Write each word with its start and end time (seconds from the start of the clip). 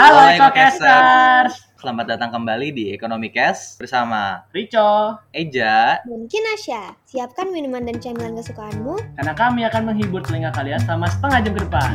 Halo 0.00 0.32
EcoCasters. 0.32 1.76
Selamat 1.76 2.16
datang 2.16 2.32
kembali 2.32 2.72
di 2.72 2.88
Ekonomi 2.88 3.28
Cash 3.28 3.76
bersama 3.76 4.48
Rico, 4.48 5.20
Eja. 5.28 6.00
Dan 6.08 6.24
Kinasya, 6.24 6.96
siapkan 7.04 7.52
minuman 7.52 7.84
dan 7.84 8.00
camilan 8.00 8.32
kesukaanmu. 8.32 8.96
karena 8.96 9.36
kami 9.36 9.60
akan 9.68 9.92
menghibur 9.92 10.24
telinga 10.24 10.56
kalian 10.56 10.80
selama 10.88 11.04
setengah 11.04 11.38
jam 11.44 11.52
ke 11.52 11.60
depan. 11.68 11.92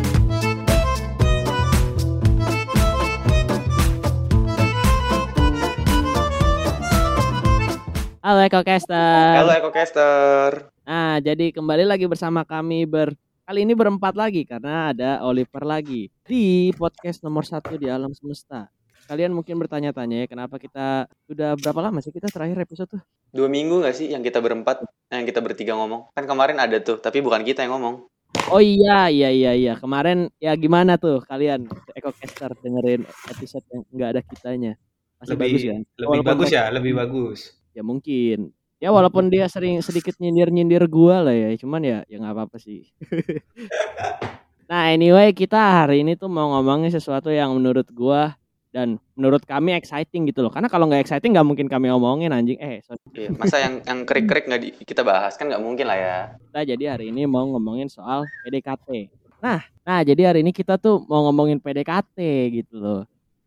Halo 8.21 8.39
EcoCaster. 8.45 9.33
Halo 9.33 9.51
EcoCaster. 9.57 10.49
Nah, 10.85 11.17
jadi 11.25 11.49
kembali 11.49 11.89
lagi 11.89 12.05
bersama 12.05 12.45
kami 12.45 12.85
ber 12.85 13.17
kali 13.45 13.61
ini 13.61 13.77
berempat 13.77 14.17
lagi 14.17 14.41
karena 14.41 14.89
ada 14.89 15.21
Oliver 15.21 15.61
lagi 15.61 16.09
di 16.25 16.73
podcast 16.73 17.21
nomor 17.21 17.45
satu 17.45 17.77
di 17.77 17.85
alam 17.85 18.09
semesta. 18.09 18.65
Kalian 19.05 19.37
mungkin 19.37 19.61
bertanya-tanya 19.61 20.25
ya 20.25 20.27
kenapa 20.27 20.57
kita 20.57 21.05
sudah 21.29 21.53
berapa 21.53 21.77
lama 21.77 22.01
sih 22.01 22.09
kita 22.09 22.25
terakhir 22.33 22.65
episode 22.65 22.97
tuh? 22.97 23.01
Dua 23.29 23.45
minggu 23.45 23.85
gak 23.85 23.93
sih 23.93 24.09
yang 24.09 24.25
kita 24.25 24.41
berempat, 24.41 24.81
yang 25.13 25.29
kita 25.29 25.45
bertiga 25.45 25.77
ngomong? 25.77 26.09
Kan 26.17 26.25
kemarin 26.25 26.57
ada 26.57 26.81
tuh, 26.81 26.97
tapi 26.97 27.21
bukan 27.21 27.45
kita 27.45 27.61
yang 27.61 27.77
ngomong. 27.77 28.09
Oh 28.49 28.57
iya 28.57 29.13
iya 29.13 29.29
iya 29.29 29.53
iya 29.53 29.73
kemarin 29.77 30.27
ya 30.41 30.57
gimana 30.57 30.97
tuh 30.97 31.21
kalian 31.23 31.69
EcoCaster 31.93 32.51
dengerin 32.65 33.05
episode 33.29 33.65
yang 33.69 33.81
nggak 33.93 34.09
ada 34.09 34.21
kitanya? 34.25 34.73
Masih 35.21 35.37
lebih 35.37 35.45
bagus 35.45 35.61
ya? 35.61 35.75
lebih 35.77 36.09
Walaupun 36.09 36.29
bagus 36.33 36.49
ya 36.49 36.63
lebih 36.73 36.93
bagus 36.97 37.39
Ya 37.77 37.83
mungkin. 37.85 38.55
Ya 38.83 38.91
walaupun 38.91 39.31
dia 39.31 39.47
sering 39.47 39.79
sedikit 39.79 40.19
nyindir-nyindir 40.19 40.83
gua 40.91 41.23
lah 41.23 41.31
ya, 41.31 41.55
cuman 41.55 41.79
ya 41.79 41.97
ya 42.11 42.19
nggak 42.19 42.35
apa-apa 42.35 42.57
sih. 42.59 42.91
nah, 44.69 44.91
anyway, 44.91 45.31
kita 45.31 45.55
hari 45.55 46.03
ini 46.03 46.19
tuh 46.19 46.27
mau 46.27 46.51
ngomongin 46.59 46.91
sesuatu 46.91 47.31
yang 47.31 47.55
menurut 47.55 47.87
gua 47.95 48.35
dan 48.75 48.99
menurut 49.15 49.47
kami 49.47 49.71
exciting 49.79 50.27
gitu 50.27 50.43
loh. 50.43 50.51
Karena 50.51 50.67
kalau 50.67 50.91
nggak 50.91 51.07
exciting 51.07 51.31
nggak 51.31 51.47
mungkin 51.47 51.71
kami 51.71 51.87
omongin 51.87 52.35
anjing. 52.35 52.59
Eh, 52.59 52.83
sorry. 52.83 52.99
Iya, 53.15 53.31
masa 53.31 53.63
yang 53.63 53.79
yang 53.87 54.03
krik-krik 54.03 54.43
nggak 54.51 54.61
di- 54.61 54.75
kita 54.83 55.07
bahas 55.07 55.39
kan 55.39 55.47
nggak 55.47 55.63
mungkin 55.63 55.87
lah 55.87 55.95
ya. 55.95 56.17
kita 56.51 56.75
jadi 56.75 56.83
hari 56.99 57.15
ini 57.15 57.23
mau 57.23 57.47
ngomongin 57.47 57.87
soal 57.87 58.27
PDKT. 58.43 59.07
Nah, 59.39 59.63
nah 59.87 59.99
jadi 60.03 60.35
hari 60.35 60.43
ini 60.43 60.51
kita 60.51 60.75
tuh 60.75 60.99
mau 61.07 61.23
ngomongin 61.31 61.63
PDKT 61.63 62.19
gitu 62.51 62.75
loh. 62.75 63.01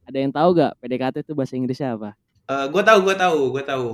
Ada 0.08 0.24
yang 0.24 0.32
tahu 0.32 0.56
gak 0.56 0.72
PDKT 0.80 1.16
itu 1.20 1.32
bahasa 1.36 1.52
Inggrisnya 1.52 1.92
apa? 1.92 2.16
Gue 2.48 2.82
tahu 2.82 2.98
gue 3.04 3.12
tahu 3.14 3.40
gue 3.52 3.60
tahu 3.62 3.88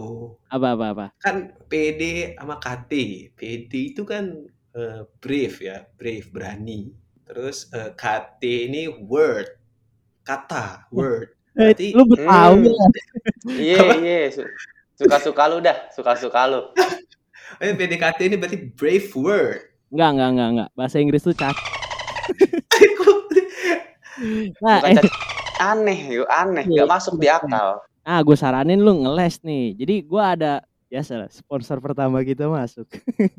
Apa 0.47 0.79
apa 0.79 0.85
apa? 0.95 1.07
kan 1.19 1.37
PD 1.67 2.03
sama 2.39 2.57
KT 2.57 2.93
PD 3.35 3.73
itu 3.91 4.07
kan 4.07 4.31
eh, 4.73 5.03
brave 5.19 5.57
ya 5.59 5.83
brave 5.95 6.31
berani 6.31 6.95
terus 7.25 7.67
eh, 7.71 7.91
KT 7.93 8.43
ini 8.71 8.83
word 8.87 9.51
kata 10.23 10.87
word 10.89 11.35
Berarti- 11.55 11.95
lu 11.95 12.03
tahu 12.13 12.63
Hmm. 12.67 12.93
Iya, 13.61 13.79
Apa? 13.79 13.95
iya. 13.97 14.21
su- 14.31 14.51
Suka-suka 14.95 15.51
lu 15.51 15.59
dah, 15.59 15.91
suka-suka 15.91 16.47
lu. 16.47 16.71
eh, 17.63 17.75
PDKT 17.75 18.19
ini 18.25 18.37
berarti 18.39 18.59
brave 18.71 19.11
word 19.15 19.61
Enggak, 19.91 20.11
enggak, 20.15 20.29
enggak, 20.31 20.49
enggak. 20.51 20.69
Bahasa 20.75 20.97
Inggris 20.99 21.23
tuh 21.23 21.35
cacat. 21.35 21.55
Nah, 24.59 24.79
Bukan 24.81 25.07
aneh, 25.61 25.99
yuk, 26.11 26.27
aneh, 26.27 26.65
Iya, 26.67 26.83
nggak 26.83 26.91
masuk 26.91 27.15
di 27.19 27.27
akal. 27.27 27.79
Ah 28.05 28.21
gue 28.21 28.37
saranin 28.37 28.79
lu 28.79 29.03
ngeles 29.03 29.41
nih. 29.41 29.75
Jadi 29.75 29.95
gua 30.05 30.37
ada 30.37 30.53
biasa 30.87 31.13
lah, 31.19 31.29
sponsor 31.33 31.81
pertama 31.81 32.21
kita 32.21 32.47
masuk. 32.47 32.87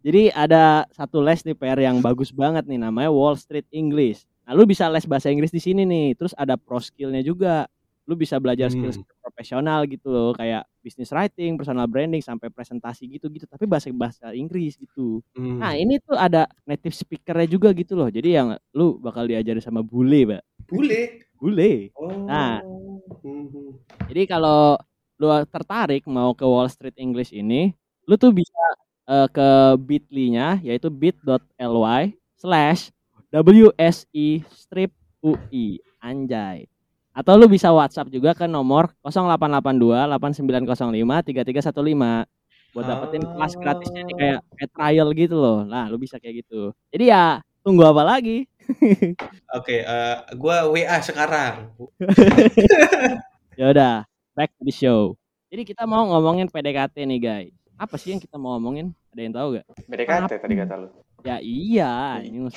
Jadi 0.00 0.32
ada 0.32 0.88
satu 0.96 1.20
les 1.20 1.44
nih 1.44 1.52
PR 1.52 1.76
yang 1.78 2.00
bagus 2.00 2.32
banget 2.32 2.64
nih 2.64 2.80
namanya 2.80 3.12
Wall 3.12 3.36
Street 3.36 3.68
English. 3.68 4.24
Nah, 4.48 4.56
lu 4.56 4.64
bisa 4.64 4.88
les 4.88 5.04
bahasa 5.04 5.28
Inggris 5.28 5.52
di 5.52 5.60
sini 5.60 5.84
nih. 5.84 6.16
Terus 6.16 6.32
ada 6.32 6.56
pro 6.56 6.80
skillnya 6.80 7.20
juga. 7.20 7.68
Lu 8.08 8.16
bisa 8.16 8.40
belajar 8.40 8.72
Hmm. 8.72 8.88
skill 8.90 9.04
profesional 9.20 9.84
gitu 9.86 10.08
loh, 10.10 10.32
kayak 10.34 10.64
business 10.80 11.12
writing, 11.12 11.54
personal 11.54 11.84
branding 11.86 12.24
sampai 12.24 12.48
presentasi 12.50 13.06
gitu-gitu, 13.06 13.44
tapi 13.46 13.68
bahasa 13.68 13.92
bahasa 13.92 14.32
Inggris 14.32 14.74
gitu. 14.74 15.20
Hmm. 15.36 15.60
Nah, 15.60 15.76
ini 15.76 16.00
tuh 16.02 16.16
ada 16.16 16.48
native 16.64 16.96
speakernya 16.96 17.46
juga 17.46 17.68
gitu 17.70 17.94
loh. 17.94 18.08
Jadi 18.08 18.34
yang 18.34 18.56
lu 18.74 18.96
bakal 18.98 19.28
diajarin 19.28 19.62
sama 19.62 19.84
bule, 19.84 20.26
Mbak. 20.26 20.42
bule 20.66 21.00
Bule. 21.40 21.88
oh 21.96 22.28
Nah. 22.28 22.60
Hmm. 23.24 23.74
Jadi 24.06 24.28
kalau 24.28 24.76
lu 25.16 25.28
tertarik 25.48 26.04
mau 26.04 26.36
ke 26.36 26.44
Wall 26.44 26.68
Street 26.68 26.96
English 27.00 27.32
ini, 27.32 27.72
lu 28.04 28.14
tuh 28.20 28.30
bisa 28.30 28.64
eh, 29.08 29.28
ke 29.32 29.48
bit.ly-nya 29.80 30.60
yaitu 30.60 30.92
bit.ly 30.92 32.02
slash 32.36 32.92
WSI 33.32 34.44
strip 34.52 34.92
UI 35.24 35.80
anjay. 36.00 36.68
Atau 37.10 37.36
lu 37.38 37.46
bisa 37.50 37.70
WhatsApp 37.70 38.10
juga 38.10 38.34
ke 38.34 38.46
nomor 38.46 38.90
0882 39.02 40.08
8905 40.08 41.26
3315 41.26 42.26
buat 42.70 42.86
dapetin 42.86 43.22
kelas 43.26 43.52
gratisnya 43.58 44.02
nih 44.06 44.16
kayak, 44.16 44.40
kayak 44.54 44.70
trial 44.70 45.08
gitu 45.14 45.34
loh. 45.34 45.66
Nah, 45.66 45.90
lu 45.90 45.98
bisa 45.98 46.22
kayak 46.22 46.46
gitu. 46.46 46.70
Jadi 46.94 47.10
ya 47.10 47.42
tunggu 47.66 47.82
apa 47.86 48.02
lagi? 48.06 48.49
Oke 49.52 49.76
eh, 49.76 50.16
gue 50.32 50.56
WA 50.70 50.98
sekarang 51.00 51.70
Ya 53.58 53.68
udah, 53.68 53.94
back 54.32 54.56
to 54.56 54.64
the 54.64 54.72
show. 54.72 55.20
Jadi 55.52 55.68
kita 55.68 55.84
mau 55.84 56.08
ngomongin 56.08 56.48
PDKT 56.48 57.04
nih, 57.04 57.20
guys. 57.20 57.52
Apa 57.76 58.00
sih 58.00 58.14
yang 58.14 58.22
kita 58.22 58.40
mau 58.40 58.56
ngomongin? 58.56 58.96
Ada 59.12 59.20
yang 59.20 59.34
tahu 59.36 59.48
gak? 59.58 59.66
PDKT 59.84 60.32
tadi 60.40 60.54
kata 60.56 60.74
lu. 60.80 60.88
Ya 61.20 61.36
iya, 61.44 61.92
ini 62.24 62.48
gua 62.48 62.52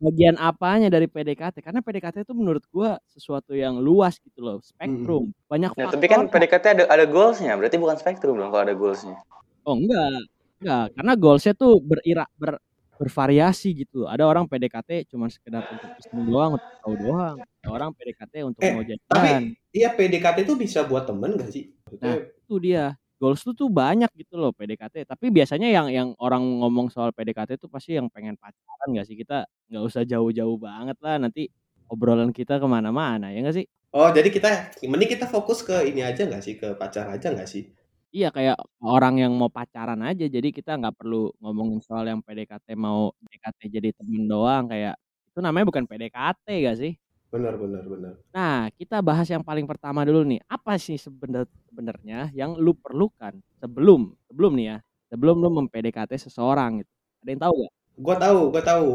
bagian 0.00 0.40
apanya 0.40 0.88
dari 0.88 1.04
PDKT? 1.04 1.60
Karena 1.60 1.84
PDKT 1.84 2.24
itu 2.24 2.32
menurut 2.32 2.64
gua 2.72 2.96
sesuatu 3.04 3.52
yang 3.52 3.76
luas 3.76 4.16
gitu 4.18 4.40
loh, 4.40 4.56
spektrum. 4.64 5.36
Banyak 5.46 5.76
Nah, 5.76 5.92
faktor. 5.92 6.00
tapi 6.00 6.06
kan 6.08 6.20
PDKT 6.32 6.64
ada 6.72 6.84
ada 6.88 7.04
goalsnya, 7.04 7.52
berarti 7.52 7.76
bukan 7.76 7.96
spektrum 8.00 8.40
dong 8.40 8.48
kalau 8.48 8.64
ada 8.64 8.72
goalsnya. 8.72 9.20
Oh 9.62 9.76
enggak, 9.76 10.24
enggak. 10.64 10.84
Karena 10.96 11.12
goalsnya 11.14 11.52
tuh 11.52 11.76
berira 11.78 12.24
ber, 12.40 12.56
bervariasi 13.00 13.72
gitu. 13.74 14.06
Ada 14.06 14.24
orang 14.28 14.46
PDKT 14.46 15.08
cuma 15.10 15.26
sekedar 15.32 15.64
untuk 15.66 15.90
iseng 15.98 16.22
doang, 16.26 16.56
untuk 16.60 16.70
tahu 16.82 16.94
doang. 16.98 17.36
Ada 17.62 17.68
orang 17.72 17.90
PDKT 17.96 18.34
untuk 18.46 18.62
Eh, 18.62 18.72
mau 18.74 18.82
jadian. 18.84 19.00
tapi 19.08 19.30
iya 19.72 19.88
PDKT 19.94 20.44
itu 20.46 20.54
bisa 20.58 20.84
buat 20.86 21.04
temen 21.08 21.34
gak 21.40 21.50
sih? 21.50 21.72
Nah, 21.98 22.18
itu 22.20 22.54
dia. 22.62 22.94
Goals 23.22 23.38
tuh 23.46 23.54
tuh 23.54 23.70
banyak 23.70 24.10
gitu 24.18 24.34
loh 24.34 24.50
PDKT 24.50 25.06
tapi 25.06 25.30
biasanya 25.30 25.70
yang 25.70 25.86
yang 25.94 26.08
orang 26.18 26.42
ngomong 26.58 26.90
soal 26.90 27.14
PDKT 27.14 27.54
itu 27.54 27.70
pasti 27.70 27.94
yang 27.94 28.10
pengen 28.10 28.34
pacaran 28.34 28.88
gak 28.98 29.06
sih? 29.06 29.14
Kita 29.14 29.46
nggak 29.70 29.82
usah 29.86 30.02
jauh-jauh 30.02 30.58
banget 30.58 30.98
lah. 30.98 31.22
Nanti 31.22 31.46
obrolan 31.86 32.34
kita 32.34 32.58
ke 32.58 32.66
mana-mana 32.66 33.30
ya 33.30 33.38
nggak 33.46 33.56
sih? 33.62 33.66
Oh 33.94 34.10
jadi 34.10 34.26
kita 34.32 34.74
mending 34.88 35.10
kita 35.20 35.26
fokus 35.30 35.62
ke 35.62 35.86
ini 35.86 36.02
aja 36.02 36.26
gak 36.26 36.42
sih? 36.42 36.58
Ke 36.58 36.74
pacar 36.74 37.06
aja 37.14 37.30
gak 37.30 37.46
sih 37.46 37.70
iya 38.12 38.28
kayak 38.36 38.56
orang 38.84 39.14
yang 39.22 39.32
mau 39.40 39.48
pacaran 39.48 40.00
aja 40.04 40.24
jadi 40.28 40.48
kita 40.52 40.76
nggak 40.80 40.94
perlu 41.00 41.32
ngomongin 41.42 41.80
soal 41.80 42.04
yang 42.06 42.20
PDKT 42.20 42.76
mau 42.76 43.10
PDKT 43.20 43.60
jadi 43.72 43.88
temen 43.96 44.28
doang 44.28 44.68
kayak 44.68 44.94
itu 45.32 45.38
namanya 45.40 45.64
bukan 45.68 45.84
PDKT 45.88 46.46
gak 46.68 46.76
sih 46.76 46.92
benar 47.32 47.56
benar 47.56 47.84
benar 47.88 48.14
Nah, 48.32 48.72
kita 48.80 49.04
bahas 49.04 49.28
yang 49.28 49.44
paling 49.44 49.68
pertama 49.68 50.08
dulu 50.08 50.24
nih. 50.24 50.40
Apa 50.48 50.80
sih 50.80 50.96
sebenar- 50.96 51.44
sebenarnya 51.68 52.32
yang 52.32 52.56
lu 52.56 52.72
perlukan 52.72 53.36
sebelum 53.60 54.16
sebelum 54.24 54.56
nih 54.56 54.66
ya, 54.72 54.76
sebelum 55.12 55.36
lu 55.36 55.52
mempdkt 55.52 56.16
seseorang 56.16 56.80
gitu. 56.80 56.92
Ada 57.20 57.28
yang 57.28 57.42
tahu 57.44 57.54
gak? 57.60 57.72
gue 57.92 58.16
tahu 58.16 58.38
gue 58.48 58.62
tahu 58.64 58.86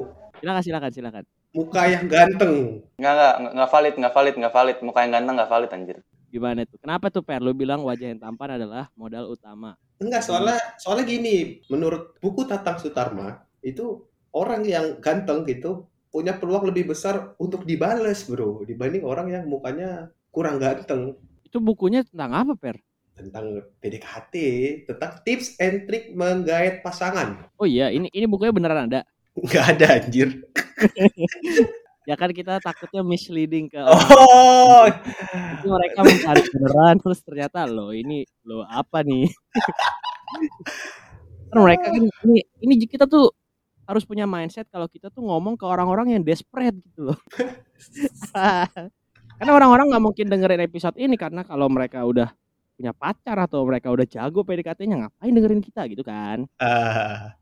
Silakan, 0.41 0.63
silakan, 0.65 0.91
silakan. 0.93 1.23
muka 1.53 1.81
yang 1.85 2.05
ganteng 2.09 2.53
Nggak, 2.97 3.13
nggak, 3.13 3.35
nggak 3.57 3.69
valid, 3.73 3.93
nggak 3.97 4.13
valid, 4.17 4.35
nggak 4.41 4.53
valid. 4.57 4.77
Muka 4.81 4.99
yang 5.05 5.11
ganteng 5.13 5.35
nggak 5.37 5.51
valid 5.53 5.69
anjir. 5.73 5.97
Gimana 6.27 6.67
tuh? 6.67 6.77
Kenapa 6.79 7.07
tuh 7.07 7.23
Per? 7.23 7.39
Lu 7.39 7.55
bilang 7.55 7.83
wajah 7.87 8.11
yang 8.11 8.19
tampan 8.19 8.59
adalah 8.59 8.91
modal 8.99 9.31
utama. 9.31 9.79
Enggak, 9.97 10.27
soalnya 10.27 10.59
soalnya 10.77 11.05
gini, 11.07 11.63
menurut 11.71 12.19
buku 12.21 12.45
Tatang 12.45 12.77
Sutarma, 12.77 13.41
itu 13.65 14.05
orang 14.35 14.61
yang 14.67 15.01
ganteng 15.01 15.47
gitu 15.47 15.89
punya 16.13 16.37
peluang 16.37 16.69
lebih 16.69 16.93
besar 16.93 17.33
untuk 17.41 17.65
dibales, 17.65 18.21
Bro, 18.27 18.67
dibanding 18.67 19.03
orang 19.07 19.27
yang 19.33 19.43
mukanya 19.49 20.13
kurang 20.29 20.61
ganteng. 20.61 21.17
Itu 21.47 21.57
bukunya 21.63 22.05
tentang 22.05 22.35
apa, 22.35 22.53
Per? 22.53 22.77
Tentang 23.17 23.65
PDKT, 23.81 24.35
tentang 24.85 25.11
tips 25.25 25.57
and 25.57 25.89
trick 25.89 26.13
menggait 26.13 26.85
pasangan. 26.85 27.49
Oh 27.57 27.65
iya, 27.65 27.89
ini 27.89 28.11
ini 28.13 28.29
bukunya 28.29 28.53
beneran 28.53 28.85
ada. 28.91 29.01
Enggak 29.33 29.65
ada 29.73 29.87
anjir. 29.97 30.29
Ya 32.07 32.15
kan 32.15 32.31
kita 32.31 32.63
takutnya 32.63 33.03
misleading 33.03 33.67
ke 33.67 33.83
Oh, 33.83 34.87
Itu 35.59 35.67
mereka 35.67 36.07
mencari 36.07 36.39
beneran 36.55 36.95
terus 37.03 37.19
ternyata 37.19 37.67
lo 37.67 37.91
ini 37.91 38.23
lo 38.47 38.63
apa 38.63 39.03
nih? 39.03 39.27
kan 41.51 41.57
mereka 41.59 41.91
kan 41.91 42.03
ini 42.27 42.39
ini 42.63 42.73
kita 42.87 43.11
tuh 43.11 43.35
harus 43.87 44.07
punya 44.07 44.23
mindset 44.23 44.71
kalau 44.71 44.87
kita 44.87 45.11
tuh 45.11 45.23
ngomong 45.23 45.59
ke 45.59 45.67
orang-orang 45.67 46.15
yang 46.15 46.23
desperate 46.23 46.79
gitu 46.79 47.11
loh. 47.11 47.19
karena 49.37 49.51
orang-orang 49.51 49.91
nggak 49.91 50.03
mungkin 50.03 50.25
dengerin 50.31 50.63
episode 50.63 50.95
ini 50.95 51.19
karena 51.19 51.43
kalau 51.43 51.67
mereka 51.67 52.07
udah 52.07 52.31
punya 52.79 52.95
pacar 52.95 53.35
atau 53.35 53.67
mereka 53.67 53.91
udah 53.91 54.07
jago 54.07 54.47
PDKT-nya 54.47 55.07
ngapain 55.07 55.35
dengerin 55.35 55.59
kita 55.59 55.83
gitu 55.91 56.07
kan. 56.07 56.47
ah, 56.63 57.35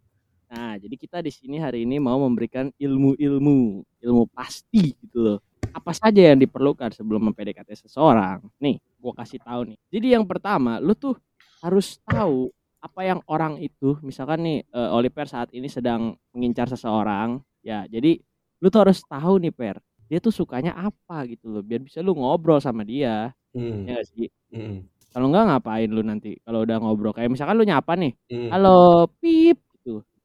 Nah, 0.55 0.79
jadi 0.79 0.95
kita 0.95 1.19
di 1.19 1.31
sini 1.35 1.59
hari 1.59 1.83
ini 1.83 1.99
mau 1.99 2.15
memberikan 2.15 2.71
ilmu-ilmu, 2.79 3.83
ilmu 3.99 4.23
pasti 4.31 4.95
gitu 5.03 5.19
loh. 5.19 5.37
Apa 5.75 5.91
saja 5.91 6.31
yang 6.31 6.39
diperlukan 6.39 6.95
sebelum 6.95 7.27
mempdkt 7.27 7.67
seseorang? 7.75 8.39
Nih, 8.63 8.79
gua 9.03 9.11
kasih 9.19 9.43
tahu 9.43 9.75
nih. 9.75 9.77
Jadi 9.91 10.07
yang 10.15 10.23
pertama, 10.23 10.79
lu 10.79 10.95
tuh 10.95 11.19
harus 11.59 11.99
tahu 12.07 12.55
apa 12.79 13.01
yang 13.03 13.19
orang 13.27 13.59
itu, 13.59 13.99
misalkan 13.99 14.47
nih 14.47 14.59
eh, 14.63 14.89
Oliver 14.95 15.27
saat 15.27 15.51
ini 15.51 15.67
sedang 15.67 16.15
mengincar 16.31 16.71
seseorang, 16.71 17.43
ya. 17.59 17.83
Jadi 17.91 18.15
lu 18.63 18.71
tuh 18.71 18.87
harus 18.87 19.03
tahu 19.03 19.43
nih 19.43 19.51
Per, 19.51 19.75
dia 20.07 20.23
tuh 20.23 20.31
sukanya 20.31 20.71
apa 20.71 21.27
gitu 21.27 21.51
loh, 21.51 21.59
biar 21.59 21.83
bisa 21.83 21.99
lu 21.99 22.15
ngobrol 22.15 22.63
sama 22.63 22.87
dia, 22.87 23.35
Hmm. 23.51 23.87
ya 23.87 23.99
gak 23.99 24.07
sih? 24.07 24.27
Hmm. 24.55 24.87
Kalau 25.11 25.31
enggak 25.31 25.47
ngapain 25.47 25.87
lu 25.91 26.03
nanti 26.03 26.35
kalau 26.43 26.63
udah 26.67 26.75
ngobrol 26.79 27.11
kayak 27.15 27.31
misalkan 27.31 27.55
lu 27.59 27.67
nyapa 27.67 27.95
nih, 27.99 28.15
Hmm. 28.31 28.49
halo 28.55 29.07
pip. 29.19 29.64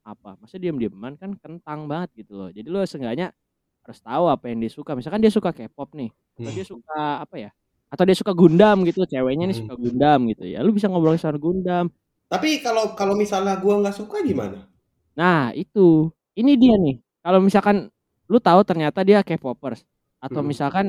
Apa? 0.06 0.37
Masa 0.41 0.56
diam-diaman 0.56 1.14
kan 1.20 1.37
kentang 1.37 1.85
banget 1.85 2.25
gitu 2.25 2.32
loh. 2.37 2.49
Jadi 2.49 2.67
lu 2.67 2.81
seenggaknya 2.88 3.37
harus 3.85 3.99
tahu 4.00 4.25
apa 4.32 4.44
yang 4.49 4.58
dia 4.64 4.73
suka. 4.73 4.97
Misalkan 4.97 5.20
dia 5.20 5.32
suka 5.32 5.52
K-pop 5.52 5.93
nih, 5.97 6.11
atau 6.41 6.50
Hmm. 6.50 6.56
dia 6.56 6.67
suka 6.67 7.00
apa 7.25 7.37
ya? 7.37 7.50
Atau 7.91 8.05
dia 8.08 8.17
suka 8.17 8.32
Gundam 8.32 8.87
gitu, 8.88 9.05
ceweknya 9.05 9.44
nih 9.50 9.56
Hmm. 9.56 9.62
suka 9.67 9.75
Gundam 9.76 10.20
gitu 10.32 10.44
ya. 10.49 10.58
Lu 10.64 10.70
bisa 10.73 10.87
ngobrol 10.88 11.19
soal 11.20 11.37
Gundam. 11.37 11.91
Tapi 12.31 12.62
kalau 12.62 12.94
kalau 12.94 13.12
misalnya 13.19 13.58
gua 13.58 13.82
nggak 13.82 13.97
suka 13.99 14.23
gimana? 14.23 14.70
Nah, 15.19 15.50
itu. 15.52 16.08
Ini 16.38 16.55
dia 16.56 16.75
nih. 16.79 16.97
Kalau 17.20 17.43
misalkan 17.43 17.91
lu 18.31 18.38
tahu 18.41 18.62
ternyata 18.64 19.02
dia 19.05 19.20
K-popers 19.20 19.85
atau 20.23 20.41
Hmm. 20.41 20.49
misalkan 20.49 20.87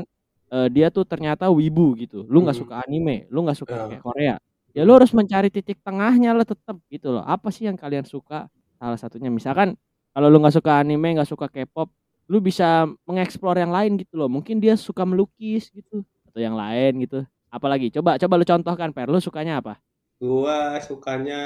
eh, 0.51 0.67
dia 0.67 0.91
tuh 0.91 1.07
ternyata 1.07 1.47
wibu 1.47 1.95
gitu. 1.95 2.27
Lu 2.27 2.43
nggak 2.43 2.55
Hmm. 2.59 2.63
suka 2.67 2.75
anime, 2.83 3.23
lu 3.31 3.39
nggak 3.47 3.55
suka 3.59 3.87
kayak 3.87 4.03
Korea. 4.03 4.35
Ya 4.75 4.83
lu 4.83 4.91
harus 4.95 5.11
mencari 5.15 5.47
titik 5.47 5.79
tengahnya 5.79 6.31
lah 6.35 6.43
tetap 6.43 6.75
gitu 6.91 7.11
loh. 7.15 7.23
Apa 7.23 7.51
sih 7.55 7.67
yang 7.67 7.75
kalian 7.79 8.03
suka? 8.03 8.51
Salah 8.81 8.97
satunya 8.97 9.29
misalkan 9.29 9.77
kalau 10.09 10.25
lu 10.25 10.41
nggak 10.41 10.57
suka 10.57 10.81
anime, 10.81 11.13
nggak 11.13 11.29
suka 11.29 11.45
K-pop, 11.45 11.93
lu 12.25 12.41
bisa 12.41 12.89
mengeksplor 13.05 13.53
yang 13.61 13.69
lain 13.69 14.01
gitu 14.01 14.17
loh. 14.17 14.25
Mungkin 14.25 14.57
dia 14.57 14.73
suka 14.73 15.05
melukis 15.05 15.69
gitu 15.69 16.01
atau 16.25 16.41
yang 16.41 16.57
lain 16.57 17.05
gitu. 17.05 17.21
Apalagi 17.53 17.93
coba 17.93 18.17
coba 18.17 18.33
lu 18.41 18.45
contohkan 18.49 18.89
Per, 18.89 19.05
lu 19.05 19.21
sukanya 19.21 19.61
apa? 19.61 19.77
Gua 20.17 20.81
sukanya 20.81 21.41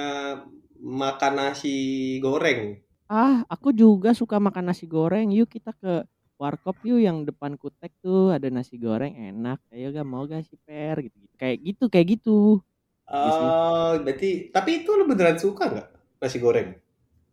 makan 0.80 1.34
nasi 1.36 1.76
goreng. 2.24 2.80
Ah, 3.12 3.44
aku 3.52 3.76
juga 3.76 4.16
suka 4.16 4.40
makan 4.40 4.72
nasi 4.72 4.88
goreng. 4.88 5.28
Yuk 5.36 5.52
kita 5.52 5.76
ke 5.76 6.08
warkop 6.40 6.80
yuk 6.88 7.04
yang 7.04 7.28
depan 7.28 7.60
kutek 7.60 7.92
tuh 8.00 8.32
ada 8.32 8.48
nasi 8.48 8.80
goreng 8.80 9.12
enak. 9.12 9.60
Ayo 9.76 9.92
gak 9.92 10.08
mau 10.08 10.24
gak 10.24 10.48
sih 10.48 10.56
Per 10.64 11.04
gitu, 11.04 11.20
gitu. 11.20 11.36
Kayak 11.36 11.58
gitu, 11.68 11.84
kayak 11.92 12.08
gitu. 12.16 12.64
Sih. 13.12 13.12
Oh, 13.12 13.92
berarti 14.02 14.50
tapi 14.56 14.88
itu 14.88 14.90
lu 14.96 15.04
beneran 15.04 15.36
suka 15.36 15.68
nggak 15.70 15.88
nasi 16.24 16.40
goreng? 16.40 16.85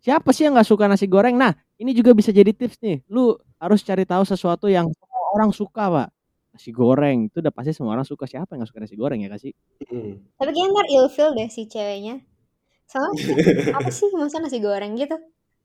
Siapa 0.03 0.35
sih 0.35 0.51
yang 0.51 0.59
nggak 0.59 0.67
suka 0.67 0.91
nasi 0.91 1.07
goreng? 1.07 1.39
Nah, 1.39 1.55
ini 1.79 1.95
juga 1.95 2.11
bisa 2.11 2.35
jadi 2.35 2.51
tips 2.51 2.83
nih. 2.83 3.07
Lu 3.07 3.39
harus 3.63 3.87
cari 3.87 4.03
tahu 4.03 4.27
sesuatu 4.27 4.67
yang 4.67 4.91
semua 4.91 5.23
orang 5.39 5.55
suka, 5.55 5.87
Pak. 5.87 6.09
Nasi 6.53 6.75
goreng 6.75 7.31
itu 7.31 7.39
udah 7.39 7.55
pasti 7.55 7.71
semua 7.71 7.95
orang 7.95 8.03
suka. 8.03 8.27
Siapa 8.27 8.51
yang 8.53 8.67
gak 8.67 8.71
suka 8.75 8.83
nasi 8.83 8.99
goreng 8.99 9.23
ya 9.23 9.31
kasih? 9.31 9.55
Hmm. 9.87 10.19
Tapi 10.43 10.51
kayaknya 10.51 10.75
ntar 10.75 10.87
ilfil 10.91 11.29
deh 11.39 11.47
si 11.47 11.71
ceweknya. 11.71 12.19
Soalnya 12.91 13.15
apa 13.79 13.91
sih 13.95 14.11
masa 14.19 14.43
nasi 14.43 14.59
goreng 14.59 14.99
gitu? 14.99 15.15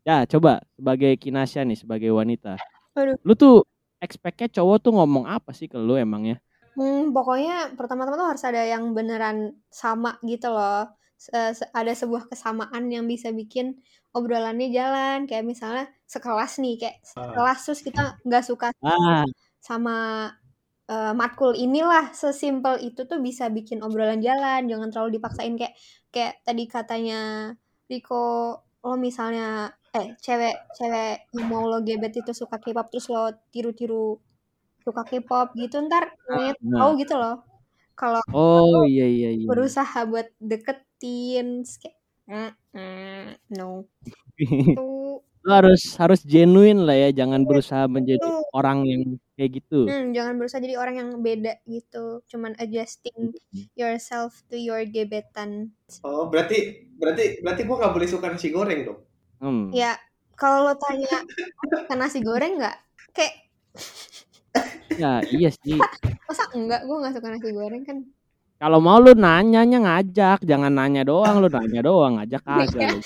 Ya, 0.06 0.24
coba 0.30 0.62
sebagai 0.78 1.18
kinasya 1.18 1.66
nih, 1.66 1.78
sebagai 1.82 2.14
wanita. 2.14 2.62
Waduh. 2.94 3.18
Lu 3.26 3.34
tuh 3.34 3.66
expect-nya 3.98 4.54
cowok 4.54 4.86
tuh 4.86 4.94
ngomong 4.94 5.26
apa 5.26 5.50
sih 5.50 5.66
ke 5.66 5.82
lu 5.82 5.98
emangnya? 5.98 6.38
Hmm, 6.78 7.10
pokoknya 7.10 7.74
pertama-tama 7.74 8.22
tuh 8.22 8.30
harus 8.38 8.44
ada 8.46 8.62
yang 8.62 8.94
beneran 8.94 9.58
sama 9.74 10.22
gitu 10.22 10.54
loh. 10.54 10.94
Se- 11.18 11.70
ada 11.74 11.94
sebuah 11.98 12.30
kesamaan 12.32 12.84
yang 12.94 13.06
bisa 13.10 13.30
bikin 13.34 13.82
obrolannya 14.14 14.70
jalan. 14.74 15.26
Kayak 15.30 15.46
misalnya 15.52 15.86
sekelas 16.06 16.52
nih, 16.64 16.76
kayak 16.82 16.96
sekelas 17.04 17.60
terus 17.66 17.82
kita 17.88 18.04
nggak 18.28 18.44
suka 18.46 18.68
Ah, 18.86 19.26
sama 19.60 19.96
eh, 20.90 21.14
matkul 21.20 21.52
inilah 21.58 22.06
sesimpel 22.16 22.76
itu 22.88 23.02
tuh 23.10 23.20
bisa 23.28 23.46
bikin 23.52 23.80
obrolan 23.86 24.22
jalan 24.24 24.62
jangan 24.72 24.90
terlalu 24.94 25.20
dipaksain 25.20 25.54
kayak 25.60 25.76
kayak 26.14 26.34
tadi 26.48 26.64
katanya 26.70 27.20
Riko 27.92 28.24
lo 28.88 28.96
misalnya 28.96 29.74
eh 29.96 30.16
cewek 30.26 30.56
cewek 30.78 31.28
yang 31.36 31.48
mau 31.52 31.64
lo 31.68 31.78
gebet 31.84 32.14
itu 32.22 32.32
suka 32.32 32.56
K-pop 32.64 32.88
terus 32.92 33.08
lo 33.12 33.32
tiru-tiru 33.54 34.16
suka 34.86 35.02
K-pop 35.10 35.48
gitu 35.60 35.78
ntar 35.88 36.06
Nah. 36.30 36.54
tahu 36.80 36.92
gitu 37.02 37.16
loh 37.20 37.36
kalau 38.00 38.22
oh 38.34 38.84
iya 38.88 39.06
iya 39.08 39.30
iya. 39.36 39.46
berusaha 39.50 40.00
buat 40.12 40.28
deketin 40.40 40.87
terus 41.02 41.70
kayak 41.82 41.98
"Mm, 42.28 42.52
mm, 42.76 43.26
no 43.58 43.88
lu 45.46 45.52
harus 45.58 45.82
harus 46.02 46.22
genuine 46.28 46.84
lah 46.88 46.96
ya 46.98 47.10
jangan 47.24 47.42
berusaha 47.48 47.86
menjadi 47.88 48.28
orang 48.52 48.80
yang 48.86 49.02
kayak 49.38 49.64
gitu 49.64 49.82
Hmm, 49.88 50.12
jangan 50.12 50.34
berusaha 50.36 50.60
jadi 50.60 50.76
orang 50.76 50.96
yang 51.00 51.10
beda 51.24 51.64
gitu. 51.64 52.20
Cuman 52.28 52.60
adjusting 52.60 53.32
yourself 53.80 54.44
to 54.52 54.60
your 54.60 54.84
gebetan. 54.84 55.72
Oh, 56.04 56.28
berarti 56.32 56.58
berarti 57.00 57.40
berarti 57.44 57.62
gua 57.68 57.76
nggak 57.80 57.94
boleh 57.96 58.08
suka 58.10 58.28
nasi 58.28 58.50
goreng 58.52 58.80
dong. 58.88 59.00
hmm. 59.42 59.72
Ya, 59.72 59.96
kalau 60.40 60.68
lo 60.68 60.74
tanya 60.80 61.24
ke 61.88 61.94
nasi 62.00 62.20
goreng 62.24 62.60
nggak? 62.60 62.78
Kayak 63.16 63.34
ya 64.98 65.22
iya 65.34 65.50
sih 65.54 65.78
masa 66.28 66.44
enggak? 66.56 66.82
Gue 66.88 66.98
nggak 67.02 67.14
suka 67.16 67.28
nasi 67.34 67.50
goreng 67.56 67.84
kan. 67.88 67.98
Kalau 68.58 68.82
mau 68.82 68.98
lu 68.98 69.14
nanyanya 69.14 69.78
ngajak 69.80 70.42
jangan 70.42 70.74
nanya 70.74 71.02
doang 71.02 71.40
lu 71.40 71.48
nanya 71.48 71.82
doang 71.82 72.18
ngajak 72.18 72.42
lu 72.50 72.64
gitu. 72.66 72.98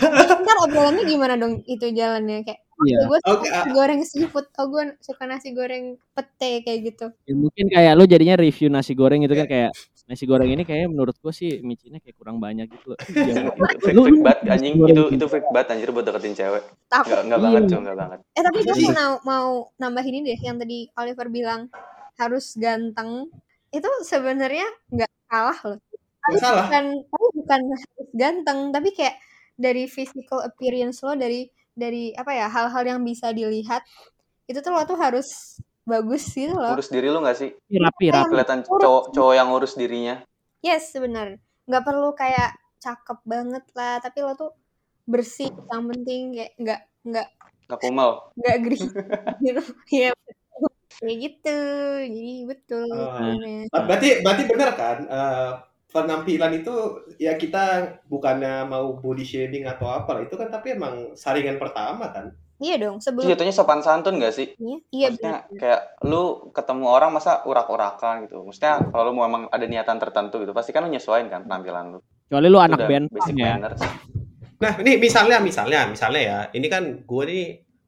Ntar 0.44 0.56
obrolannya 0.64 1.04
gimana 1.04 1.34
dong 1.36 1.60
itu 1.64 1.86
jalannya 1.92 2.42
kayak 2.42 2.60
iya 2.80 2.98
gue 3.04 3.18
suka 3.20 3.32
Oke, 3.36 3.46
ah. 3.46 3.60
nasi 3.60 3.70
goreng 3.70 4.00
seafood, 4.02 4.46
oh 4.56 4.66
gue 4.66 4.82
suka 5.04 5.22
nasi 5.28 5.52
goreng 5.52 6.00
pete 6.16 6.64
kayak 6.64 6.78
gitu. 6.88 7.06
Ya, 7.28 7.34
mungkin 7.36 7.68
kayak 7.68 7.92
lu 7.92 8.08
jadinya 8.08 8.40
review 8.40 8.72
nasi 8.72 8.96
goreng 8.96 9.20
gitu 9.20 9.36
kan 9.36 9.44
kayak 9.44 9.70
nasi 10.08 10.24
goreng 10.24 10.48
ini 10.48 10.64
kayaknya 10.64 10.88
menurut 10.88 11.12
gua 11.20 11.28
sih 11.30 11.60
micinnya 11.60 12.00
kayak 12.00 12.16
kurang 12.16 12.40
banyak 12.40 12.66
gitu 12.66 12.96
loh. 12.96 12.98
Lu- 12.98 13.52
freak 13.78 13.94
lu 13.94 14.24
banget 14.24 14.48
anjing 14.48 14.74
itu 14.74 14.88
gitu. 14.88 15.02
itu 15.12 15.24
freak 15.28 15.44
banget 15.52 15.76
anjir 15.76 15.92
buat 15.92 16.02
deketin 16.02 16.32
cewek 16.34 16.64
Takut. 16.88 17.06
nggak 17.06 17.20
nggak 17.28 17.38
Iya. 17.38 17.44
banget 17.46 17.62
cuy 17.68 17.78
nggak 17.78 17.96
banget 18.00 18.18
Eh 18.32 18.42
tapi 18.42 18.58
gue 18.64 18.76
mau 18.90 19.12
mau 19.22 19.46
nambahin 19.76 20.14
ini 20.16 20.32
deh 20.32 20.40
yang 20.40 20.56
tadi 20.56 20.78
Oliver 20.96 21.28
bilang 21.28 21.60
harus 22.16 22.56
ganteng. 22.56 23.28
Itu 23.70 23.88
sebenarnya 24.06 24.66
nggak 24.90 25.10
salah 25.30 25.58
loh. 25.66 25.78
Tapi 26.20 26.36
salah. 26.38 26.68
bukan 26.68 26.84
tapi 27.08 27.26
bukan 27.38 27.60
harus 27.72 28.10
ganteng, 28.12 28.58
tapi 28.74 28.88
kayak 28.92 29.16
dari 29.56 29.84
physical 29.88 30.44
appearance 30.44 31.00
lo 31.00 31.16
dari 31.16 31.48
dari 31.72 32.12
apa 32.12 32.32
ya 32.34 32.46
hal-hal 32.50 32.82
yang 32.84 33.00
bisa 33.00 33.32
dilihat 33.32 33.80
itu 34.50 34.58
tuh 34.60 34.72
lo 34.74 34.82
tuh 34.84 34.98
harus 34.98 35.60
bagus 35.86 36.28
gitu 36.34 36.56
loh. 36.56 36.76
urus 36.76 36.92
diri 36.92 37.08
lu 37.08 37.22
nggak 37.24 37.38
sih 37.38 37.50
rapi 37.56 38.12
rapi 38.12 38.28
kelihatan 38.36 38.60
cowok 38.66 39.14
cowok 39.16 39.34
yang 39.36 39.48
urus 39.48 39.78
dirinya 39.78 40.20
Yes, 40.60 40.92
benar. 40.92 41.40
Nggak 41.64 41.84
perlu 41.88 42.12
kayak 42.12 42.52
cakep 42.80 43.18
banget 43.24 43.64
lah, 43.72 43.96
tapi 44.00 44.20
lo 44.20 44.36
tuh 44.36 44.52
bersih. 45.08 45.48
Yang 45.48 45.84
penting 45.96 46.20
kayak 46.36 46.52
nggak 46.60 46.80
nggak 47.00 47.28
nggak 47.64 47.80
kumal 47.80 48.10
nggak 48.36 48.56
greasy 48.60 48.88
gitu. 49.44 49.62
Iya, 49.88 50.12
betul. 50.12 50.19
Kayak 51.00 51.16
gitu. 51.18 51.58
Jadi 52.06 52.34
betul. 52.46 52.86
Oh. 52.92 53.16
Ber- 53.72 53.86
Berarti 53.88 54.08
berarti 54.20 54.42
benar 54.46 54.70
kan 54.76 54.98
eh, 55.08 55.50
penampilan 55.90 56.52
itu 56.60 56.74
ya 57.18 57.34
kita 57.34 57.98
bukannya 58.06 58.68
mau 58.68 58.94
body 59.00 59.24
shaming 59.26 59.66
atau 59.66 59.90
apa 59.90 60.22
itu 60.22 60.38
kan 60.38 60.52
tapi 60.52 60.76
emang 60.78 61.16
saringan 61.18 61.58
pertama 61.58 62.12
kan. 62.12 62.30
Iya 62.60 62.76
dong, 62.76 63.00
itu 63.00 63.08
sebelum 63.08 63.24
jatuhnya 63.24 63.56
sopan 63.56 63.80
santun 63.80 64.20
gak 64.20 64.36
sih 64.36 64.52
iya 64.92 65.08
maksudnya 65.08 65.48
benar. 65.48 65.56
kayak 65.56 65.80
lu 66.04 66.52
ketemu 66.52 66.92
orang 66.92 67.08
masa 67.08 67.40
urak-urakan 67.48 68.28
gitu 68.28 68.44
maksudnya 68.44 68.84
kalau 68.92 69.08
lu 69.08 69.12
mau 69.16 69.24
emang 69.24 69.48
ada 69.48 69.64
niatan 69.64 69.96
tertentu 69.96 70.36
gitu 70.44 70.52
pasti 70.52 70.68
kan 70.68 70.84
lu 70.84 70.92
nyesuaiin 70.92 71.32
kan 71.32 71.48
penampilan 71.48 71.96
lu 71.96 72.04
kecuali 72.28 72.52
lu 72.52 72.60
Itu 72.60 72.66
anak 72.68 72.80
band 72.84 73.06
basic 73.08 73.32
ya 73.40 73.56
manners 73.56 73.80
Nah, 74.60 74.76
ini 74.76 75.00
misalnya 75.00 75.40
misalnya 75.40 75.88
misalnya 75.88 76.20
ya, 76.20 76.38
ini 76.52 76.68
kan 76.68 77.00
gue 77.00 77.22
nih 77.24 77.44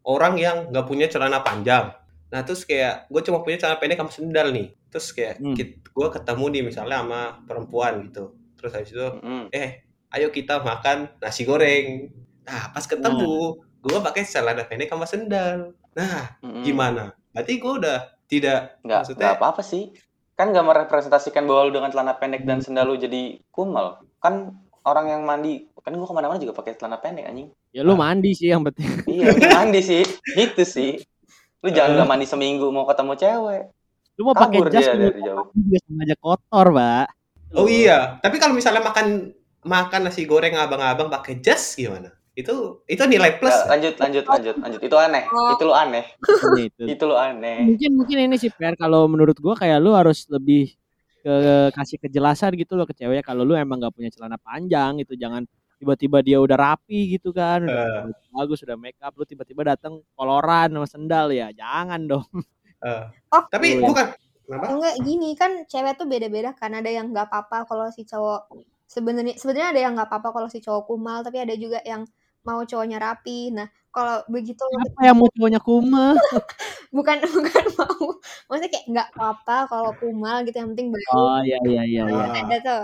orang 0.09 0.35
yang 0.41 0.57
nggak 0.73 0.89
punya 0.89 1.05
celana 1.05 1.45
panjang. 1.45 1.93
Nah, 2.33 2.41
terus 2.43 2.65
kayak 2.65 3.13
gue 3.13 3.21
cuma 3.29 3.45
punya 3.45 3.61
celana 3.61 3.77
pendek 3.77 4.01
sama 4.01 4.13
sendal 4.13 4.49
nih. 4.57 4.73
Terus 4.89 5.07
kayak 5.13 5.35
Hmm. 5.39 5.55
gue 5.93 6.09
ketemu 6.17 6.45
nih 6.49 6.63
misalnya 6.65 6.97
sama 7.05 7.21
perempuan 7.45 8.09
gitu. 8.09 8.33
Terus 8.57 8.73
habis 8.73 8.91
itu, 8.95 9.07
Mm-mm. 9.21 9.53
eh, 9.53 9.85
ayo 10.17 10.33
kita 10.33 10.65
makan 10.65 11.13
nasi 11.21 11.45
goreng. 11.45 12.09
Nah, 12.49 12.73
pas 12.73 12.85
ketemu, 12.89 13.61
gue 13.85 13.99
pakai 14.01 14.23
celana 14.25 14.65
pendek 14.65 14.89
sama 14.89 15.05
sendal. 15.05 15.77
Nah, 15.93 16.41
Mm-mm. 16.41 16.65
gimana? 16.65 17.13
Berarti 17.37 17.61
gue 17.61 17.73
udah 17.85 17.99
tidak 18.33 18.81
nggak 18.81 19.01
maksudnya 19.05 19.21
nggak 19.29 19.37
apa-apa 19.37 19.61
sih 19.61 19.93
kan 20.33 20.49
nggak 20.49 20.65
merepresentasikan 20.65 21.45
bahwa 21.45 21.69
lu 21.69 21.73
dengan 21.77 21.93
celana 21.93 22.17
pendek 22.17 22.49
dan 22.49 22.65
sendal 22.65 22.89
lu 22.89 22.97
jadi 22.97 23.45
kumal 23.53 24.01
kan 24.25 24.57
orang 24.89 25.13
yang 25.13 25.23
mandi 25.29 25.69
kan 25.85 25.93
gua 25.93 26.09
ke 26.09 26.15
mana-mana 26.17 26.41
juga 26.41 26.57
pakai 26.57 26.81
celana 26.81 26.97
pendek 26.97 27.29
anjing 27.29 27.53
ya 27.77 27.85
lu 27.85 27.93
mandi 27.93 28.33
sih 28.33 28.49
yang 28.49 28.65
penting 28.65 28.89
iya 29.05 29.37
mandi 29.53 29.81
sih 29.85 30.01
gitu 30.33 30.63
sih 30.65 30.97
lu 31.63 31.69
jangan 31.71 31.91
nggak 31.97 32.09
mandi 32.09 32.27
seminggu 32.27 32.67
mau 32.69 32.85
ketemu 32.85 33.13
cewek 33.15 33.63
lu 34.13 34.23
mau 34.25 34.35
pakai 34.35 34.59
jas 34.69 34.83
dia 34.83 34.93
lu 34.93 35.07
dari 35.09 35.21
jauh 35.23 35.47
juga 35.53 35.79
sengaja 35.83 36.17
kotor 36.19 36.69
pak 36.71 37.07
Oh 37.53 37.69
iya, 37.69 38.17
tapi 38.25 38.41
kalau 38.41 38.57
misalnya 38.57 38.81
makan 38.81 39.29
makan 39.61 40.09
nasi 40.09 40.25
goreng 40.25 40.57
abang-abang 40.57 41.13
pakai 41.13 41.37
jas 41.39 41.77
gimana? 41.77 42.09
itu 42.33 42.81
itu 42.89 43.03
nilai 43.05 43.37
plus. 43.37 43.53
Ya, 43.53 43.77
lanjut 43.77 43.95
lanjut 44.01 44.25
lanjut 44.25 44.55
lanjut 44.57 44.81
itu 44.81 44.97
aneh 44.97 45.29
Oh. 45.29 45.53
itu 45.53 45.65
lo 45.69 45.77
aneh 45.77 46.01
Makanya 46.17 46.65
itu. 46.65 46.83
itu 46.97 47.05
lo 47.05 47.17
aneh 47.21 47.57
mungkin 47.69 47.91
mungkin 47.93 48.17
ini 48.25 48.37
sih 48.41 48.49
Per 48.49 48.73
kalau 48.75 49.05
menurut 49.05 49.37
gua 49.37 49.53
kayak 49.53 49.85
lu 49.85 49.93
harus 49.93 50.25
lebih 50.33 50.73
ke 51.21 51.35
kasih 51.77 52.01
kejelasan 52.01 52.57
gitu 52.57 52.73
loh 52.73 52.89
ke 52.89 52.97
cewek 52.97 53.21
kalau 53.21 53.45
lu 53.45 53.53
emang 53.53 53.77
nggak 53.85 53.93
punya 53.93 54.09
celana 54.09 54.41
panjang 54.41 54.97
gitu 55.05 55.13
jangan 55.15 55.45
tiba-tiba 55.83 56.23
dia 56.23 56.39
udah 56.39 56.55
rapi 56.55 57.19
gitu 57.19 57.35
kan 57.35 57.67
udah 57.67 58.07
bagus 58.31 58.63
udah 58.63 58.79
make 58.79 58.95
up 59.03 59.11
lu 59.13 59.27
tiba-tiba 59.27 59.75
datang 59.75 59.99
koloran 60.15 60.71
sama 60.71 60.87
sendal 60.87 61.27
ya 61.29 61.51
jangan 61.51 62.07
dong 62.07 62.29
Eh, 62.83 63.07
Oh. 63.31 63.47
tapi 63.47 63.79
Iya. 63.79 63.87
bukan 63.87 64.07
kenapa? 64.43 64.65
Enggak 64.75 64.95
gini 65.03 65.29
kan 65.35 65.63
cewek 65.67 65.95
tuh 65.95 66.11
beda-beda 66.11 66.51
kan 66.51 66.75
ada 66.75 66.91
yang 66.91 67.15
nggak 67.15 67.31
apa-apa 67.31 67.63
kalau 67.63 67.87
si 67.91 68.03
cowok 68.03 68.51
sebenarnya 68.87 69.39
sebenarnya 69.39 69.71
ada 69.71 69.81
yang 69.81 69.93
nggak 69.95 70.11
apa-apa 70.11 70.29
kalau 70.35 70.49
si 70.51 70.59
cowok 70.59 70.91
kumal 70.91 71.23
tapi 71.23 71.39
ada 71.39 71.55
juga 71.55 71.79
yang 71.87 72.03
mau 72.43 72.59
cowoknya 72.61 72.99
rapi. 72.99 73.55
Nah 73.55 73.71
kalau 73.89 74.27
begitu 74.27 74.67
apa 74.67 75.01
yang 75.05 75.15
mau 75.15 75.31
cowoknya 75.31 75.61
kuma 75.63 76.19
bukan 76.97 77.17
bukan 77.39 77.65
mau 77.79 78.19
maksudnya 78.51 78.71
kayak 78.75 78.87
nggak 78.91 79.09
apa-apa 79.15 79.57
kalau 79.71 79.91
kumal 79.97 80.43
gitu 80.43 80.57
yang 80.59 80.75
penting 80.75 80.91
baik 80.91 81.07
oh 81.15 81.39
iya 81.39 81.59
iya 81.63 81.83
iya 81.87 82.03
iya 82.03 82.25
ada 82.35 82.57
tuh. 82.59 82.83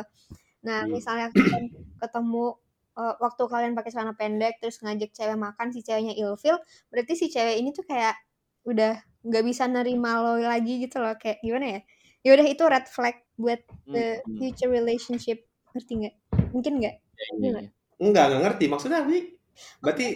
Nah 0.63 0.87
misalnya 0.87 1.27
kalian 1.35 1.75
ketemu 1.99 2.55
eh, 2.99 3.15
waktu 3.23 3.43
kalian 3.47 3.73
pakai 3.79 3.91
celana 3.95 4.13
pendek 4.19 4.59
terus 4.59 4.83
ngajak 4.83 5.15
cewek 5.15 5.39
makan 5.39 5.71
si 5.71 5.81
ceweknya 5.87 6.15
ilfil 6.19 6.59
berarti 6.91 7.15
si 7.15 7.27
cewek 7.31 7.57
ini 7.63 7.71
tuh 7.71 7.87
kayak 7.87 8.19
udah 8.67 8.99
nggak 9.23 9.45
bisa 9.47 9.65
nerima 9.71 10.19
lo 10.21 10.37
lagi 10.43 10.83
gitu 10.83 10.99
loh 10.99 11.15
kayak 11.17 11.39
gimana 11.41 11.79
ya 11.79 11.81
ya 12.27 12.31
udah 12.35 12.47
itu 12.51 12.65
red 12.67 12.87
flag 12.91 13.17
buat 13.39 13.61
the 13.89 14.21
Hmm. 14.27 14.37
future 14.37 14.69
relationship 14.69 15.39
ngerti 15.73 15.93
nggak 16.05 16.15
mungkin 16.53 16.73
nggak 16.83 16.95
iya. 17.41 17.71
Enggak, 17.99 18.31
enggak 18.31 18.43
ngerti. 18.47 18.65
Maksudnya 18.71 19.03
sih? 19.11 19.23
Berarti 19.83 20.07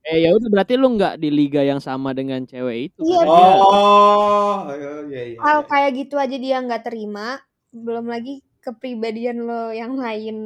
eh 0.00 0.16
ya 0.24 0.32
udah 0.32 0.48
berarti 0.48 0.74
lu 0.80 0.96
nggak 0.96 1.20
di 1.20 1.28
liga 1.28 1.60
yang 1.60 1.80
sama 1.80 2.16
dengan 2.16 2.44
cewek 2.48 2.92
itu 2.92 3.00
Iya, 3.04 3.16
kan 3.20 3.28
dia 3.28 3.50
Oh, 3.64 4.56
iya 4.72 4.90
iya 5.08 5.20
iya. 5.28 5.38
hal 5.40 5.58
kayak 5.68 5.90
gitu 5.96 6.14
aja 6.16 6.36
dia 6.36 6.56
nggak 6.60 6.84
terima 6.88 7.40
belum 7.72 8.08
lagi 8.08 8.40
kepribadian 8.64 9.44
lo 9.44 9.72
yang 9.72 9.96
lain 9.96 10.36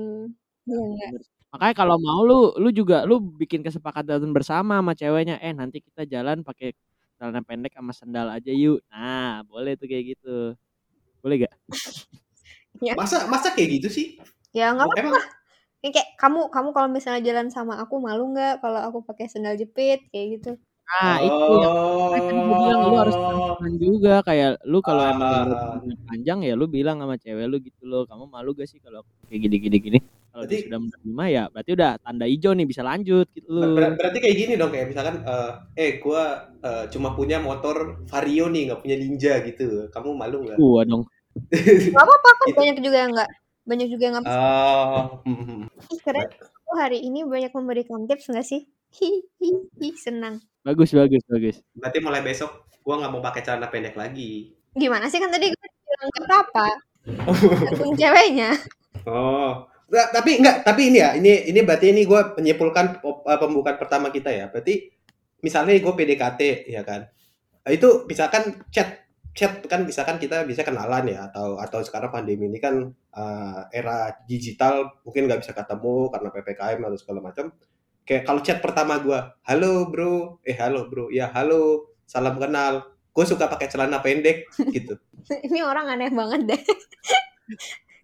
Iya 0.66 0.80
nggak? 0.90 1.10
Makanya 1.54 1.74
kalau 1.78 1.96
mau 2.02 2.26
lu 2.26 2.50
lu 2.58 2.68
juga 2.74 3.06
lu 3.06 3.22
bikin 3.22 3.62
kesepakatan 3.62 4.26
bersama 4.34 4.82
sama 4.82 4.92
ceweknya, 4.98 5.38
eh 5.38 5.54
nanti 5.54 5.78
kita 5.78 6.02
jalan 6.02 6.42
pakai 6.42 6.74
celana 7.14 7.46
pendek 7.46 7.78
sama 7.78 7.94
sendal 7.94 8.26
aja 8.26 8.50
yuk. 8.50 8.82
Nah, 8.90 9.46
boleh 9.46 9.78
tuh 9.78 9.86
kayak 9.86 10.18
gitu. 10.18 10.58
Boleh 11.22 11.46
gak? 11.46 11.54
Masa 12.98 13.30
masa 13.30 13.54
kayak 13.54 13.80
gitu 13.80 13.88
sih? 13.88 14.06
ya 14.54 14.70
nggak 14.74 14.86
apa 14.86 14.98
Emang 15.02 15.24
Ini 15.84 15.90
kayak 15.94 16.08
kamu 16.16 16.40
kamu 16.54 16.68
kalau 16.74 16.88
misalnya 16.90 17.22
jalan 17.22 17.48
sama 17.54 17.74
aku 17.82 17.98
malu 18.02 18.30
nggak 18.34 18.62
kalau 18.62 18.80
aku 18.82 18.98
pakai 19.06 19.26
sendal 19.30 19.54
jepit 19.58 20.00
kayak 20.10 20.38
gitu 20.40 20.50
Nah, 20.84 21.16
itu 21.22 21.44
yang 21.64 21.74
kan 22.28 22.34
gue 22.36 22.54
bilang 22.60 22.80
lu 22.86 22.96
harus 23.00 23.16
transparan 23.16 23.74
juga 23.80 24.14
kayak 24.20 24.50
lu 24.68 24.78
kalau 24.84 25.02
emang 25.10 25.30
Ah. 25.48 25.80
panjang 26.06 26.38
ya 26.44 26.52
lu 26.54 26.68
bilang 26.68 27.00
sama 27.00 27.16
cewek 27.16 27.46
lu 27.48 27.56
gitu 27.62 27.82
loh, 27.88 28.04
kamu 28.04 28.24
malu 28.28 28.52
gak 28.52 28.68
sih 28.68 28.78
kalau 28.84 29.00
aku 29.00 29.10
kayak 29.32 29.40
gini-gini 29.48 29.76
gini? 29.80 29.98
Kalau 30.34 30.44
dia 30.44 30.50
Berarti- 30.50 30.66
sudah 30.66 30.80
menerima 30.82 31.24
ya 31.30 31.44
berarti 31.46 31.70
udah 31.72 31.90
tanda 31.96 32.26
hijau 32.26 32.52
nih 32.52 32.66
bisa 32.66 32.82
lanjut 32.82 33.26
gitu 33.30 33.46
Ber- 33.46 33.54
loh. 33.54 33.76
ber- 33.78 33.94
berarti 33.94 34.18
kayak 34.18 34.34
gini 34.36 34.52
dong 34.54 34.70
kayak 34.74 34.86
misalkan 34.90 35.22
eh 35.22 35.50
eh 35.78 35.90
gua 35.96 36.22
eh, 36.58 36.84
cuma 36.90 37.14
punya 37.14 37.38
motor 37.38 38.02
Vario 38.04 38.50
nih, 38.50 38.66
nggak 38.66 38.80
punya 38.80 38.96
Ninja 38.96 39.38
gitu. 39.40 39.86
Kamu 39.88 40.10
malu 40.12 40.42
nggak? 40.42 40.58
Gua 40.58 40.82
dong. 40.82 41.06
nggak 41.46 41.94
apa-apa 41.96 42.28
kan 42.32 42.46
Itu- 42.46 42.58
banyak 42.58 42.76
juga 42.80 42.98
yang 43.00 43.12
nggak 43.12 43.30
banyak 43.64 43.88
juga 43.88 44.02
yang 44.02 44.14
nggak 44.16 44.26
Oh, 44.28 45.22
hmm, 45.22 45.38
hmm. 45.40 45.62
Ih, 45.88 46.00
keren 46.00 46.28
aku 46.28 46.72
hari 46.74 46.98
ini 47.00 47.22
banyak 47.22 47.50
memberikan 47.50 48.02
tips 48.04 48.26
nggak 48.26 48.42
sih 48.44 48.66
hi 48.92 49.10
hi 49.38 49.48
hi 49.76 49.88
senang 49.94 50.38
Bagus 50.62 50.90
bagus 50.90 51.22
bagus. 51.24 51.62
berarti 51.72 51.98
mulai 52.00 52.20
besok 52.20 52.50
gua 52.80 52.98
nggak 52.98 53.10
mau 53.10 53.18
pakai 53.20 53.40
celana 53.40 53.66
pendek 53.66 53.94
lagi. 53.94 54.50
gimana 54.72 55.06
sih 55.06 55.18
kan 55.18 55.30
tadi 55.30 55.46
gue 55.48 55.68
bilang 55.80 56.10
nggak 56.12 56.40
apa 56.40 56.66
tergantung 57.54 57.94
ceweknya 57.94 58.50
Oh, 59.04 59.66
Tapi 59.90 60.40
enggak, 60.40 60.64
tapi 60.64 60.90
ini 60.90 60.98
ya, 60.98 61.12
ini 61.14 61.48
ini 61.52 61.60
berarti 61.60 61.92
ini 61.92 62.02
gue 62.08 62.20
menyimpulkan 62.40 63.04
op- 63.04 63.24
eh, 63.28 63.38
pembukaan 63.38 63.76
pertama 63.76 64.08
kita 64.08 64.32
ya. 64.32 64.48
Berarti 64.48 64.90
misalnya 65.44 65.76
gue 65.76 65.92
PDKT 65.92 66.40
ya 66.72 66.82
kan, 66.82 67.04
itu 67.68 68.08
misalkan 68.08 68.64
chat 68.72 69.04
chat 69.34 69.60
kan 69.66 69.82
misalkan 69.82 70.16
kita 70.22 70.46
bisa 70.46 70.62
kenalan 70.62 71.10
ya 71.10 71.26
atau 71.28 71.58
atau 71.58 71.82
sekarang 71.82 72.08
pandemi 72.14 72.48
ini 72.48 72.58
kan 72.62 72.88
eh, 73.12 73.60
era 73.76 74.14
digital 74.24 74.94
mungkin 75.04 75.28
nggak 75.28 75.42
bisa 75.44 75.52
ketemu 75.52 76.08
karena 76.14 76.28
ppkm 76.32 76.80
atau 76.88 76.98
segala 76.98 77.20
macam. 77.20 77.46
Kayak 78.04 78.22
kalau 78.28 78.40
chat 78.44 78.58
pertama 78.60 79.00
gue, 79.00 79.16
halo 79.48 79.88
bro, 79.88 80.36
eh 80.44 80.56
halo 80.60 80.92
bro, 80.92 81.08
ya 81.08 81.32
halo, 81.32 81.88
salam 82.04 82.36
kenal. 82.36 82.84
Gue 83.14 83.24
suka 83.24 83.48
pakai 83.48 83.70
celana 83.70 84.02
pendek 84.04 84.48
gitu. 84.74 85.00
ini 85.46 85.60
orang 85.64 85.88
aneh 85.92 86.10
banget 86.12 86.40
deh 86.52 86.62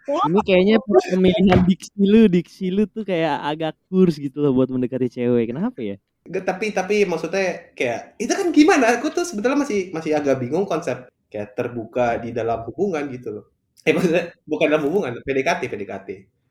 Ini 0.09 0.41
kayaknya 0.43 0.77
pemilihan 0.81 1.61
diksi 1.69 2.01
lu, 2.03 2.23
diksi 2.27 2.67
lu 2.73 2.83
tuh 2.89 3.05
kayak 3.05 3.37
agak 3.45 3.73
kurs 3.93 4.17
gitu 4.17 4.41
loh 4.41 4.53
buat 4.57 4.73
mendekati 4.73 5.13
cewek. 5.13 5.53
Kenapa 5.53 5.79
ya? 5.81 5.97
Tapi 6.25 6.73
tapi 6.77 7.09
maksudnya 7.09 7.73
kayak 7.75 8.21
itu 8.21 8.33
kan 8.33 8.49
gimana? 8.53 8.97
Aku 9.01 9.09
tuh 9.13 9.25
sebetulnya 9.25 9.65
masih 9.65 9.91
masih 9.93 10.13
agak 10.17 10.37
bingung 10.41 10.69
konsep 10.69 11.09
kayak 11.33 11.57
terbuka 11.57 12.21
di 12.21 12.31
dalam 12.33 12.65
hubungan 12.69 13.09
gitu 13.09 13.29
loh. 13.41 13.45
Eh 13.89 13.93
maksudnya 13.97 14.33
bukan 14.45 14.67
dalam 14.69 14.85
hubungan, 14.89 15.17
PDKT 15.25 15.63
PDKT. 15.73 16.09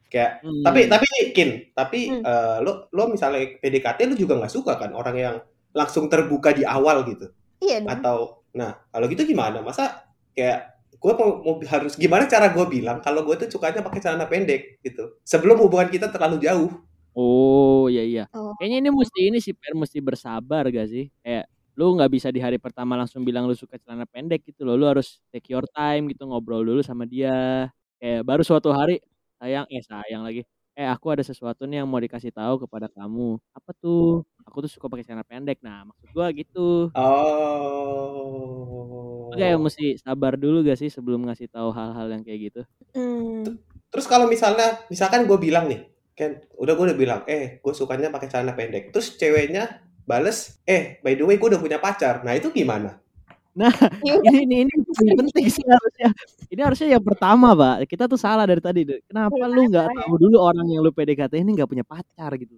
Kayak 0.09 0.41
Hmm. 0.41 0.63
tapi 0.65 0.79
tapi 0.89 1.05
Kin, 1.37 1.49
tapi 1.77 1.99
Hmm. 2.09 2.23
eh, 2.25 2.57
lo 2.65 2.89
lo 2.89 3.03
misalnya 3.13 3.45
PDKT 3.61 4.09
lu 4.09 4.15
juga 4.17 4.41
nggak 4.41 4.53
suka 4.53 4.73
kan 4.81 4.89
orang 4.97 5.15
yang 5.17 5.35
langsung 5.69 6.09
terbuka 6.09 6.49
di 6.49 6.65
awal 6.65 7.05
gitu 7.05 7.29
iya 7.61 7.77
dong 7.85 7.93
atau 7.93 8.17
nah 8.57 8.81
kalau 8.89 9.05
gitu 9.05 9.21
gimana? 9.29 9.61
Masa 9.61 10.09
kayak 10.33 10.78
gue 10.99 11.13
mau, 11.15 11.39
mau 11.39 11.55
harus 11.63 11.95
gimana 11.95 12.27
cara 12.27 12.51
gue 12.51 12.65
bilang 12.67 12.99
kalau 12.99 13.23
gue 13.23 13.39
tuh 13.39 13.47
sukanya 13.47 13.79
pakai 13.79 14.03
celana 14.03 14.27
pendek 14.27 14.83
gitu 14.83 15.15
sebelum 15.23 15.55
hubungan 15.63 15.87
kita 15.87 16.11
terlalu 16.11 16.43
jauh 16.43 16.67
Oh 17.19 17.89
iya 17.89 18.05
iya. 18.05 18.23
Oh. 18.31 18.53
Kayaknya 18.55 18.77
ini 18.85 18.89
mesti 18.93 19.19
ini 19.27 19.37
sih 19.41 19.57
Per 19.57 19.73
mesti 19.75 19.99
bersabar 19.99 20.63
gak 20.69 20.87
sih? 20.87 21.11
Kayak 21.19 21.49
lu 21.79 21.95
nggak 21.95 22.11
bisa 22.11 22.27
di 22.31 22.43
hari 22.43 22.59
pertama 22.59 22.99
langsung 22.99 23.23
bilang 23.23 23.47
lu 23.47 23.55
suka 23.55 23.79
celana 23.81 24.05
pendek 24.07 24.45
gitu 24.47 24.63
loh. 24.63 24.79
Lu 24.79 24.87
harus 24.87 25.19
take 25.33 25.51
your 25.51 25.65
time 25.75 26.07
gitu 26.11 26.23
ngobrol 26.27 26.63
dulu 26.63 26.79
sama 26.79 27.03
dia. 27.09 27.67
Kayak 27.99 28.23
baru 28.23 28.43
suatu 28.47 28.71
hari 28.71 29.03
sayang 29.41 29.67
eh 29.67 29.83
sayang 29.83 30.23
lagi. 30.23 30.47
Eh 30.79 30.87
aku 30.87 31.11
ada 31.11 31.23
sesuatu 31.25 31.67
nih 31.67 31.83
yang 31.83 31.89
mau 31.91 31.99
dikasih 31.99 32.31
tahu 32.31 32.63
kepada 32.63 32.87
kamu. 32.87 33.35
Apa 33.51 33.75
tuh? 33.75 34.23
Aku 34.47 34.63
tuh 34.63 34.71
suka 34.71 34.87
pakai 34.87 35.03
celana 35.03 35.27
pendek. 35.27 35.59
Nah 35.59 35.91
maksud 35.91 36.07
gua 36.15 36.31
gitu. 36.31 36.87
oh 36.95 39.18
Lu 39.29 39.35
kayak 39.37 39.59
mesti 39.61 39.85
sabar 40.01 40.33
dulu 40.35 40.65
gak 40.65 40.79
sih 40.81 40.89
sebelum 40.89 41.25
ngasih 41.29 41.47
tahu 41.53 41.69
hal-hal 41.69 42.07
yang 42.09 42.23
kayak 42.25 42.39
gitu? 42.51 42.61
Hmm. 42.97 43.61
Terus 43.89 44.05
kalau 44.05 44.25
misalnya, 44.29 44.81
misalkan 44.89 45.25
gue 45.25 45.37
bilang 45.37 45.69
nih, 45.69 45.85
kan 46.17 46.41
udah 46.57 46.73
gue 46.73 46.85
udah 46.93 46.97
bilang, 46.97 47.21
eh 47.29 47.57
gue 47.61 47.73
sukanya 47.73 48.09
pakai 48.13 48.27
celana 48.29 48.53
pendek. 48.53 48.93
Terus 48.93 49.17
ceweknya 49.17 49.81
bales, 50.05 50.57
eh 50.65 50.97
by 51.05 51.13
the 51.13 51.25
way 51.25 51.37
gue 51.37 51.49
udah 51.49 51.61
punya 51.61 51.77
pacar. 51.77 52.21
Nah 52.25 52.33
itu 52.37 52.49
gimana? 52.49 52.97
ini 54.05 54.45
ini 54.45 54.55
ini 54.63 54.73
paling 54.93 55.17
penting 55.25 55.45
sih 55.51 55.65
harusnya. 55.65 56.09
Ini 56.47 56.61
harusnya 56.63 56.87
yang 56.95 57.03
pertama, 57.03 57.51
Pak. 57.57 57.89
Kita 57.89 58.07
tuh 58.07 58.15
salah 58.15 58.45
dari 58.47 58.61
tadi. 58.61 58.87
Kenapa 59.09 59.35
Iya, 59.35 59.45
lu 59.51 59.61
nggak 59.67 59.87
tahu 59.89 60.13
dulu 60.15 60.37
orang 60.39 60.65
yang 60.69 60.81
lu 60.85 60.93
PDKT 60.95 61.33
ini 61.43 61.59
nggak 61.59 61.69
punya 61.69 61.83
pacar 61.83 62.31
gitu? 62.39 62.55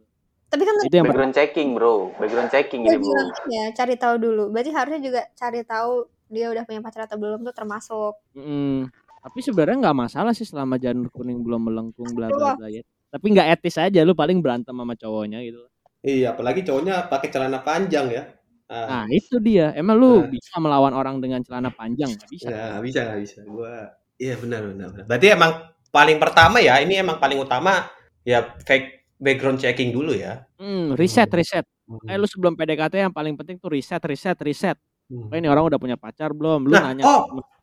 tapi 0.51 0.67
kan 0.67 0.75
Itu 0.83 0.99
yang 0.99 1.07
pertama. 1.07 1.31
background 1.31 1.35
checking 1.39 1.69
bro 1.79 2.11
background 2.19 2.51
checking 2.51 2.83
ini 2.83 2.99
bro 2.99 3.07
bilang 3.07 3.27
ya 3.47 3.63
cari 3.71 3.95
tahu 3.95 4.15
dulu. 4.19 4.43
Berarti 4.51 4.71
harusnya 4.75 4.99
juga 4.99 5.21
cari 5.31 5.61
tahu 5.63 5.93
dia 6.31 6.47
udah 6.49 6.63
punya 6.63 6.79
pacar 6.79 7.05
atau 7.05 7.19
belum 7.19 7.43
tuh 7.43 7.53
termasuk. 7.53 8.13
Mm. 8.33 8.87
Tapi 9.21 9.39
sebenarnya 9.43 9.77
nggak 9.85 9.97
masalah 10.07 10.33
sih 10.33 10.47
selama 10.47 10.81
janur 10.81 11.11
kuning 11.13 11.43
belum 11.45 11.69
melengkung 11.69 12.09
bla 12.15 12.31
bla 12.31 12.57
bla 12.57 12.67
ya. 12.71 12.81
Tapi 13.11 13.25
nggak 13.35 13.47
etis 13.59 13.75
aja 13.77 14.01
lu 14.07 14.15
paling 14.15 14.39
berantem 14.39 14.73
sama 14.73 14.95
cowoknya 14.97 15.43
gitu. 15.43 15.61
Iya, 16.01 16.33
apalagi 16.33 16.65
cowoknya 16.65 17.05
pakai 17.11 17.29
celana 17.29 17.61
panjang 17.61 18.07
ya. 18.09 18.23
Nah 18.71 18.87
Nah, 18.87 19.05
itu 19.11 19.37
dia. 19.37 19.75
Emang 19.75 19.99
lu 19.99 20.25
Nah. 20.25 20.31
bisa 20.31 20.55
melawan 20.57 20.95
orang 20.95 21.19
dengan 21.19 21.43
celana 21.43 21.69
panjang? 21.69 22.09
Nggak 22.15 22.29
bisa. 22.31 22.47
ya, 22.49 22.79
bisa 22.79 22.99
nggak 23.05 23.19
bisa. 23.21 23.39
Gua, 23.45 23.91
iya 24.17 24.33
benar 24.39 24.63
benar. 24.65 24.87
benar. 24.95 25.05
Berarti 25.05 25.27
emang 25.29 25.51
paling 25.91 26.17
pertama 26.17 26.57
ya, 26.63 26.79
ini 26.79 26.97
emang 26.97 27.19
paling 27.19 27.37
utama 27.37 27.85
ya 28.23 28.55
fake 28.63 29.19
background 29.21 29.59
checking 29.61 29.91
dulu 29.93 30.15
ya. 30.17 30.47
Hmm, 30.57 30.95
riset 30.97 31.29
riset. 31.29 31.67
Eh 32.07 32.15
lu 32.17 32.25
sebelum 32.25 32.55
PDKT 32.55 33.05
yang 33.05 33.13
paling 33.13 33.35
penting 33.37 33.59
tuh 33.59 33.69
riset 33.69 34.01
riset 34.07 34.39
riset. 34.41 34.79
Hmm. 35.11 35.31
Oh, 35.31 35.35
ini 35.39 35.47
orang 35.51 35.67
udah 35.67 35.79
punya 35.83 35.97
pacar 35.99 36.29
belum? 36.35 36.67
Lu 36.69 36.75
Nah, 36.75 36.83
nanya. 36.83 37.07
oh. 37.07 37.21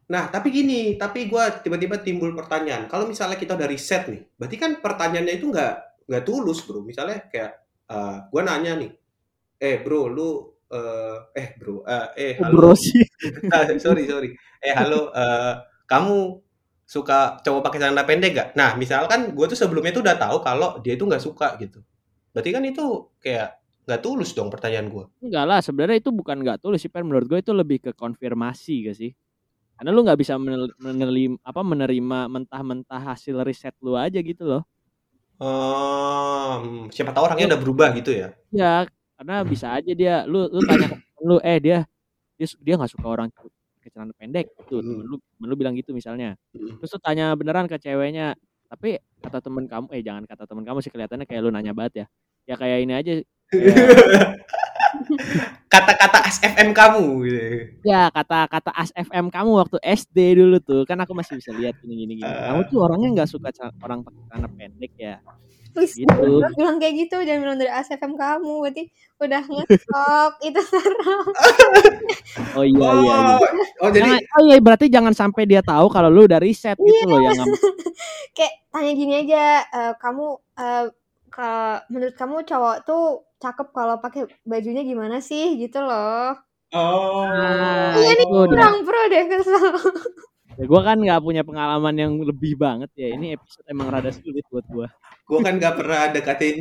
Nah, 0.09 0.33
tapi 0.33 0.49
gini, 0.49 0.97
tapi 0.97 1.29
gua 1.29 1.53
tiba-tiba 1.61 2.01
timbul 2.01 2.33
pertanyaan. 2.33 2.89
Kalau 2.89 3.05
misalnya 3.05 3.37
kita 3.37 3.53
udah 3.61 3.69
riset 3.69 4.09
nih, 4.09 4.23
berarti 4.41 4.57
kan 4.57 4.71
pertanyaannya 4.81 5.35
itu 5.37 5.47
nggak 5.53 5.73
nggak 6.09 6.25
tulus, 6.25 6.65
bro. 6.65 6.81
Misalnya 6.81 7.29
kayak 7.29 7.53
eh 7.93 8.17
gua 8.33 8.43
nanya 8.49 8.73
nih, 8.81 8.91
eh 9.61 9.77
bro, 9.85 10.09
lu 10.13 10.31
eh 10.73 11.19
eh 11.37 11.49
bro, 11.61 11.85
eh, 11.89 12.09
eh 12.17 12.35
Oh, 12.39 12.45
halo, 12.45 12.61
bro 12.61 12.75
sih. 12.85 13.05
Ah, 13.53 13.65
sorry 13.81 14.05
sorry, 14.09 14.31
eh 14.65 14.75
halo, 14.77 15.11
eh 15.17 15.55
kamu 15.91 16.41
suka 16.89 17.41
cowok 17.45 17.63
pakai 17.69 17.79
celana 17.85 18.05
pendek 18.09 18.33
gak? 18.37 18.49
Nah, 18.57 18.77
misalkan 18.81 19.33
gue 19.37 19.47
tuh 19.49 19.59
sebelumnya 19.59 19.93
tuh 19.93 20.03
udah 20.05 20.17
tahu 20.21 20.39
kalau 20.45 20.81
dia 20.85 20.97
itu 20.97 21.05
nggak 21.09 21.21
suka 21.25 21.57
gitu. 21.61 21.81
Berarti 22.33 22.51
kan 22.55 22.65
itu 22.65 22.85
kayak 23.21 23.58
nggak 23.89 24.05
tulus 24.05 24.37
dong 24.37 24.53
pertanyaan 24.53 24.93
gua. 24.93 25.09
Enggak 25.25 25.45
lah, 25.49 25.65
sebenarnya 25.65 25.97
itu 25.97 26.13
bukan 26.13 26.45
nggak 26.45 26.61
tulus 26.61 26.85
sih. 26.85 26.93
Menurut 26.93 27.25
gue 27.25 27.41
itu 27.41 27.57
lebih 27.57 27.81
ke 27.81 27.91
konfirmasi 27.97 28.85
gak 28.85 28.97
sih? 29.01 29.17
Karena 29.81 29.97
lu 29.97 30.05
nggak 30.05 30.21
bisa 30.21 30.37
menerima 30.37 31.41
apa 31.41 31.61
menerima 31.65 32.19
mentah-mentah 32.29 33.01
hasil 33.01 33.41
riset 33.47 33.73
lu 33.81 33.97
aja 33.97 34.21
gitu 34.21 34.45
loh. 34.45 34.63
Hmm, 35.41 36.93
siapa 36.93 37.15
tahu 37.15 37.31
orangnya 37.31 37.57
udah 37.57 37.61
berubah 37.65 37.89
gitu 37.97 38.11
ya. 38.13 38.35
Ya, 38.53 38.85
karena 39.17 39.47
bisa 39.47 39.73
aja 39.73 39.93
dia 39.95 40.29
lu 40.29 40.51
lu 40.53 40.61
tanya 40.67 40.99
lu 41.25 41.41
eh 41.41 41.57
dia 41.63 41.87
dia 42.37 42.47
dia 42.59 42.75
nggak 42.75 42.93
suka 42.93 43.07
orang 43.07 43.33
pakai 43.79 43.89
celana 43.89 44.13
pendek 44.19 44.51
gitu. 44.67 44.83
Hmm. 44.83 44.85
Temen 44.85 45.05
lu 45.07 45.17
temen 45.17 45.47
lu 45.47 45.57
bilang 45.57 45.75
gitu 45.79 45.95
misalnya. 45.95 46.35
Hmm. 46.53 46.77
Terus 46.83 46.91
lu 46.93 47.01
tanya 47.01 47.33
beneran 47.39 47.71
ke 47.71 47.79
ceweknya, 47.79 48.35
tapi 48.67 48.99
kata 49.23 49.39
temen 49.41 49.65
kamu 49.71 49.87
eh 49.95 50.03
jangan 50.03 50.27
kata 50.27 50.45
temen 50.45 50.67
kamu 50.67 50.79
sih 50.83 50.91
kelihatannya 50.91 51.25
kayak 51.25 51.41
lu 51.41 51.55
nanya 51.55 51.71
banget 51.71 52.05
ya. 52.05 52.07
Ya 52.51 52.55
kayak 52.59 52.79
ini 52.83 52.93
aja 52.99 53.13
Kata-kata 55.69 56.19
SFM 56.29 56.73
kamu 56.73 57.05
gitu. 57.29 57.45
Ya 57.85 58.09
kata-kata 58.09 58.73
as 58.73 58.89
FM 58.97 59.29
kamu 59.29 59.51
waktu 59.57 59.77
SD 59.85 60.41
dulu 60.41 60.57
tuh 60.61 60.83
kan 60.89 60.97
aku 61.01 61.13
masih 61.13 61.37
bisa 61.37 61.53
lihat 61.53 61.77
gini 61.81 62.05
gini 62.05 62.13
gini. 62.21 62.29
Kamu 62.29 62.69
tuh 62.69 62.85
orangnya 62.85 63.09
nggak 63.21 63.29
suka 63.29 63.53
orang 63.85 64.01
pakai 64.05 64.21
celana 64.29 64.49
pendek 64.49 64.93
ya. 64.97 65.17
Gitu. 65.79 66.43
bilang 66.59 66.83
kayak 66.83 67.07
gitu, 67.07 67.23
jangan 67.23 67.41
bilang 67.45 67.59
dari 67.61 67.71
ASFM 67.71 68.19
kamu, 68.19 68.67
berarti 68.67 68.91
udah 69.23 69.43
ngetok 69.47 70.33
itu 70.51 70.61
serem. 70.67 71.23
Oh 72.59 72.65
iya 72.67 72.89
iya. 72.99 72.99
iya. 72.99 73.17
Oh, 73.39 73.87
oh 73.87 73.91
jadi 73.95 74.11
Jangan- 74.11 74.27
oh 74.27 74.43
iya 74.43 74.57
berarti 74.59 74.87
jangan 74.91 75.15
sampai 75.15 75.47
dia 75.47 75.63
tahu 75.63 75.87
kalau 75.87 76.11
lu 76.11 76.27
udah 76.27 76.43
riset 76.43 76.75
gitu 76.75 77.05
loh 77.07 77.23
yang 77.23 77.31
nggak- 77.31 77.63
Kayak 78.37 78.55
tanya 78.75 78.93
gini 78.95 79.15
aja, 79.23 79.45
eh, 79.71 79.93
kamu 80.03 80.27
eh, 80.59 80.85
ke 81.39 81.51
menurut 81.95 82.15
kamu 82.19 82.43
cowok 82.43 82.77
tuh 82.83 83.23
cakep 83.39 83.71
kalau 83.71 84.03
pakai 84.03 84.27
bajunya 84.43 84.83
gimana 84.83 85.23
sih 85.23 85.55
gitu 85.55 85.79
loh. 85.79 86.35
oh. 86.75 87.31
Nah, 87.31 87.95
Iya 87.95 88.13
nih. 88.19 88.27
Kurang 88.27 88.83
pro 88.83 89.03
deh 89.07 89.25
kesel. 89.31 89.67
Ya, 90.59 90.65
gua 90.67 90.83
kan 90.83 90.99
nggak 90.99 91.23
punya 91.23 91.47
pengalaman 91.47 91.95
yang 91.95 92.13
lebih 92.19 92.59
banget 92.59 92.91
ya. 92.99 93.15
Ini 93.15 93.39
episode 93.39 93.63
emang 93.71 93.95
rada 93.95 94.11
sulit 94.11 94.43
buat 94.51 94.67
gua. 94.67 94.91
Gua 95.31 95.39
kan 95.47 95.55
nggak 95.63 95.79
pernah 95.79 96.11
deketin 96.11 96.59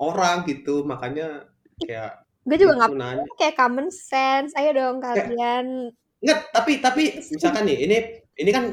orang 0.00 0.48
gitu, 0.48 0.80
makanya 0.88 1.44
kayak 1.84 2.24
Gue 2.44 2.56
juga 2.60 2.76
nggak 2.80 2.92
gitu 2.92 3.00
nanya. 3.00 3.24
kayak 3.36 3.56
common 3.60 3.88
sense. 3.92 4.56
Ayo 4.56 4.72
dong 4.72 5.04
kalian. 5.04 5.92
Nggak, 6.24 6.38
tapi 6.56 6.72
tapi 6.80 7.02
misalkan 7.20 7.68
nih, 7.68 7.76
ini 7.84 7.96
ini 8.40 8.50
kan 8.52 8.64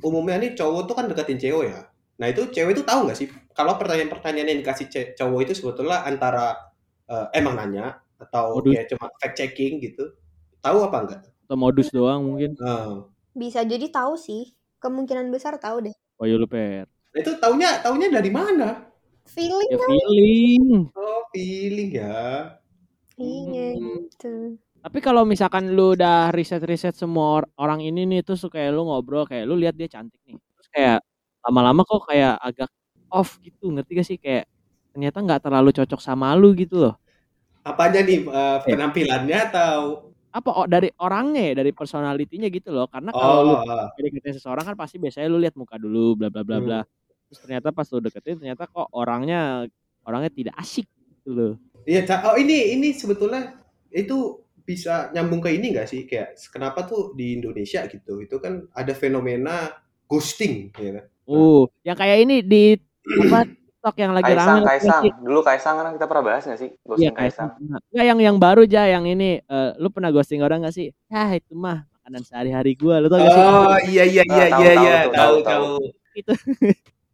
umumnya 0.00 0.40
nih 0.40 0.56
cowok 0.56 0.88
tuh 0.88 0.94
kan 0.96 1.04
deketin 1.08 1.36
cewek 1.36 1.68
ya. 1.72 1.84
Nah 2.20 2.26
itu 2.30 2.46
cewek 2.50 2.78
itu 2.78 2.82
tahu 2.86 3.10
nggak 3.10 3.18
sih 3.18 3.28
kalau 3.52 3.74
pertanyaan-pertanyaan 3.74 4.48
yang 4.54 4.60
dikasih 4.62 4.86
cowok 5.18 5.40
itu 5.50 5.52
sebetulnya 5.58 6.06
antara 6.06 6.56
eh, 7.10 7.26
emang 7.36 7.58
nanya 7.58 7.98
atau 8.16 8.62
Modus. 8.62 8.72
kayak 8.74 8.86
cuma 8.94 9.06
fact 9.20 9.34
checking 9.36 9.82
gitu. 9.82 10.14
Tahu 10.62 10.78
apa 10.86 10.96
enggak? 11.04 11.20
Atau 11.44 11.56
modus 11.60 11.92
doang 11.92 12.24
mungkin. 12.24 12.56
Nah, 12.56 13.04
Bisa 13.34 13.66
jadi 13.66 13.90
tahu 13.90 14.14
sih. 14.16 14.54
Kemungkinan 14.80 15.28
besar 15.34 15.58
tahu 15.58 15.90
deh. 15.90 15.94
Oh 16.16 16.24
iya 16.24 16.38
lu 16.38 16.46
per. 16.46 16.86
nah 17.14 17.18
itu 17.22 17.32
taunya 17.42 17.78
taunya 17.82 18.06
dari 18.10 18.30
mana? 18.30 18.86
Feeling 19.26 19.70
Ya 19.70 19.78
feeling. 19.82 20.64
Oh 20.94 21.20
feeling 21.34 21.90
ya. 21.94 22.54
iya 23.18 23.66
Hmm. 23.74 24.06
gitu. 24.10 24.34
Tapi 24.84 24.98
kalau 25.00 25.24
misalkan 25.24 25.72
lu 25.72 25.96
udah 25.96 26.28
riset-riset 26.30 26.92
semua 26.94 27.40
or- 27.40 27.50
orang 27.56 27.80
ini 27.80 28.04
nih 28.04 28.20
terus 28.20 28.44
kayak 28.44 28.74
lu 28.76 28.84
ngobrol 28.84 29.24
kayak 29.24 29.48
lu 29.48 29.56
lihat 29.56 29.74
dia 29.78 29.88
cantik 29.88 30.20
nih. 30.28 30.36
Terus 30.36 30.68
kayak 30.70 30.98
lama-lama 31.44 31.80
kok 31.88 32.02
kayak 32.10 32.34
agak 32.40 32.70
off 33.12 33.38
gitu, 33.44 33.70
ngerti 33.74 33.90
gak 34.00 34.06
sih 34.10 34.18
kayak 34.24 34.44
ternyata 34.94 35.18
nggak 35.26 35.40
terlalu 35.44 35.70
cocok 35.76 36.00
sama 36.02 36.32
lu 36.40 36.54
gitu 36.56 36.76
loh. 36.82 36.94
Apanya 37.70 38.00
nih 38.08 38.18
eh, 38.40 38.58
penampilannya 38.66 39.38
atau? 39.48 39.80
Apa 40.34 40.50
oh, 40.58 40.66
dari 40.66 40.90
orangnya 40.98 41.40
ya, 41.50 41.52
dari 41.62 41.70
personalitinya 41.70 42.48
gitu 42.50 42.74
loh. 42.74 42.86
Karena 42.90 43.14
kalau 43.14 43.38
lu 43.46 43.54
Oh, 43.54 43.62
deketin 43.94 44.34
seseorang 44.34 44.64
kan 44.66 44.74
pasti 44.74 44.98
biasanya 44.98 45.30
lu 45.30 45.38
lihat 45.38 45.54
muka 45.54 45.78
dulu 45.78 46.18
bla 46.18 46.28
bla 46.34 46.42
bla 46.42 46.58
Hmm. 46.58 46.66
bla. 46.66 46.80
Terus 47.30 47.38
ternyata 47.42 47.70
pas 47.70 47.86
lu 47.94 48.02
deketin 48.02 48.42
ternyata 48.42 48.66
kok 48.66 48.90
orangnya 48.90 49.66
orangnya 50.02 50.30
tidak 50.34 50.54
asik 50.58 50.86
gitu 51.22 51.30
loh. 51.38 51.52
iya. 51.88 52.00
Oh 52.28 52.36
ini 52.36 52.74
ini 52.76 52.88
sebetulnya 52.96 53.60
itu 53.92 54.40
bisa 54.64 55.12
nyambung 55.12 55.44
ke 55.44 55.50
ini 55.56 55.76
nggak 55.76 55.88
sih? 55.88 56.00
Kayak 56.08 56.40
kenapa 56.52 56.88
tuh 56.88 57.12
di 57.18 57.36
Indonesia 57.36 57.84
gitu? 57.88 58.20
Itu 58.24 58.40
kan 58.40 58.64
ada 58.72 58.92
fenomena 58.96 59.70
ghosting, 60.08 60.72
ya 60.76 60.90
kan? 61.00 61.06
Uh, 61.24 61.64
yang 61.84 61.96
kayak 61.96 62.18
ini 62.24 62.44
di 62.44 62.76
apa 63.24 63.48
TikTok 63.48 63.96
yang 64.00 64.12
lagi 64.16 64.32
Kaisang, 64.32 64.48
rame 64.48 64.60
lagi 64.60 64.68
Kaisang. 64.68 65.02
sih. 65.04 65.12
Dulu 65.20 65.40
Kaisang 65.44 65.74
kan 65.76 65.92
kita 65.92 66.06
pernah 66.08 66.24
bahas 66.24 66.42
nggak 66.48 66.60
sih? 66.60 66.70
Iya 66.72 66.80
Ghosting 66.84 67.12
Kaisang. 67.12 67.20
Kaisang. 67.20 67.50
pernah. 67.56 67.78
Nggak 67.92 68.04
yang 68.08 68.18
yang 68.24 68.36
baru 68.40 68.60
aja 68.64 68.82
yang 68.88 69.04
ini 69.04 69.30
eh, 69.44 69.70
lu 69.76 69.88
pernah 69.92 70.10
ghosting 70.12 70.40
orang 70.40 70.64
gak 70.64 70.76
sih? 70.76 70.88
Ya 71.12 71.24
itu 71.36 71.52
mah 71.52 71.84
makanan 72.00 72.22
sehari-hari 72.24 72.72
gua 72.80 73.00
lu 73.04 73.12
tau 73.12 73.20
gak 73.20 73.32
sih? 73.32 73.44
Oh 73.44 73.76
iya 73.88 74.04
iya 74.08 74.22
iya 74.24 74.44
Ah, 74.44 74.48
tahu, 74.52 74.60
iya 74.64 74.72
tahu, 74.72 74.84
iya 74.84 75.00
tahu, 75.12 75.34
tahu. 75.44 75.68
Itu. 76.20 76.32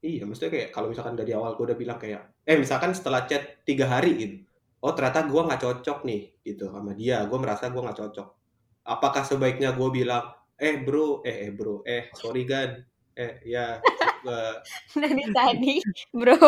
Iya, 0.01 0.25
maksudnya 0.25 0.49
kayak 0.53 0.69
kalau 0.73 0.89
misalkan 0.89 1.13
dari 1.13 1.33
awal 1.37 1.61
gue 1.61 1.65
udah 1.69 1.77
bilang 1.77 2.01
kayak, 2.01 2.33
eh 2.49 2.57
misalkan 2.57 2.97
setelah 2.97 3.29
chat 3.29 3.61
tiga 3.69 3.85
hari 3.85 4.17
gitu, 4.17 4.37
oh 4.81 4.97
ternyata 4.97 5.29
gue 5.29 5.41
nggak 5.45 5.61
cocok 5.61 6.09
nih 6.09 6.41
gitu 6.41 6.73
sama 6.73 6.97
dia, 6.97 7.21
gue 7.29 7.37
merasa 7.37 7.69
gue 7.69 7.81
nggak 7.85 7.99
cocok. 8.01 8.29
Apakah 8.89 9.29
sebaiknya 9.29 9.77
gue 9.77 9.89
bilang, 9.93 10.25
eh 10.57 10.81
bro, 10.81 11.21
eh 11.21 11.49
eh 11.49 11.51
bro, 11.53 11.85
eh 11.85 12.09
sorry 12.17 12.49
gan, 12.49 12.81
eh 13.21 13.33
ya, 13.45 13.77
eh, 14.25 14.55
Dari 15.01 15.25
tadi, 15.29 15.75
bro. 16.09 16.41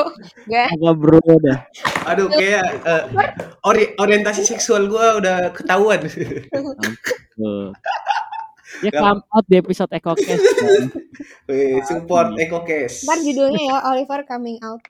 Gak. 0.49 0.69
Bro 0.81 1.21
dah. 1.45 1.59
aduh 2.09 2.33
kayak 2.33 2.65
eh, 2.83 3.03
ori- 3.69 3.93
orientasi 4.01 4.43
seksual 4.49 4.89
gue 4.89 5.07
udah 5.21 5.53
ketahuan. 5.53 6.01
Ya 8.81 8.91
come 8.97 9.21
out 9.29 9.45
di 9.47 9.61
episode 9.61 9.93
EcoCast. 9.93 10.43
kan. 10.65 10.85
Wih, 11.53 11.85
support 11.85 12.33
Eko 12.41 12.65
Cash. 12.65 13.05
Ntar 13.05 13.21
judulnya 13.21 13.63
ya 13.69 13.79
Oliver 13.93 14.25
coming 14.25 14.57
out. 14.65 14.81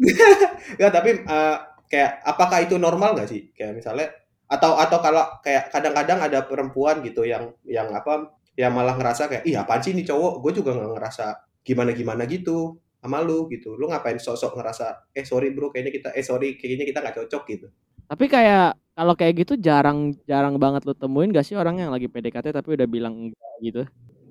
Ya 0.80 0.92
tapi 0.92 1.24
eh, 1.24 1.56
kayak 1.88 2.20
apakah 2.24 2.60
itu 2.62 2.76
normal 2.76 3.16
nggak 3.16 3.28
sih? 3.32 3.48
Kayak 3.56 3.80
misalnya 3.80 4.06
atau 4.50 4.76
atau 4.76 4.98
kalau 4.98 5.24
kayak 5.40 5.70
kadang-kadang 5.70 6.20
ada 6.20 6.42
perempuan 6.44 7.00
gitu 7.06 7.22
yang 7.22 7.54
yang 7.64 7.86
apa 7.94 8.34
yang 8.60 8.76
malah 8.76 8.92
ngerasa 8.94 9.24
kayak 9.26 9.44
ih 9.48 9.56
apaan 9.56 9.80
sih 9.80 9.96
nih 9.96 10.04
cowok 10.04 10.44
gue 10.44 10.52
juga 10.60 10.76
nggak 10.76 10.90
ngerasa 11.00 11.26
gimana 11.64 11.90
gimana 11.96 12.22
gitu 12.28 12.76
sama 13.00 13.24
lu 13.24 13.48
gitu 13.48 13.72
lu 13.80 13.88
ngapain 13.88 14.20
sosok 14.20 14.52
ngerasa 14.54 15.08
eh 15.16 15.24
sorry 15.24 15.56
bro 15.56 15.72
kayaknya 15.72 15.92
kita 15.96 16.08
eh 16.12 16.20
sorry 16.20 16.60
kayaknya 16.60 16.84
kita 16.84 16.98
nggak 17.00 17.16
cocok 17.24 17.42
gitu 17.48 17.66
Tapi 18.04 18.26
kayak 18.26 18.74
kalau 18.92 19.14
kayak 19.14 19.34
gitu 19.40 19.54
jarang 19.56 20.12
jarang 20.26 20.58
banget 20.58 20.82
lu 20.84 20.92
temuin 20.92 21.30
gak 21.30 21.46
sih 21.46 21.54
orang 21.54 21.78
yang 21.78 21.88
lagi 21.88 22.10
PDKT 22.10 22.52
tapi 22.52 22.74
udah 22.76 22.84
bilang 22.84 23.14
enggak 23.30 23.54
gitu. 23.62 23.82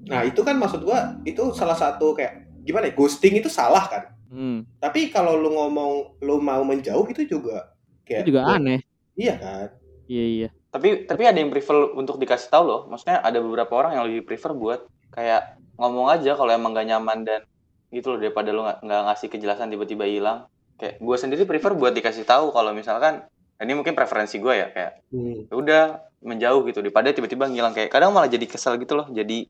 nah 0.06 0.22
itu 0.22 0.44
kan 0.44 0.60
maksud 0.60 0.84
gua 0.84 1.16
itu 1.24 1.56
salah 1.56 1.74
satu 1.74 2.12
kayak 2.14 2.46
gimana 2.62 2.88
ya 2.88 2.94
ghosting 2.94 3.40
itu 3.42 3.50
salah 3.50 3.90
kan 3.90 4.04
Hmm. 4.30 4.62
tapi 4.78 5.10
kalau 5.10 5.42
lu 5.42 5.50
ngomong 5.50 6.22
lu 6.22 6.38
mau 6.38 6.62
menjauh 6.62 7.02
itu 7.10 7.26
juga 7.26 7.74
kayak 8.06 8.30
Itu 8.30 8.30
juga 8.30 8.46
aneh. 8.46 8.78
iya 9.18 9.34
kan 9.42 9.74
Iya 10.06 10.26
iya. 10.30 10.50
Tapi 10.70 11.10
tapi 11.10 11.26
ada 11.26 11.38
yang 11.38 11.50
prefer 11.50 11.94
untuk 11.94 12.22
dikasih 12.22 12.50
tahu 12.50 12.64
loh. 12.64 12.82
Maksudnya 12.88 13.20
ada 13.20 13.42
beberapa 13.42 13.74
orang 13.74 13.98
yang 13.98 14.06
lebih 14.06 14.24
prefer 14.24 14.54
buat 14.54 14.86
kayak 15.10 15.58
ngomong 15.76 16.08
aja 16.10 16.38
kalau 16.38 16.52
emang 16.52 16.78
gak 16.78 16.86
nyaman 16.86 17.26
dan 17.26 17.42
gitu 17.90 18.14
loh 18.14 18.20
daripada 18.22 18.54
lu 18.54 18.62
nggak 18.62 19.02
ngasih 19.10 19.28
kejelasan 19.34 19.74
tiba-tiba 19.74 20.06
hilang. 20.06 20.46
Kayak 20.78 21.02
gue 21.02 21.16
sendiri 21.18 21.44
prefer 21.44 21.74
buat 21.74 21.92
dikasih 21.92 22.24
tahu 22.24 22.54
kalau 22.54 22.70
misalkan 22.72 23.26
ini 23.60 23.74
mungkin 23.74 23.98
preferensi 23.98 24.38
gue 24.38 24.54
ya 24.56 24.68
kayak 24.70 24.92
Hmm. 25.10 25.50
ya 25.50 25.56
udah 25.58 25.84
menjauh 26.22 26.62
gitu 26.70 26.80
daripada 26.80 27.10
tiba-tiba 27.10 27.50
ngilang 27.50 27.74
kayak 27.74 27.90
kadang 27.90 28.14
malah 28.14 28.30
jadi 28.30 28.46
kesel 28.46 28.78
gitu 28.78 28.94
loh. 28.94 29.10
Jadi 29.10 29.50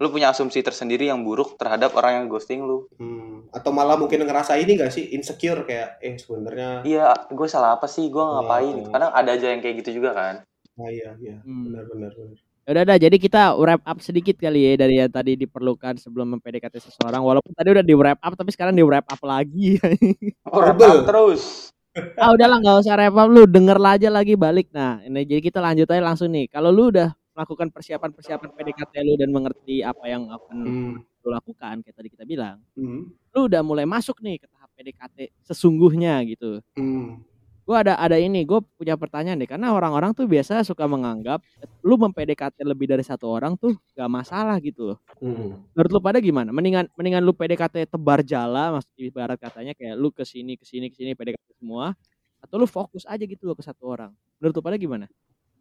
lu 0.00 0.08
punya 0.08 0.32
asumsi 0.32 0.64
tersendiri 0.64 1.10
yang 1.10 1.20
buruk 1.20 1.60
terhadap 1.60 1.92
orang 1.92 2.24
yang 2.24 2.26
ghosting 2.30 2.64
lu. 2.64 2.86
Hmm. 2.96 3.28
atau 3.50 3.74
malah 3.74 3.98
mungkin 3.98 4.22
ngerasa 4.22 4.54
ini 4.62 4.78
gak 4.78 4.94
sih 4.94 5.10
insecure 5.10 5.66
kayak 5.66 5.98
eh 5.98 6.14
sebenarnya 6.14 6.86
Iya, 6.86 7.26
gue 7.34 7.48
salah 7.50 7.74
apa 7.74 7.90
sih? 7.90 8.06
Gue 8.06 8.22
ngapain? 8.22 8.78
gitu. 8.78 8.86
Oh. 8.86 8.94
Kadang 8.94 9.10
ada 9.10 9.30
aja 9.34 9.46
yang 9.50 9.58
kayak 9.58 9.82
gitu 9.82 9.98
juga 9.98 10.14
kan. 10.14 10.34
Ah, 10.80 10.90
iya 10.90 11.10
iya 11.18 11.36
Hmm. 11.42 11.64
benar 11.66 11.84
benar 11.86 12.12
benar 12.12 12.38
Ya 12.60 12.76
Udah 12.76 12.84
dah, 12.86 12.98
jadi 13.00 13.16
kita 13.16 13.56
wrap 13.56 13.82
up 13.82 13.98
sedikit 13.98 14.36
kali 14.36 14.62
ya 14.62 14.78
dari 14.78 15.00
yang 15.00 15.10
tadi 15.10 15.34
diperlukan 15.34 15.96
sebelum 15.96 16.38
mempdkt 16.38 16.70
seseorang. 16.78 17.18
Walaupun 17.18 17.50
tadi 17.50 17.72
udah 17.72 17.82
di 17.82 17.96
wrap 17.96 18.20
up, 18.20 18.36
tapi 18.36 18.52
sekarang 18.52 18.76
di 18.76 18.84
wrap 18.84 19.08
up 19.08 19.18
lagi. 19.20 19.80
Oh, 20.46 20.60
wrap 20.60 20.78
up 20.78 21.02
terus. 21.02 21.72
ah 22.14 22.30
udahlah 22.30 22.62
nggak 22.62 22.76
usah 22.80 22.94
wrap 22.94 23.16
up 23.16 23.26
lu, 23.26 23.42
denger 23.44 23.74
aja 23.80 24.06
lagi 24.06 24.38
balik. 24.38 24.70
Nah, 24.70 25.02
ini 25.02 25.26
jadi 25.26 25.40
kita 25.42 25.58
lanjut 25.58 25.88
aja 25.88 25.98
langsung 25.98 26.30
nih. 26.30 26.46
Kalau 26.46 26.70
lu 26.70 26.94
udah 26.94 27.10
melakukan 27.34 27.74
persiapan-persiapan 27.74 28.48
PDKT 28.52 28.94
lu 29.02 29.14
dan 29.18 29.30
mengerti 29.32 29.82
apa 29.82 30.04
yang 30.06 30.28
akan 30.28 30.56
Hmm. 30.60 30.94
lu 31.20 31.28
lakukan, 31.28 31.80
kayak 31.82 31.96
tadi 31.96 32.08
kita 32.12 32.22
bilang, 32.22 32.60
Hmm. 32.76 33.10
lu 33.34 33.40
udah 33.50 33.60
mulai 33.60 33.82
masuk 33.82 34.20
nih 34.20 34.38
ke 34.38 34.46
tahap 34.46 34.70
PDKT 34.76 35.18
sesungguhnya 35.42 36.22
gitu. 36.22 36.62
Hmm. 36.76 37.24
Gue 37.70 37.78
ada 37.86 37.94
ada 37.94 38.18
ini, 38.18 38.42
gue 38.42 38.58
punya 38.74 38.98
pertanyaan 38.98 39.38
deh, 39.38 39.46
karena 39.46 39.70
orang-orang 39.70 40.10
tuh 40.10 40.26
biasa 40.26 40.66
suka 40.66 40.90
menganggap 40.90 41.38
lu 41.86 41.94
mempdkt 41.94 42.58
lebih 42.66 42.90
dari 42.90 43.06
satu 43.06 43.30
orang 43.30 43.54
tuh 43.54 43.78
gak 43.94 44.10
masalah 44.10 44.58
gitu 44.58 44.90
loh. 44.90 44.98
Hmm. 45.22 45.54
Menurut 45.78 45.90
lu 45.94 46.00
pada 46.02 46.18
gimana? 46.18 46.50
Mendingan 46.50 46.90
mendingan 46.98 47.22
lu 47.22 47.30
PDKT 47.30 47.86
tebar 47.86 48.26
jala, 48.26 48.74
mas 48.74 48.90
ibarat 48.98 49.38
katanya 49.38 49.78
kayak 49.78 49.94
lu 49.94 50.10
ke 50.10 50.26
sini 50.26 50.58
ke 50.58 50.66
sini 50.66 50.90
ke 50.90 50.98
sini 50.98 51.14
PDKT 51.14 51.62
semua 51.62 51.94
atau 52.42 52.58
lu 52.58 52.66
fokus 52.66 53.06
aja 53.06 53.22
gitu 53.22 53.46
loh 53.46 53.54
ke 53.54 53.62
satu 53.62 53.86
orang 53.86 54.10
menurut 54.40 54.58
lu 54.58 54.62
pada 54.64 54.74
gimana 54.80 55.06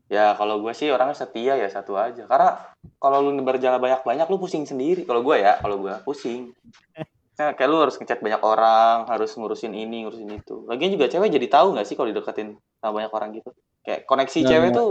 Ya 0.10 0.34
kalau 0.34 0.58
gue 0.58 0.74
sih 0.74 0.90
orangnya 0.90 1.14
setia 1.14 1.54
ya 1.54 1.70
satu 1.70 1.94
aja. 1.94 2.26
Karena 2.26 2.58
kalau 2.98 3.22
lu 3.22 3.30
nebar 3.30 3.62
jala 3.62 3.78
banyak-banyak 3.78 4.26
lu 4.26 4.42
pusing 4.42 4.66
sendiri. 4.66 5.06
Kalau 5.06 5.22
gue 5.22 5.38
ya, 5.38 5.62
kalau 5.62 5.78
gue 5.86 5.94
pusing. 6.02 6.50
Nah, 7.40 7.56
kayak 7.56 7.70
lu 7.72 7.80
harus 7.80 7.96
ngechat 7.96 8.20
banyak 8.20 8.44
orang, 8.44 9.08
harus 9.08 9.32
ngurusin 9.40 9.72
ini, 9.72 10.04
ngurusin 10.04 10.28
itu. 10.28 10.68
Lagian 10.68 10.92
juga 10.92 11.08
cewek 11.08 11.32
jadi 11.32 11.48
tahu 11.48 11.72
nggak 11.72 11.88
sih 11.88 11.96
kalau 11.96 12.12
dideketin 12.12 12.60
sama 12.84 13.00
banyak 13.00 13.12
orang 13.16 13.30
gitu. 13.32 13.50
Kayak 13.80 14.04
koneksi 14.04 14.40
Ya, 14.44 14.48
cewek 14.52 14.70
ya. 14.70 14.76
tuh 14.76 14.88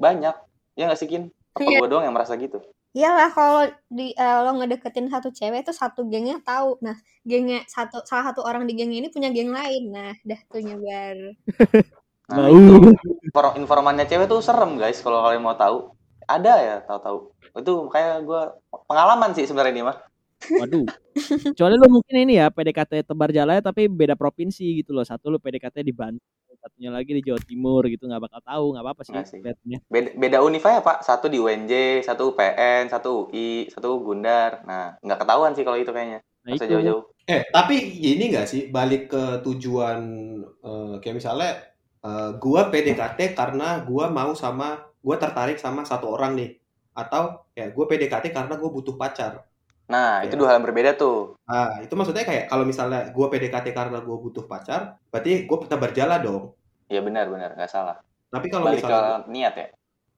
banyak. 0.00 0.34
Ya 0.72 0.82
nggak 0.88 0.98
sih 0.98 1.08
Kin? 1.08 1.28
Apa 1.52 1.68
Iya. 1.68 1.78
gue 1.84 1.88
doang 1.92 2.04
yang 2.08 2.16
merasa 2.16 2.32
gitu? 2.40 2.64
Iyalah 2.96 3.28
kalau 3.28 3.68
di 3.92 4.16
eh, 4.16 4.38
lo 4.40 4.56
ngedeketin 4.56 5.12
satu 5.12 5.28
cewek 5.28 5.68
tuh 5.68 5.76
satu 5.76 6.08
gengnya 6.08 6.40
tahu. 6.40 6.80
Nah, 6.80 6.96
gengnya 7.28 7.60
satu 7.68 8.00
salah 8.08 8.32
satu 8.32 8.40
orang 8.40 8.64
di 8.64 8.72
geng 8.72 8.96
ini 8.96 9.12
punya 9.12 9.28
geng 9.28 9.52
lain. 9.52 9.92
Nah, 9.92 10.16
dah 10.24 10.40
tuh 10.48 10.64
nyebar. 10.64 11.16
Nah, 12.26 12.50
itu 12.50 12.90
Infor- 13.22 13.54
informannya 13.54 14.02
cewek 14.02 14.26
tuh 14.26 14.42
serem 14.42 14.74
guys 14.82 14.98
kalau 14.98 15.22
kalian 15.22 15.46
mau 15.46 15.54
tahu. 15.54 15.94
Ada 16.26 16.54
ya 16.58 16.76
tahu-tahu. 16.82 17.30
Itu 17.54 17.86
kayak 17.86 18.26
gue 18.26 18.42
pengalaman 18.90 19.30
sih 19.30 19.46
sebenarnya 19.46 19.70
ini 19.70 19.82
mah. 19.86 19.94
Waduh 20.54 20.86
kecuali 21.54 21.74
lu 21.74 21.88
mungkin 22.00 22.16
ini 22.28 22.38
ya 22.38 22.52
PDKT 22.52 23.06
tebar 23.06 23.30
jala 23.34 23.58
tapi 23.58 23.90
beda 23.90 24.14
provinsi 24.14 24.84
gitu 24.84 24.94
loh 24.94 25.02
satu 25.02 25.32
lu 25.32 25.38
PDKT 25.42 25.82
di 25.82 25.90
Banten 25.90 26.36
satunya 26.66 26.90
lagi 26.90 27.14
di 27.14 27.22
Jawa 27.22 27.38
Timur 27.46 27.86
gitu 27.86 28.10
nggak 28.10 28.22
bakal 28.26 28.40
tahu 28.42 28.64
nggak 28.74 28.84
apa-apa 28.84 29.02
sih 29.06 29.14
Nggak 29.14 29.26
sih. 29.30 29.40
Beda, 29.86 30.10
beda 30.18 30.38
univ 30.42 30.66
ya 30.66 30.82
pak. 30.82 31.06
Satu 31.06 31.30
di 31.30 31.38
UNJ, 31.38 32.02
satu 32.02 32.34
UPN, 32.34 32.90
satu 32.90 33.30
UI, 33.30 33.70
satu 33.70 34.02
Gundar. 34.02 34.66
Nah 34.66 34.98
nggak 34.98 35.22
ketahuan 35.22 35.54
sih 35.54 35.62
kalau 35.62 35.78
itu 35.78 35.94
kayaknya. 35.94 36.20
nah 36.46 36.54
jauh-jauh. 36.54 37.02
Eh, 37.26 37.42
tapi 37.50 37.74
ini 38.02 38.30
nggak 38.30 38.46
sih 38.46 38.70
balik 38.70 39.10
ke 39.10 39.42
tujuan 39.46 39.98
eh, 40.42 40.94
kayak 41.02 41.16
misalnya 41.18 41.50
eh, 42.02 42.30
gua 42.42 42.70
PDKT 42.70 43.38
karena 43.38 43.82
gua 43.86 44.10
mau 44.10 44.34
sama 44.34 44.90
gua 45.02 45.18
tertarik 45.22 45.58
sama 45.62 45.86
satu 45.86 46.10
orang 46.10 46.34
nih 46.38 46.50
atau 46.94 47.46
ya 47.54 47.70
gua 47.70 47.86
PDKT 47.86 48.34
karena 48.34 48.54
gua 48.58 48.70
butuh 48.74 48.98
pacar. 48.98 49.46
Nah 49.86 50.20
Ya. 50.22 50.26
itu 50.26 50.34
dua 50.34 50.50
hal 50.50 50.56
yang 50.58 50.66
berbeda 50.66 50.98
tuh. 50.98 51.38
Nah, 51.46 51.78
itu 51.78 51.94
maksudnya 51.94 52.26
kayak 52.26 52.50
kalau 52.50 52.66
misalnya 52.66 53.06
gua 53.14 53.30
PDKT 53.30 53.70
karena 53.70 54.02
gua 54.02 54.18
butuh 54.18 54.44
pacar, 54.44 54.98
berarti 55.14 55.46
gua 55.46 55.62
tetap 55.62 55.78
berjalan 55.78 56.20
dong. 56.22 56.44
Ya 56.90 57.02
benar-benar 57.02 57.54
nggak 57.54 57.70
salah. 57.70 58.02
Tapi 58.30 58.46
kalau 58.50 58.66
Balik 58.66 58.82
misalnya 58.82 59.22
ke 59.22 59.30
niat 59.30 59.54
ya. 59.54 59.66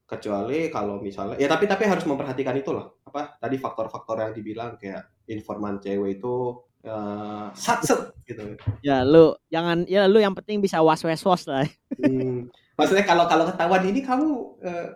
kecuali 0.09 0.73
kalau 0.73 0.97
misalnya 1.05 1.37
ya 1.37 1.45
tapi 1.53 1.69
tapi 1.69 1.85
harus 1.85 2.01
memperhatikan 2.09 2.57
itu 2.57 2.73
loh 2.73 2.97
apa 3.05 3.37
tadi 3.37 3.61
faktor-faktor 3.61 4.17
yang 4.25 4.33
dibilang 4.33 4.81
kayak 4.81 5.05
informan 5.29 5.77
cewek 5.85 6.17
itu 6.17 6.65
eh 6.81 7.45
satset 7.53 8.17
gitu 8.25 8.57
ya 8.81 9.05
lu 9.05 9.37
jangan 9.53 9.85
ya 9.85 10.09
lu 10.09 10.17
yang 10.17 10.33
penting 10.33 10.65
bisa 10.65 10.81
was 10.81 11.05
was 11.05 11.21
was 11.21 11.45
lah 11.45 11.69
Hmm, 11.99 12.47
maksudnya 12.79 13.03
kalau 13.03 13.27
kalau 13.27 13.45
ketahuan 13.51 13.83
ini 13.85 14.01
kamu 14.01 14.29
eh, 14.63 14.87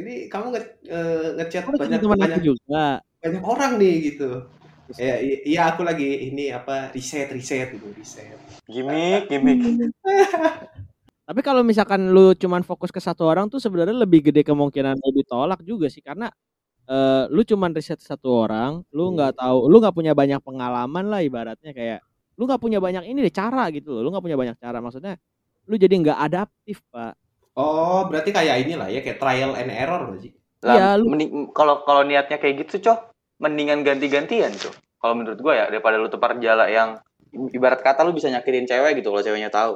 ini 0.00 0.12
kamu 0.32 0.46
nge, 0.56 0.62
eh, 0.88 1.28
ngechat 1.36 1.62
banyak 1.68 2.00
teman 2.00 2.16
aku 2.16 2.24
banyak 2.24 2.40
juga 2.42 2.86
banyak 3.22 3.44
orang 3.44 3.72
nih 3.80 3.94
gitu. 4.14 4.24
Ya 4.96 5.20
iya 5.20 5.60
aku 5.70 5.82
lagi 5.84 6.06
ini 6.32 6.48
apa 6.58 6.90
riset 6.96 7.28
riset 7.36 7.66
gitu 7.76 7.86
riset. 7.92 8.38
Gimik, 8.72 9.20
gimik. 9.32 9.58
Tapi 11.28 11.40
kalau 11.44 11.60
misalkan 11.60 12.08
lu 12.08 12.32
cuman 12.32 12.64
fokus 12.64 12.88
ke 12.88 13.00
satu 13.04 13.28
orang 13.28 13.52
tuh 13.52 13.60
sebenarnya 13.60 13.92
lebih 13.92 14.32
gede 14.32 14.40
kemungkinan 14.48 14.96
lu 14.96 15.10
ditolak 15.12 15.60
juga 15.60 15.92
sih 15.92 16.00
karena 16.00 16.32
eh, 16.88 17.24
lu 17.32 17.42
cuman 17.44 17.72
riset 17.76 18.00
satu 18.00 18.28
orang, 18.48 18.84
lu 18.92 19.12
nggak 19.16 19.40
tahu, 19.40 19.68
lu 19.72 19.76
nggak 19.82 19.96
punya 19.96 20.12
banyak 20.16 20.40
pengalaman 20.44 21.04
lah 21.08 21.20
ibaratnya 21.24 21.72
kayak 21.72 22.00
lu 22.38 22.44
nggak 22.48 22.62
punya 22.62 22.78
banyak 22.80 23.04
ini 23.08 23.18
deh 23.26 23.34
cara 23.34 23.68
gitu 23.72 23.92
loh, 23.96 24.00
lu 24.04 24.08
nggak 24.12 24.24
punya 24.24 24.38
banyak 24.40 24.56
cara. 24.60 24.78
Maksudnya 24.84 25.16
lu 25.68 25.74
jadi 25.80 25.94
nggak 26.00 26.18
adaptif 26.28 26.80
pak. 26.92 27.14
oh 27.58 28.06
berarti 28.08 28.30
kayak 28.32 28.56
inilah 28.64 28.88
ya 28.92 29.00
kayak 29.04 29.18
trial 29.20 29.52
and 29.58 29.70
error 29.72 30.00
nggak 30.08 30.20
sih? 30.24 30.32
Lah, 30.64 30.74
Iya, 30.74 30.86
lu- 30.98 31.52
kalau 31.54 31.82
kalau 31.86 32.02
niatnya 32.06 32.38
kayak 32.42 32.66
gitu, 32.66 32.90
Coh, 32.90 32.98
mendingan 33.42 33.80
ganti-gantian, 33.86 34.52
Coh. 34.58 34.74
Kalau 34.98 35.14
menurut 35.18 35.38
gua 35.38 35.54
ya 35.54 35.64
daripada 35.70 35.96
lu 35.98 36.10
tepar 36.10 36.38
jala 36.42 36.66
yang 36.70 36.98
ibarat 37.54 37.80
kata 37.86 38.02
lu 38.06 38.12
bisa 38.16 38.28
nyakitin 38.32 38.66
cewek 38.66 38.98
gitu 38.98 39.08
kalau 39.14 39.22
ceweknya 39.22 39.50
tahu. 39.52 39.74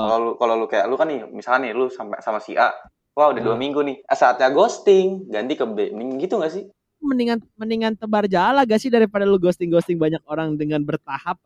Kalau 0.00 0.16
lu 0.24 0.30
kalau 0.40 0.54
lu 0.60 0.66
kayak 0.70 0.86
lu 0.90 0.96
kan 1.00 1.08
nih, 1.10 1.20
misalnya 1.28 1.70
nih 1.70 1.72
lu 1.76 1.86
sampai 1.92 2.18
sama 2.24 2.40
si 2.40 2.56
A, 2.56 2.72
wah 3.16 3.28
udah 3.32 3.42
dua 3.44 3.56
Hmm. 3.56 3.62
minggu 3.64 3.80
nih, 3.84 3.96
ah, 4.08 4.16
saatnya 4.18 4.48
ghosting, 4.52 5.28
ganti 5.32 5.54
ke 5.60 5.64
B, 5.68 5.92
mending 5.96 6.18
gitu 6.24 6.40
gak 6.42 6.52
sih? 6.56 6.64
mendingan 7.08 7.38
mendingan 7.60 7.94
tebar 8.00 8.24
jala 8.34 8.60
gak 8.68 8.80
sih 8.82 8.90
daripada 8.92 9.24
lu 9.28 9.36
ghosting 9.38 9.70
ghosting 9.72 9.98
banyak 10.00 10.20
orang 10.32 10.56
dengan 10.60 10.80
bertahap 10.88 11.36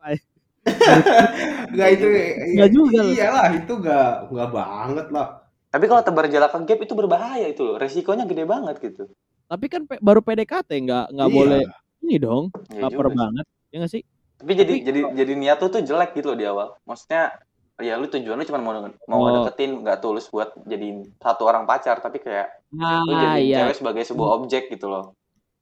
nggak 1.73 1.89
itu 1.97 2.07
Nggak 2.55 2.69
juga 2.75 2.99
loh. 3.07 3.15
iyalah 3.15 3.47
itu 3.59 3.71
nggak 3.81 4.05
nggak 4.31 4.49
banget 4.57 5.07
lah 5.15 5.27
Tapi 5.71 5.85
kalau 5.87 6.03
tebar 6.03 6.25
jala 6.27 6.47
ke 6.51 6.57
gap 6.67 6.79
itu 6.83 6.93
berbahaya 6.99 7.47
itu 7.47 7.61
loh, 7.63 7.75
resikonya 7.79 8.27
gede 8.27 8.43
banget 8.43 8.75
gitu. 8.83 9.03
Tapi 9.51 9.65
kan 9.67 9.81
pe- 9.83 9.99
baru 9.99 10.23
PDKT 10.23 10.69
nggak 10.81 11.05
nggak 11.11 11.27
Iya. 11.27 11.35
boleh 11.35 11.61
ini 12.01 12.15
dong, 12.17 12.43
Ya 12.71 12.81
baper 12.81 13.11
banget. 13.11 13.45
Ya 13.67 13.77
nggak 13.77 13.91
sih? 13.91 14.03
Tapi 14.37 14.51
jadi 14.55 14.73
Tapi- 14.73 14.85
jadi 14.87 14.99
jadi 15.13 15.33
niat 15.35 15.57
lu 15.59 15.67
tuh 15.67 15.83
jelek 15.83 16.15
gitu 16.15 16.31
loh 16.31 16.39
di 16.39 16.45
awal. 16.45 16.71
Maksudnya 16.81 17.35
ya 17.77 17.93
lu 17.95 18.07
tujuan 18.07 18.37
lu 18.37 18.45
cuma 18.45 18.59
mau 18.59 18.71
mau 19.05 19.17
Oh. 19.17 19.23
ngedeketin 19.27 19.81
nggak 19.81 19.99
tulus 19.99 20.29
buat 20.29 20.55
jadiin 20.63 21.03
satu 21.17 21.43
orang 21.43 21.65
pacar 21.65 21.97
tapi 21.97 22.17
kayak 22.17 22.47
lu 22.69 22.79
Nah, 22.79 23.03
jadiin 23.03 23.41
iya. 23.43 23.57
cewek 23.59 23.75
sebagai 23.75 24.03
sebuah 24.05 24.29
objek 24.37 24.69
gitu 24.69 24.85
loh 24.85 25.17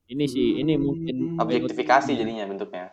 Ini 0.05 0.25
sih, 0.25 0.57
ini 0.57 0.73
mungkin 0.75 1.15
Hmm. 1.15 1.39
objektifikasi 1.39 2.11
jadinya 2.11 2.43
bentuknya 2.43 2.89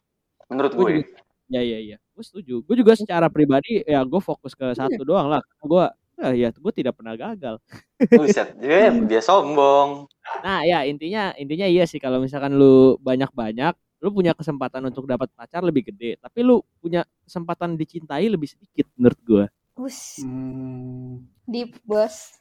menurut 0.47 0.71
Gue 0.71 0.79
gue 0.79 0.93
juga- 1.03 1.25
Ya 1.47 1.61
iya 1.61 1.79
iya, 1.81 1.97
gue 2.13 2.21
setuju. 2.21 2.61
Gue 2.61 2.77
juga 2.77 2.93
secara 2.93 3.27
pribadi 3.27 3.79
ya 3.81 4.03
gue 4.03 4.19
fokus 4.21 4.53
ke 4.53 4.67
satu 4.73 5.01
doang 5.01 5.27
lah. 5.27 5.39
Gue 5.61 5.87
ya 6.17 6.49
gue 6.49 6.73
tidak 6.73 6.97
pernah 6.97 7.13
gagal. 7.13 7.61
buset 8.09 8.57
dia 8.63 8.89
dia 9.05 9.21
sombong 9.21 10.09
Nah 10.43 10.67
ya 10.67 10.83
intinya 10.83 11.31
intinya 11.39 11.67
iya 11.69 11.85
sih 11.87 12.03
kalau 12.03 12.19
misalkan 12.19 12.59
lu 12.59 12.99
banyak 12.99 13.31
banyak, 13.31 13.75
lu 14.03 14.11
punya 14.11 14.35
kesempatan 14.35 14.83
untuk 14.91 15.07
dapat 15.07 15.31
pacar 15.33 15.63
lebih 15.63 15.87
gede. 15.93 16.19
Tapi 16.19 16.43
lu 16.43 16.61
punya 16.83 17.07
kesempatan 17.23 17.79
dicintai 17.79 18.27
lebih 18.27 18.51
sedikit 18.51 18.91
menurut 18.99 19.21
gue. 19.23 19.45
Us, 19.77 20.25
Hmm. 20.25 21.29
deep 21.45 21.77
bos. 21.85 22.41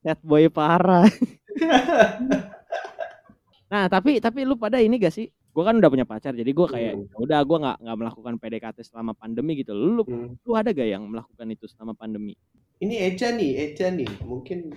Sad 0.00 0.22
boy 0.22 0.46
parah. 0.48 1.10
nah 3.68 3.84
tapi 3.90 4.22
tapi 4.22 4.48
lu 4.48 4.56
pada 4.56 4.80
ini 4.80 4.96
gak 4.96 5.12
sih? 5.12 5.28
Gue 5.58 5.66
kan 5.66 5.74
udah 5.74 5.90
punya 5.90 6.06
pacar, 6.06 6.30
jadi 6.32 6.46
gue 6.46 6.66
kayak 6.70 6.92
Hmm. 6.94 7.10
"Ya 7.10 7.16
udah 7.18 7.40
gue 7.42 7.58
nggak 7.58 7.76
nggak 7.82 7.96
melakukan 7.98 8.34
PDKT 8.38 8.78
selama 8.86 9.10
pandemi 9.12 9.58
gitu. 9.58 9.74
Lu, 9.74 9.98
lu 9.98 10.02
Hmm. 10.06 10.38
lu 10.38 10.52
ada 10.54 10.70
gak 10.70 10.86
yang 10.86 11.02
melakukan 11.02 11.50
itu 11.50 11.66
selama 11.66 11.92
pandemi? 11.92 12.38
ini 12.78 12.94
Eja 12.94 13.34
nih 13.34 13.58
Eja 13.58 13.90
nih 13.90 14.06
mungkin 14.22 14.70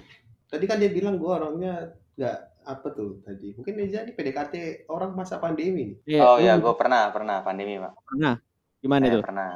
tadi 0.49 0.65
kan 0.65 0.81
dia 0.81 0.89
bilang 0.89 1.21
gua 1.21 1.37
orangnya 1.37 1.93
nggak 2.17 2.37
apa 2.65 2.87
tuh 2.91 3.21
tadi 3.21 3.53
mungkin 3.53 3.77
Eja 3.77 4.01
nih 4.01 4.17
PDKT 4.17 4.53
orang 4.89 5.13
masa 5.13 5.37
pandemi 5.37 5.93
nih 6.01 6.17
Eh, 6.17 6.19
oh 6.19 6.41
ya 6.41 6.57
gue 6.57 6.73
pernah 6.73 7.13
pernah 7.13 7.45
pandemi 7.45 7.77
pak 7.77 7.93
pernah 8.03 8.41
gimana 8.81 9.05
Saya 9.05 9.13
tuh? 9.13 9.21
pernah 9.21 9.49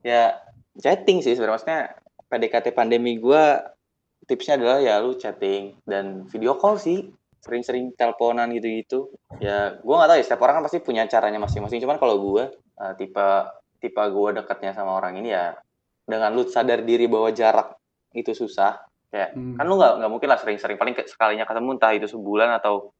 ya 0.00 0.22
chatting 0.74 1.22
sih 1.22 1.38
sebenarnya 1.38 1.54
maksudnya 1.54 1.80
PDKT 2.26 2.66
pandemi 2.72 3.14
gue 3.16 3.44
tipsnya 4.26 4.58
adalah 4.58 4.82
ya 4.82 4.98
lu 4.98 5.14
chatting 5.14 5.78
dan 5.84 6.26
video 6.26 6.58
call 6.58 6.74
sih 6.76 7.14
sering-sering 7.48 7.96
teleponan 7.96 8.52
gitu-gitu. 8.52 9.08
Ya 9.40 9.80
gue 9.80 9.94
nggak 9.96 10.08
tahu 10.12 10.18
ya 10.20 10.24
setiap 10.24 10.44
orang 10.44 10.60
kan 10.60 10.64
pasti 10.68 10.78
punya 10.84 11.08
caranya 11.08 11.40
masing-masing. 11.40 11.80
Cuman 11.80 11.96
kalau 11.96 12.20
gue 12.20 12.44
eh, 12.54 12.92
tipe 13.00 13.26
tipe 13.80 13.98
gue 13.98 14.28
dekatnya 14.36 14.76
sama 14.76 14.94
orang 15.00 15.16
ini 15.16 15.32
ya 15.32 15.56
dengan 16.04 16.32
lu 16.36 16.44
sadar 16.44 16.84
diri 16.84 17.08
bahwa 17.08 17.32
jarak 17.32 17.74
itu 18.12 18.32
susah 18.32 18.84
kayak 19.08 19.32
Hmm. 19.32 19.56
kan 19.56 19.64
lu 19.64 19.80
nggak 19.80 19.92
nggak 20.04 20.10
mungkin 20.12 20.28
lah 20.28 20.38
sering-sering 20.40 20.76
paling 20.76 20.92
sekalinya 21.08 21.48
ketemu 21.48 21.68
entah 21.80 21.92
itu 21.96 22.06
sebulan 22.08 22.52
atau 22.60 22.92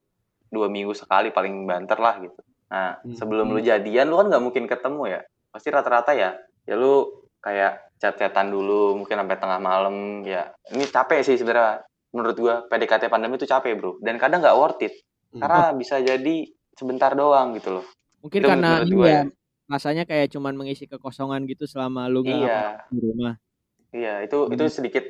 dua 0.48 0.72
minggu 0.72 0.96
sekali 0.96 1.28
paling 1.28 1.68
banter 1.68 2.00
lah 2.00 2.16
gitu. 2.24 2.40
Nah 2.72 2.96
Hmm. 3.04 3.12
sebelum 3.12 3.52
lu 3.52 3.60
jadian 3.60 4.08
lu 4.08 4.16
kan 4.16 4.32
nggak 4.32 4.44
mungkin 4.44 4.64
ketemu 4.64 5.02
ya. 5.12 5.20
Pasti 5.52 5.68
rata-rata 5.68 6.16
ya 6.16 6.32
ya 6.64 6.74
lu 6.76 7.24
kayak 7.40 7.92
chat-chatan 7.98 8.52
dulu 8.52 8.94
mungkin 8.96 9.18
sampai 9.18 9.36
tengah 9.40 9.60
malam 9.60 10.22
ya. 10.22 10.52
Ini 10.70 10.84
capek 10.88 11.20
sih 11.24 11.36
sebenarnya 11.36 11.82
menurut 12.10 12.36
gua 12.36 12.54
PDKT 12.66 13.06
pandemi 13.06 13.36
itu 13.36 13.44
capek 13.44 13.76
bro 13.76 13.96
dan 14.00 14.16
kadang 14.16 14.40
nggak 14.40 14.56
worth 14.56 14.82
it 14.82 14.94
Hmm. 15.28 15.44
karena 15.44 15.76
bisa 15.76 16.00
jadi 16.00 16.36
sebentar 16.72 17.12
doang 17.12 17.52
gitu 17.52 17.68
loh 17.68 17.86
Mungkin 18.24 18.40
Itu 18.40 18.48
karena 18.48 18.70
menurut 18.80 18.88
ini 18.88 18.96
gua 18.96 19.06
ya, 19.06 19.12
ya. 19.12 19.22
rasanya 19.68 20.04
kayak 20.08 20.26
cuman 20.32 20.54
mengisi 20.56 20.84
kekosongan 20.88 21.44
gitu 21.44 21.68
selama 21.68 22.08
lu 22.08 22.24
nggak 22.24 22.40
iya 22.40 22.60
di 22.88 22.98
rumah. 22.98 23.34
Iya, 23.88 24.14
itu 24.24 24.48
itu 24.48 24.64
Hmm. 24.64 24.72
sedikit 24.72 25.04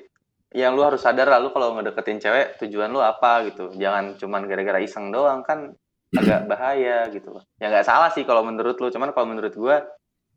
yang 0.50 0.74
lu 0.74 0.82
harus 0.82 1.00
sadar 1.00 1.30
lah 1.30 1.38
lu 1.38 1.50
kalau 1.50 1.70
ngedeketin 1.78 2.18
cewek 2.18 2.58
tujuan 2.58 2.90
lu 2.90 2.98
apa 2.98 3.46
gitu. 3.46 3.70
Jangan 3.78 4.18
cuman 4.18 4.50
gara-gara 4.50 4.82
iseng 4.82 5.14
doang 5.14 5.46
kan 5.46 5.72
agak 6.10 6.44
bahaya 6.50 7.06
gitu 7.08 7.38
loh. 7.38 7.46
Ya 7.62 7.70
nggak 7.70 7.86
salah 7.86 8.10
sih 8.10 8.26
kalau 8.26 8.42
menurut 8.42 8.74
lu, 8.76 8.90
cuman 8.90 9.14
kalau 9.14 9.30
menurut 9.30 9.54
gua 9.54 9.86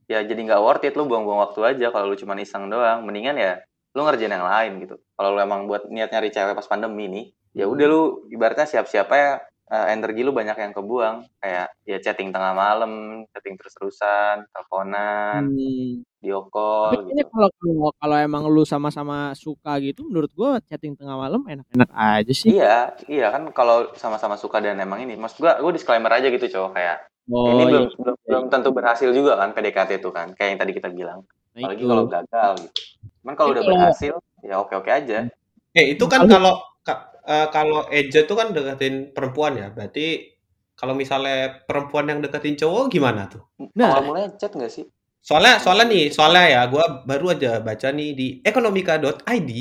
ya 0.05 0.21
jadi 0.21 0.37
nggak 0.37 0.61
worth 0.61 0.85
it 0.85 0.93
lu 0.93 1.09
buang-buang 1.09 1.41
waktu 1.41 1.75
aja 1.75 1.89
kalau 1.89 2.05
lu 2.05 2.15
cuman 2.15 2.37
iseng 2.37 2.69
doang. 2.69 3.01
Mendingan 3.01 3.35
ya 3.35 3.53
lu 3.91 4.01
ngerjain 4.03 4.31
yang 4.31 4.47
lain 4.47 4.71
gitu. 4.83 4.95
Kalau 5.13 5.29
lu 5.35 5.39
emang 5.43 5.67
buat 5.67 5.87
niat 5.91 6.09
nyari 6.11 6.31
cewek 6.31 6.55
pas 6.55 6.67
pandemi 6.67 7.05
nih, 7.11 7.25
ya 7.53 7.65
udah 7.67 7.85
lu 7.87 8.01
ibaratnya 8.31 8.63
siap-siap 8.65 9.07
ya 9.11 9.39
energi 9.71 10.19
lu 10.19 10.35
banyak 10.35 10.59
yang 10.59 10.75
kebuang 10.75 11.31
kayak 11.39 11.71
ya 11.87 11.97
chatting 12.03 12.35
tengah 12.35 12.51
malam 12.51 13.23
chatting 13.31 13.55
terus-terusan 13.55 14.43
teleponan 14.51 15.47
Hmm. 15.47 16.03
video 16.19 16.43
Tapi 16.43 16.51
call 16.51 16.91
kayaknya 17.07 17.23
gitu 17.23 17.31
kalau 17.31 17.49
kalau 17.55 17.91
kalau 17.95 18.17
emang 18.19 18.43
lu 18.51 18.67
sama-sama 18.67 19.31
suka 19.33 19.79
gitu, 19.79 20.03
menurut 20.11 20.27
gua 20.35 20.59
chatting 20.67 20.91
tengah 20.99 21.15
malam 21.15 21.47
enak-enak 21.47 21.87
aja 21.87 22.33
sih. 22.35 22.51
iya 22.51 22.91
iya 23.07 23.31
kan 23.31 23.47
kalau 23.55 23.95
sama-sama 23.95 24.35
suka 24.35 24.59
dan 24.59 24.75
emang 24.75 25.07
ini 25.07 25.15
maksud 25.15 25.39
gua 25.39 25.55
gua 25.63 25.71
disclaimer 25.71 26.11
aja 26.11 26.27
gitu 26.27 26.51
cowok 26.51 26.71
kayak 26.75 26.97
Oh 27.31 27.47
ini 27.47 27.63
iya. 27.63 27.69
belum 27.71 27.83
belum, 27.95 28.15
belum 28.27 28.43
tentu 28.51 28.69
berhasil 28.75 29.07
juga 29.15 29.39
kan 29.39 29.55
PDKT 29.55 30.03
itu 30.03 30.09
kan 30.11 30.35
kayak 30.35 30.49
yang 30.51 30.59
tadi 30.59 30.71
kita 30.75 30.89
bilang 30.91 31.23
Nah, 31.51 31.67
apalagi 31.67 31.83
itu. 31.83 31.89
kalau 31.91 32.05
gagal 32.07 32.51
gitu 32.63 32.81
cuman 33.21 33.33
kalau 33.37 33.49
udah 33.53 33.63
berhasil 33.63 34.13
ya 34.41 34.55
oke 34.57 34.73
oke 34.73 34.89
aja 34.89 35.29
Eh 35.71 35.95
itu 35.95 36.03
kan 36.03 36.27
Kalau- 36.27 36.35
kalau 36.35 36.53
ka- 36.83 37.03
eh, 37.23 37.47
kalau 37.47 37.79
Eja 37.87 38.27
tuh 38.27 38.35
kan 38.35 38.51
deketin 38.51 39.15
perempuan 39.15 39.55
ya, 39.55 39.71
berarti 39.71 40.35
kalau 40.73 40.91
misalnya 40.91 41.63
perempuan 41.63 42.11
yang 42.11 42.19
deketin 42.19 42.59
cowok 42.59 42.91
gimana 42.91 43.31
tuh? 43.31 43.47
Nah. 43.71 43.95
awal 43.95 44.03
mulanya 44.03 44.35
chat 44.35 44.51
nggak 44.51 44.67
sih 44.67 44.83
Soalnya 45.21 45.61
soalnya 45.61 45.85
nih, 45.87 46.09
soalnya 46.09 46.43
ya, 46.49 46.61
gua 46.67 47.05
baru 47.05 47.31
aja 47.31 47.61
baca 47.61 47.87
nih 47.87 48.09
di 48.11 48.27
ekonomika.id 48.41 49.51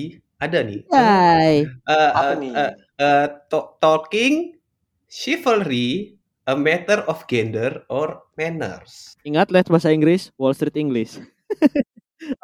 ada 0.40 0.58
nih. 0.64 0.80
Hai. 0.88 1.68
eh, 1.68 2.10
Apa 2.10 2.32
eh, 2.32 2.36
nih? 2.40 2.52
eh, 2.56 2.72
eh, 2.96 3.26
to- 3.46 3.76
talking 3.78 4.56
chivalry 5.06 6.16
a 6.46 6.56
matter 6.56 7.04
of 7.04 7.28
gender 7.28 7.84
or 7.86 8.24
manners. 8.34 9.14
Ingat 9.22 9.52
les 9.52 9.68
bahasa 9.68 9.92
Inggris, 9.92 10.32
Wall 10.34 10.56
Street 10.56 10.74
English. 10.74 11.20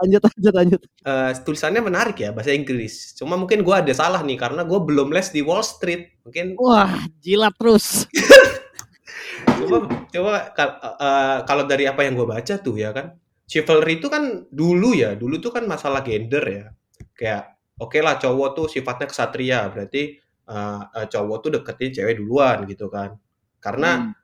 Lanjut 0.03 0.23
lanjut 0.25 0.55
lanjut. 0.55 0.81
Eh, 1.05 1.33
tulisannya 1.45 1.83
menarik 1.85 2.17
ya 2.21 2.31
bahasa 2.33 2.53
Inggris. 2.53 3.13
Cuma 3.15 3.37
mungkin 3.37 3.61
gua 3.61 3.85
ada 3.85 3.93
salah 3.93 4.25
nih 4.25 4.41
karena 4.41 4.65
gua 4.65 4.83
belum 4.83 5.13
les 5.13 5.29
di 5.31 5.45
Wall 5.45 5.63
Street. 5.63 6.23
Mungkin 6.25 6.57
Wah, 6.59 7.07
jilat 7.21 7.55
terus. 7.61 8.09
coba 9.67 9.79
coba 10.11 10.33
eh, 11.01 11.39
kalau 11.45 11.65
dari 11.65 11.85
apa 11.89 12.05
yang 12.05 12.15
gue 12.17 12.29
baca 12.29 12.55
tuh 12.61 12.77
ya 12.77 12.91
kan 12.93 13.17
chivalry 13.47 13.99
itu 13.99 14.09
kan 14.11 14.47
dulu 14.51 14.93
ya 14.97 15.15
dulu 15.15 15.39
tuh 15.39 15.53
kan 15.55 15.65
masalah 15.65 16.03
gender 16.03 16.45
ya 16.45 16.65
kayak 17.17 17.57
oke 17.81 17.99
lah 18.01 18.17
cowok 18.21 18.49
tuh 18.57 18.67
sifatnya 18.69 19.07
kesatria 19.09 19.61
berarti 19.73 20.03
eh, 20.47 20.83
eh, 20.83 21.07
cowok 21.09 21.39
tuh 21.43 21.51
deketin 21.61 21.91
cewek 22.03 22.15
duluan 22.21 22.65
gitu 22.69 22.87
kan 22.93 23.17
karena 23.61 24.15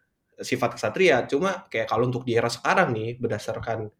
sifat 0.42 0.78
kesatria 0.78 1.24
cuma 1.28 1.66
kayak 1.68 1.86
kalau 1.86 2.08
untuk 2.08 2.26
di 2.26 2.34
era 2.34 2.50
sekarang 2.50 2.94
nih 2.94 3.18
berdasarkan 3.18 3.90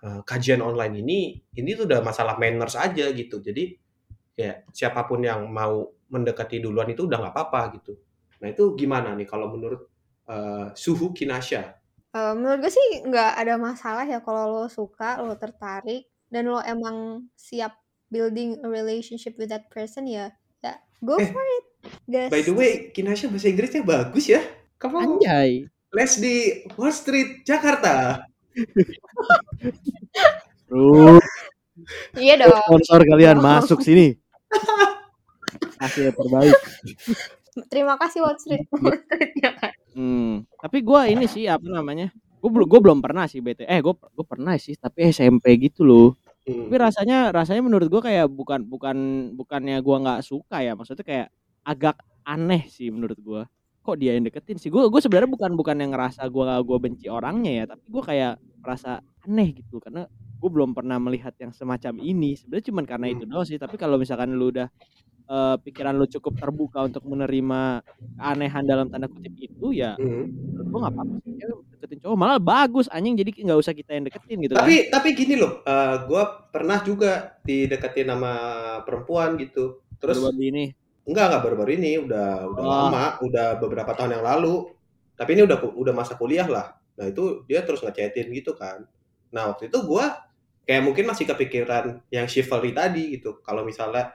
eh, 0.00 0.20
kajian 0.24 0.60
online 0.60 0.94
ini 1.00 1.20
ini 1.54 1.70
tuh 1.74 1.84
udah 1.88 2.00
masalah 2.00 2.36
manners 2.36 2.76
aja 2.76 3.08
gitu. 3.12 3.40
Jadi 3.40 3.76
kayak 4.34 4.72
siapa 4.72 5.04
pun 5.04 5.20
yang 5.20 5.44
mau 5.46 5.88
mendekati 6.08 6.58
duluan 6.58 6.88
itu 6.90 7.06
udah 7.06 7.18
nggak 7.20 7.34
apa-apa 7.34 7.60
gitu. 7.78 7.92
Nah 8.40 8.48
itu 8.48 8.74
gimana 8.74 9.12
nih 9.14 9.28
kalau 9.28 9.52
menurut 9.52 9.86
eh, 10.26 10.72
Suhu 10.74 11.12
Kinasha 11.12 11.76
Eh, 12.10 12.34
menurut 12.34 12.58
gue 12.58 12.72
sih 12.74 13.06
nggak 13.06 13.38
ada 13.38 13.54
masalah 13.54 14.02
ya 14.02 14.18
kalau 14.18 14.50
lo 14.50 14.64
suka, 14.66 15.22
lo 15.22 15.38
tertarik, 15.38 16.10
dan 16.26 16.50
lo 16.50 16.58
emang 16.58 17.22
siap 17.38 17.78
building 18.10 18.58
a 18.62 18.68
relationship 18.68 19.38
with 19.38 19.46
that 19.46 19.70
person 19.70 20.10
ya, 20.10 20.34
ya 20.58 20.74
go 20.98 21.14
Eh, 21.14 21.30
for 21.30 21.38
it, 21.38 21.64
guys. 22.10 22.26
by 22.26 22.42
the 22.42 22.50
way 22.50 22.90
Kinasha 22.90 23.30
bahasa 23.30 23.46
Inggrisnya 23.46 23.86
bagus 23.86 24.26
ya. 24.26 24.42
Kamu 24.74 25.22
Anjay. 25.22 25.70
les 25.70 26.12
di 26.18 26.34
Wall 26.74 26.90
Street 26.90 27.46
Jakarta 27.46 28.26
Terus 30.70 31.24
iya 32.18 32.34
dong. 32.38 32.54
sponsor 32.66 33.00
kalian 33.02 33.38
Oh. 33.40 33.44
masuk 33.44 33.78
sini. 33.82 34.14
Hasil 35.80 36.12
terbaik. 36.12 36.54
Terima 37.66 37.98
kasih 37.98 38.22
Wall 38.22 38.36
Street. 38.38 38.66
Wall 38.70 38.94
Street 39.00 39.32
ya 39.42 39.50
kan. 39.56 39.72
Hmm, 39.90 40.46
tapi 40.60 40.86
gua 40.86 41.10
ini 41.10 41.26
sih 41.26 41.50
apa 41.50 41.66
namanya? 41.66 42.14
Gue 42.40 42.48
belum 42.48 42.66
gue 42.70 42.80
belum 42.80 42.98
pernah 43.04 43.28
sih 43.28 43.42
BT. 43.42 43.66
Eh, 43.68 43.80
gue 43.84 43.92
gue 43.92 44.24
pernah 44.24 44.56
sih, 44.56 44.72
tapi 44.78 45.10
SMP 45.10 45.58
gitu 45.60 45.82
loh. 45.84 46.16
Hmm. 46.46 46.68
Tapi 46.70 46.76
rasanya 46.80 47.18
rasanya 47.34 47.60
menurut 47.60 47.90
gua 47.92 48.00
kayak 48.00 48.30
bukan 48.32 48.64
bukan 48.64 48.96
bukannya 49.36 49.76
gua 49.84 49.96
nggak 50.00 50.20
suka 50.24 50.64
ya, 50.64 50.72
maksudnya 50.72 51.04
kayak 51.04 51.28
agak 51.66 51.96
aneh 52.24 52.64
sih 52.70 52.88
menurut 52.88 53.18
gua. 53.20 53.42
Kok 53.80 53.96
dia 53.96 54.12
yang 54.16 54.28
deketin 54.28 54.60
sih? 54.60 54.68
Gue 54.68 54.86
gue 54.92 55.00
sebenarnya 55.00 55.30
bukan 55.30 55.56
bukan 55.56 55.76
yang 55.80 55.90
ngerasa 55.96 56.28
gua 56.28 56.60
gua 56.60 56.78
benci 56.78 57.08
orangnya 57.08 57.52
ya, 57.52 57.64
tapi 57.64 57.84
gua 57.88 58.02
kayak 58.04 58.32
merasa 58.60 59.00
aneh 59.24 59.56
gitu 59.56 59.80
karena 59.80 60.04
gue 60.40 60.50
belum 60.52 60.72
pernah 60.72 60.96
melihat 61.00 61.32
yang 61.40 61.52
semacam 61.52 61.96
ini. 62.00 62.36
Sebenarnya 62.36 62.66
cuman 62.72 62.84
karena 62.88 63.06
itu 63.12 63.24
doang 63.28 63.44
sih, 63.48 63.56
tapi 63.60 63.76
kalau 63.80 63.96
misalkan 63.96 64.32
lu 64.36 64.52
udah 64.52 64.68
eh, 65.30 65.56
pikiran 65.64 65.94
lu 65.96 66.04
cukup 66.10 66.36
terbuka 66.36 66.84
untuk 66.84 67.04
menerima 67.08 67.80
keanehan 68.18 68.64
dalam 68.66 68.86
tanda 68.90 69.06
kutip 69.06 69.32
itu 69.38 69.70
ya 69.70 69.94
Hmm. 69.94 70.26
menurut 70.26 70.66
gua 70.68 70.78
nggak 70.88 70.94
apa-apa 70.98 71.14
sih 71.22 71.32
deketin 71.80 71.98
cowok 72.04 72.16
malah 72.18 72.40
bagus 72.42 72.86
anjing 72.92 73.14
jadi 73.16 73.30
nggak 73.46 73.58
usah 73.62 73.72
kita 73.72 73.96
yang 73.96 74.04
deketin 74.10 74.36
gitu 74.44 74.52
kan 74.52 74.66
Tapi 74.66 74.76
tapi 74.92 75.08
gini 75.16 75.34
loh, 75.38 75.62
gue 76.04 76.22
pernah 76.52 76.78
juga 76.84 77.40
dideketin 77.46 78.10
sama 78.12 78.32
perempuan 78.84 79.38
gitu. 79.40 79.80
Terus 79.96 80.20
ini 80.36 80.72
enggak 81.08 81.24
enggak 81.32 81.42
baru-baru 81.46 81.70
ini, 81.80 81.92
udah 82.04 82.26
udah 82.52 82.64
Oh. 82.64 82.70
lama, 82.88 83.04
udah 83.24 83.46
beberapa 83.62 83.92
tahun 83.96 84.20
yang 84.20 84.24
lalu. 84.26 84.68
Tapi 85.16 85.30
ini 85.36 85.42
udah 85.48 85.58
udah 85.76 85.94
masa 85.96 86.14
kuliah 86.16 86.48
lah. 86.48 86.76
Nah 86.98 87.06
itu 87.12 87.44
dia 87.48 87.60
terus 87.66 87.80
ngechatin 87.84 88.28
gitu 88.32 88.52
kan. 88.56 88.84
Nah 89.34 89.52
waktu 89.52 89.68
itu 89.72 89.78
gue 89.84 90.04
kayak 90.66 90.82
mungkin 90.86 91.04
masih 91.10 91.24
kepikiran 91.28 92.00
yang 92.12 92.26
chivalry 92.30 92.72
tadi 92.76 93.16
gitu. 93.18 93.40
Kalau 93.44 93.62
misalnya 93.66 94.12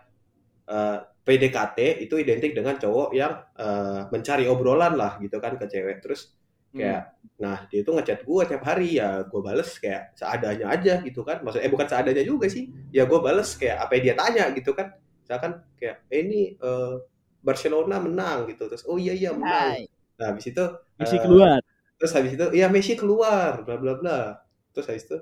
eh, 0.70 0.98
PDKT 1.26 2.06
itu 2.06 2.16
identik 2.22 2.54
dengan 2.54 2.78
cowok 2.78 3.10
yang 3.18 3.34
eh, 3.58 4.02
mencari 4.14 4.46
obrolan 4.50 4.94
lah 4.98 5.18
gitu 5.22 5.38
kan 5.42 5.58
ke 5.58 5.66
cewek. 5.70 6.02
Terus 6.04 6.34
kayak 6.76 7.16
nah 7.40 7.64
dia 7.72 7.88
tuh 7.88 7.96
ngechat 7.96 8.28
gue 8.28 8.42
tiap 8.52 8.64
hari 8.68 9.00
ya 9.00 9.24
gue 9.24 9.40
bales 9.40 9.80
kayak 9.80 10.12
seadanya 10.20 10.68
aja 10.76 11.00
gitu 11.08 11.24
kan 11.24 11.40
maksudnya 11.40 11.68
eh 11.68 11.72
bukan 11.72 11.88
seadanya 11.88 12.24
juga 12.28 12.52
sih 12.52 12.68
ya 12.92 13.08
gue 13.08 13.20
bales 13.24 13.48
kayak 13.56 13.88
apa 13.88 13.92
yang 13.96 14.04
dia 14.12 14.16
tanya 14.20 14.44
gitu 14.52 14.76
kan 14.76 14.92
misalkan 15.26 15.58
kayak 15.74 16.06
eh 16.14 16.22
ini 16.22 16.54
eh, 16.54 16.96
Barcelona 17.42 17.98
menang 17.98 18.46
gitu. 18.54 18.70
Terus 18.70 18.86
oh 18.86 19.02
iya 19.02 19.18
iya 19.18 19.34
menang. 19.34 19.82
Hai. 19.82 19.90
nah 20.16 20.32
habis 20.32 20.48
itu 20.48 20.64
misi 20.96 21.20
eh, 21.20 21.22
keluar. 21.28 21.60
terus 22.00 22.12
habis 22.16 22.32
itu 22.40 22.46
iya 22.56 22.72
Messi 22.72 22.94
keluar 22.94 23.66
bla 23.66 23.76
bla 23.82 23.98
bla. 23.98 24.38
Terus 24.70 24.86
habis 24.94 25.04
itu 25.10 25.18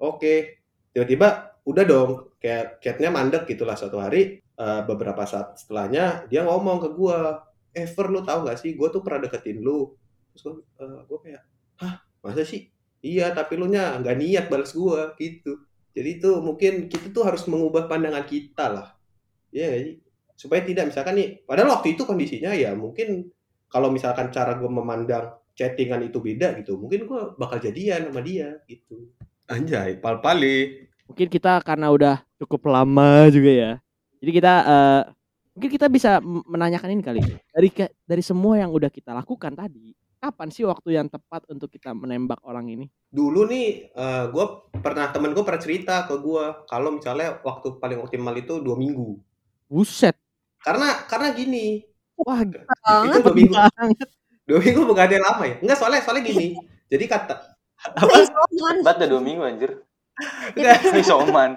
oke. 0.00 0.34
Tiba-tiba 0.92 1.60
udah 1.68 1.84
dong 1.84 2.10
kayak 2.42 2.82
chatnya 2.82 3.12
mandek 3.12 3.44
gitulah 3.44 3.76
suatu 3.76 4.00
hari 4.00 4.40
eh, 4.40 4.80
beberapa 4.88 5.22
saat 5.28 5.60
setelahnya 5.60 6.26
dia 6.32 6.48
ngomong 6.48 6.80
ke 6.80 6.88
gua 6.96 7.44
Ever 7.72 8.12
lu 8.12 8.20
tahu 8.20 8.44
gak 8.44 8.60
sih 8.60 8.76
gue 8.76 8.84
tuh 8.92 9.00
pernah 9.00 9.24
deketin 9.24 9.64
lu. 9.64 9.96
Terus 10.36 10.42
gue 10.44 10.56
gue 11.08 11.18
kayak 11.24 11.42
hah 11.80 12.04
masa 12.24 12.44
sih? 12.44 12.68
Iya 13.00 13.32
tapi 13.32 13.56
lu 13.56 13.64
nya 13.68 13.96
nggak 14.00 14.16
niat 14.20 14.44
balas 14.52 14.76
gua 14.76 15.16
gitu. 15.16 15.56
Jadi 15.96 16.20
itu 16.20 16.30
mungkin 16.44 16.92
kita 16.92 17.12
tuh 17.12 17.24
harus 17.24 17.48
mengubah 17.48 17.88
pandangan 17.88 18.24
kita 18.28 18.64
lah 18.68 18.88
Iya 19.52 19.64
nggak 19.68 19.82
sih? 19.84 19.94
Supaya 20.32 20.60
tidak 20.64 20.84
misalkan 20.90 21.14
nih 21.20 21.28
padahal 21.46 21.78
waktu 21.78 21.94
itu 21.94 22.02
kondisinya 22.08 22.50
ya 22.56 22.72
mungkin 22.72 23.28
kalau 23.68 23.92
misalkan 23.92 24.32
cara 24.32 24.56
gue 24.56 24.66
memandang 24.66 25.36
chattingan 25.52 26.08
itu 26.08 26.18
beda 26.18 26.56
gitu 26.58 26.80
mungkin 26.80 27.04
gue 27.04 27.36
bakal 27.36 27.60
jadian 27.60 28.08
sama 28.08 28.24
dia 28.24 28.56
gitu. 28.66 29.12
Anjay 29.46 30.00
pal 30.00 30.24
pali 30.24 30.88
mungkin 31.04 31.28
kita 31.28 31.60
karena 31.60 31.92
udah 31.92 32.24
cukup 32.40 32.72
lama 32.72 33.28
juga 33.28 33.52
ya. 33.52 33.72
Jadi 34.24 34.30
kita 34.32 34.54
eh, 34.64 35.02
mungkin 35.52 35.70
kita 35.76 35.86
bisa 35.92 36.10
menanyakan 36.24 36.90
ini 36.96 37.02
kali 37.04 37.20
dari 37.52 37.68
ke- 37.68 37.92
dari 38.08 38.24
semua 38.24 38.56
yang 38.56 38.72
udah 38.72 38.88
kita 38.88 39.12
lakukan 39.12 39.52
tadi 39.52 39.92
kapan 40.22 40.48
sih 40.54 40.62
waktu 40.62 40.94
yang 40.94 41.10
tepat 41.10 41.42
untuk 41.50 41.66
kita 41.68 41.90
menembak 41.92 42.38
orang 42.46 42.70
ini? 42.70 42.86
Dulu 43.12 43.44
nih 43.50 43.92
gue 44.32 44.46
pernah 44.80 45.10
temen 45.12 45.34
gue 45.36 45.44
pernah 45.44 45.60
cerita 45.60 46.08
ke 46.08 46.14
gue 46.16 46.44
kalau 46.70 46.94
misalnya 46.94 47.42
waktu 47.44 47.76
paling 47.76 48.00
optimal 48.00 48.32
itu 48.38 48.62
dua 48.62 48.78
minggu 48.78 49.18
buset 49.72 50.12
karena 50.60 51.08
karena 51.08 51.32
gini 51.32 51.88
wah 52.20 52.44
itu 52.44 52.60
Banget. 52.84 53.24
dua 53.24 53.32
minggu 53.32 53.54
banget 53.56 54.08
dua 54.44 54.60
minggu 54.60 54.80
bukan 54.84 55.02
ada 55.08 55.14
yang 55.16 55.24
lama 55.24 55.44
ya 55.48 55.56
enggak 55.64 55.76
soalnya 55.80 56.00
soalnya 56.04 56.28
gini 56.28 56.46
jadi 56.92 57.04
kata 57.08 57.52
apa. 57.82 58.14
Bat 58.84 58.96
udah 59.02 59.08
dua 59.10 59.22
minggu 59.22 59.42
anjir. 59.42 59.82
enggak 60.54 61.02
Isoman. 61.02 61.50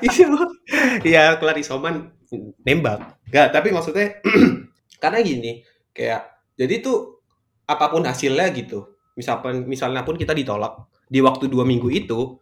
Iya, 1.08 1.36
kelar 1.36 1.56
isoman 1.58 2.14
nembak. 2.64 3.18
Enggak, 3.28 3.48
tapi 3.52 3.68
maksudnya 3.74 4.22
karena 5.02 5.18
gini, 5.20 5.66
kayak 5.92 6.30
jadi 6.56 6.80
tuh 6.80 7.20
apa 7.66 7.90
pun 7.90 8.06
hasilnya 8.06 8.46
gitu. 8.56 8.94
Misalkan 9.18 9.66
misalnya 9.66 10.06
pun 10.06 10.16
kita 10.16 10.32
ditolak 10.32 10.86
di 11.10 11.18
waktu 11.20 11.50
dua 11.50 11.66
minggu 11.66 11.90
itu, 11.90 12.38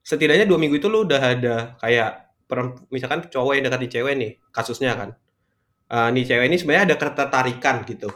setidaknya 0.00 0.46
dua 0.46 0.56
minggu 0.56 0.78
itu 0.78 0.86
lu 0.88 1.04
udah 1.04 1.20
ada 1.20 1.56
kayak 1.82 2.23
misalkan 2.92 3.26
cowok 3.28 3.52
yang 3.58 3.64
deketin 3.66 3.90
cewek 3.90 4.14
nih, 4.20 4.30
kasusnya 4.52 4.92
kan. 4.94 5.10
Eh, 5.90 6.08
nih 6.12 6.24
cewek 6.24 6.46
ini 6.48 6.56
sebenarnya 6.60 6.94
ada 6.94 6.96
ketertarikan 6.96 7.84
gitu. 7.88 8.08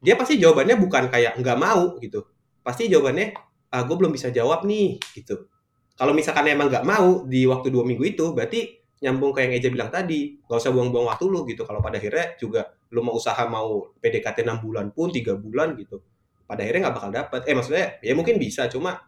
Dia 0.00 0.16
pasti 0.16 0.40
jawabannya 0.40 0.76
bukan 0.80 1.12
kayak 1.12 1.36
nggak 1.40 1.58
mau 1.60 2.00
gitu. 2.00 2.24
Pasti 2.64 2.88
jawabannya, 2.88 3.36
ah, 3.72 3.82
gue 3.84 3.96
belum 3.96 4.12
bisa 4.12 4.32
jawab 4.32 4.64
nih 4.64 4.96
gitu. 5.16 5.48
Kalau 5.96 6.16
misalkan 6.16 6.48
emang 6.48 6.72
nggak 6.72 6.86
mau 6.88 7.28
di 7.28 7.44
waktu 7.44 7.68
dua 7.68 7.84
minggu 7.84 8.04
itu, 8.08 8.32
berarti 8.32 8.80
nyambung 9.00 9.32
kayak 9.32 9.48
yang 9.48 9.52
Eja 9.56 9.68
bilang 9.72 9.90
tadi 9.90 10.36
nggak 10.44 10.60
usah 10.60 10.72
buang-buang 10.76 11.08
waktu 11.08 11.24
lu 11.24 11.48
gitu 11.48 11.64
kalau 11.64 11.80
pada 11.80 11.96
akhirnya 11.96 12.36
juga 12.36 12.68
lu 12.92 13.00
mau 13.00 13.16
usaha 13.16 13.40
mau 13.48 13.96
PDKT 13.96 14.44
6 14.44 14.60
bulan 14.60 14.92
pun 14.92 15.08
tiga 15.08 15.40
bulan 15.40 15.72
gitu 15.80 16.04
pada 16.44 16.60
akhirnya 16.60 16.88
nggak 16.88 16.96
bakal 17.00 17.10
dapet 17.10 17.40
eh 17.48 17.54
maksudnya 17.56 17.86
ya 18.04 18.12
mungkin 18.12 18.36
bisa 18.36 18.68
cuma 18.68 19.00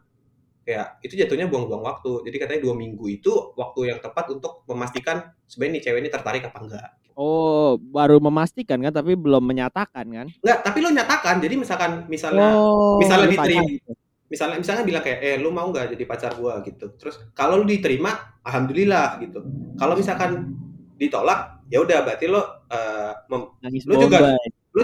kayak 0.63 1.03
itu 1.03 1.15
jatuhnya 1.15 1.47
buang-buang 1.47 1.83
waktu. 1.83 2.23
Jadi 2.25 2.37
katanya 2.39 2.61
dua 2.63 2.75
minggu 2.75 3.05
itu 3.09 3.33
waktu 3.55 3.91
yang 3.91 3.99
tepat 3.99 4.31
untuk 4.31 4.63
memastikan 4.67 5.35
sebenarnya 5.45 5.75
nih 5.75 5.83
cewek 5.83 6.01
ini 6.01 6.11
tertarik 6.11 6.43
apa 6.47 6.59
enggak. 6.59 6.89
Oh, 7.13 7.77
baru 7.77 8.17
memastikan 8.19 8.81
kan 8.81 8.89
tapi 8.91 9.13
belum 9.15 9.45
menyatakan 9.45 10.07
kan? 10.09 10.27
enggak 10.33 10.59
tapi 10.63 10.79
lo 10.81 10.89
nyatakan. 10.89 11.37
Jadi 11.39 11.55
misalkan 11.57 11.91
misalnya 12.07 12.57
Oh, 12.57 12.97
misalnya 12.97 13.29
diterima. 13.29 13.63
gitu. 13.69 13.93
misalnya 14.33 14.57
misalnya 14.57 14.81
bilang 14.83 15.05
kayak 15.05 15.21
eh 15.21 15.37
lu 15.37 15.53
mau 15.53 15.69
nggak 15.69 15.93
jadi 15.93 16.05
pacar 16.09 16.33
gua? 16.41 16.65
gitu. 16.65 16.89
Terus 16.97 17.21
kalau 17.37 17.61
lu 17.61 17.69
diterima 17.69 18.41
alhamdulillah 18.41 19.21
gitu. 19.21 19.45
Kalau 19.77 19.93
misalkan 19.93 20.57
ditolak 20.97 21.61
ya 21.69 21.85
udah 21.85 22.01
berarti 22.01 22.27
lo 22.33 22.41
eh, 22.71 23.13
mem- 23.29 23.53
Lu 23.85 23.95
juga- 24.01 24.33
lu, 24.77 24.83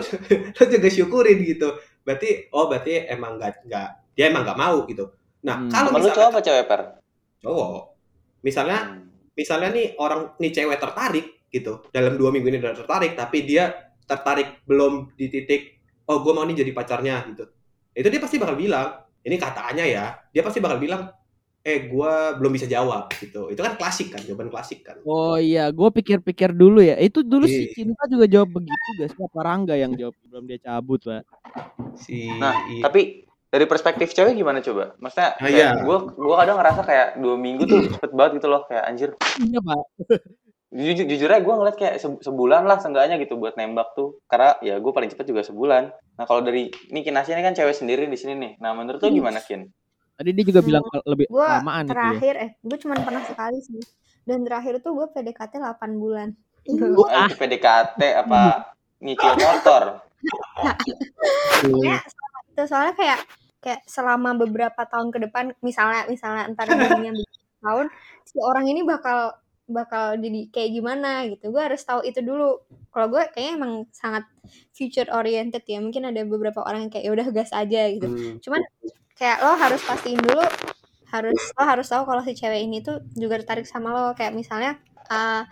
lu 0.52 0.64
juga 0.68 0.88
syukurin 0.92 1.38
gitu. 1.40 1.68
Berarti 2.04 2.52
oh 2.52 2.68
berarti 2.68 3.08
emang 3.08 3.40
nggak 3.40 3.64
nggak 3.64 3.88
dia 4.12 4.28
emang 4.28 4.42
nggak 4.44 4.58
mau 4.58 4.82
gitu 4.84 5.14
nah 5.40 5.57
Hmm. 5.57 5.70
kalau 5.70 5.88
Temen 5.88 5.98
lu 5.98 6.05
misalnya 6.05 6.18
cowok 6.18 6.31
apa 6.31 6.40
cewek 6.42 6.64
per? 6.64 6.81
cowok 7.38 7.83
misalnya 8.40 8.79
Hmm. 8.81 9.07
misalnya 9.33 9.68
nih 9.70 9.87
orang 9.96 10.20
nih 10.37 10.51
cewek 10.53 10.79
tertarik 10.79 11.27
gitu 11.48 11.72
dalam 11.88 12.14
dua 12.14 12.29
minggu 12.29 12.46
ini 12.46 12.59
udah 12.59 12.77
tertarik 12.77 13.12
tapi 13.14 13.42
dia 13.42 13.70
tertarik 14.03 14.61
belum 14.64 15.14
di 15.14 15.27
titik 15.27 15.79
oh 16.05 16.18
gue 16.18 16.33
mau 16.33 16.42
nih 16.42 16.59
jadi 16.59 16.72
pacarnya 16.72 17.24
gitu 17.27 17.44
itu 17.92 18.07
dia 18.07 18.18
pasti 18.18 18.37
bakal 18.37 18.55
bilang 18.55 18.88
ini 19.20 19.37
katanya 19.37 19.85
ya 19.85 20.05
dia 20.29 20.42
pasti 20.42 20.59
bakal 20.59 20.77
bilang 20.77 21.12
eh 21.61 21.85
gue 21.85 22.12
belum 22.35 22.48
bisa 22.51 22.64
jawab 22.64 23.12
gitu 23.12 23.48
itu 23.48 23.59
kan 23.59 23.74
klasik 23.74 24.09
kan 24.09 24.22
jawaban 24.22 24.48
klasik 24.48 24.81
kan 24.81 24.96
Oh 25.05 25.37
iya, 25.37 25.68
gue 25.68 25.88
pikir-pikir 25.90 26.51
dulu 26.51 26.81
ya. 26.81 26.96
Itu 26.96 27.20
dulu 27.20 27.44
si 27.44 27.66
Iya. 27.66 27.74
Cinta 27.74 28.05
juga 28.07 28.24
jawab 28.24 28.51
begitu 28.55 28.88
guys. 28.96 29.12
Siapa 29.12 29.37
Rangga 29.38 29.74
yang 29.74 29.92
jawab 29.92 30.16
belum 30.24 30.44
dia 30.44 30.57
cabut, 30.59 31.03
Pak. 31.03 31.24
si 31.94 32.31
Nah, 32.31 32.55
Tapi 32.81 33.27
dari 33.48 33.64
perspektif 33.64 34.12
cewek 34.12 34.37
gimana 34.37 34.61
coba? 34.61 34.92
Maksudnya 35.00 35.30
Ah, 35.37 35.48
iya. 35.48 35.68
gue 35.72 35.96
gua 36.14 36.37
kadang 36.44 36.61
ngerasa 36.61 36.80
kayak 36.84 37.08
dua 37.16 37.34
minggu 37.37 37.64
tuh 37.64 37.80
cepet 37.96 38.11
banget 38.12 38.32
gitu 38.40 38.48
loh 38.52 38.62
kayak 38.68 38.84
anjir. 38.84 39.11
Iya, 39.40 39.61
Pak. 39.61 39.78
Jujur, 40.68 41.08
jujur 41.08 41.28
aja 41.32 41.40
gue 41.40 41.54
ngeliat 41.56 41.76
kayak 41.80 41.96
se- 41.96 42.20
sebulan 42.20 42.68
lah 42.68 42.76
seenggaknya 42.76 43.16
gitu 43.16 43.40
buat 43.40 43.56
nembak 43.56 43.96
tuh. 43.96 44.20
Karena 44.28 44.52
ya 44.61 44.76
gue 44.76 44.92
paling 44.92 45.08
cepet 45.08 45.24
juga 45.24 45.40
sebulan. 45.40 45.88
Nah 45.90 46.24
kalau 46.28 46.44
dari 46.44 46.68
ini 46.92 47.00
Kinasya 47.00 47.32
ini 47.32 47.42
kan 47.42 47.56
cewek 47.56 47.72
sendiri 47.72 48.04
di 48.04 48.18
sini 48.20 48.37
nih. 48.37 48.52
Nah 48.61 48.76
menurut 48.76 49.00
lo 49.00 49.08
gimana 49.08 49.40
Kin? 49.40 49.64
Tadi 50.12 50.30
dia 50.34 50.44
juga 50.44 50.61
bilang 50.61 50.84
Hmm, 50.84 51.00
lebih 51.08 51.24
gue 51.24 51.40
lamaan 51.40 51.87
gitu 51.87 51.94
ya. 51.94 51.96
terakhir 51.96 52.34
eh 52.37 52.50
gue 52.58 52.78
cuma 52.82 52.94
pernah 53.00 53.22
sekali 53.22 53.58
sih 53.62 53.80
dan 54.26 54.44
terakhir 54.44 54.82
tuh 54.82 54.92
gue 54.92 55.06
PDKT 55.08 55.56
8 55.56 55.94
bulan 55.96 56.28
Ah, 57.08 57.24
itu 57.24 57.38
PDKT 57.38 58.00
apa 58.18 58.66
nyicil 59.00 59.40
motor? 59.40 60.04
Pokoknya 61.62 61.96
selama 62.58 62.66
itu 62.66 62.70
soalnya 62.74 62.94
kayak 62.98 63.20
kayak 63.58 63.80
selama 63.86 64.30
beberapa 64.38 64.82
tahun 64.86 65.08
ke 65.14 65.18
depan 65.30 65.44
misalnya 65.62 66.06
misalnya 66.10 66.50
entar 66.50 66.66
beberapa 66.66 67.14
tahun 67.62 67.86
si 68.26 68.38
orang 68.42 68.66
ini 68.70 68.82
bakal 68.86 69.34
bakal 69.68 70.16
jadi 70.16 70.48
kayak 70.48 70.70
gimana 70.80 71.28
gitu. 71.28 71.52
Gue 71.52 71.60
harus 71.60 71.84
tahu 71.84 72.00
itu 72.00 72.24
dulu. 72.24 72.64
Kalau 72.88 73.06
gue 73.12 73.20
kayaknya 73.36 73.52
emang 73.60 73.72
sangat 73.92 74.24
future 74.72 75.12
oriented 75.12 75.60
ya. 75.68 75.78
Mungkin 75.78 76.08
ada 76.08 76.24
beberapa 76.24 76.64
orang 76.64 76.88
yang 76.88 76.92
kayak 76.92 77.04
ya 77.04 77.12
udah 77.12 77.26
gas 77.30 77.52
aja 77.52 77.82
gitu. 77.92 78.08
Hmm. 78.08 78.40
cuman 78.40 78.64
kayak 79.18 79.42
lo 79.44 79.52
harus 79.58 79.82
pastiin 79.82 80.22
dulu 80.22 80.46
harus 81.10 81.40
lo 81.58 81.62
harus 81.66 81.86
tahu 81.90 82.06
kalau 82.06 82.22
si 82.22 82.32
cewek 82.38 82.62
ini 82.64 82.80
tuh 82.80 83.04
juga 83.12 83.44
tertarik 83.44 83.68
sama 83.68 83.92
lo. 83.92 84.16
Kayak 84.16 84.32
misalnya 84.32 84.80
uh, 85.12 85.44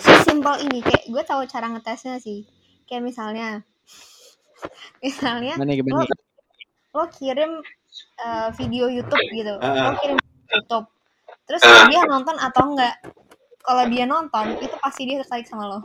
sesimpel 0.00 0.64
ini 0.64 0.80
kayak 0.80 1.04
gue 1.12 1.22
tahu 1.28 1.44
cara 1.44 1.68
ngetesnya 1.68 2.16
sih. 2.16 2.48
Kayak 2.88 3.12
misalnya 3.12 3.48
misalnya 5.04 5.54
Gimana 5.56 5.72
gimana? 5.76 6.04
lo 6.04 6.29
lo 6.90 7.04
kirim 7.08 7.62
uh, 8.18 8.48
video 8.54 8.90
YouTube 8.90 9.22
gitu 9.30 9.54
Ah. 9.58 9.92
lo 9.92 9.98
kirim 9.98 10.18
YouTube 10.50 10.86
terus 11.46 11.62
dia 11.86 12.02
nonton 12.06 12.36
atau 12.36 12.62
enggak 12.70 12.94
kalau 13.60 13.84
dia 13.86 14.04
nonton 14.04 14.58
itu 14.58 14.74
pasti 14.78 15.06
dia 15.06 15.22
tertarik 15.22 15.46
sama 15.46 15.66
lo 15.68 15.78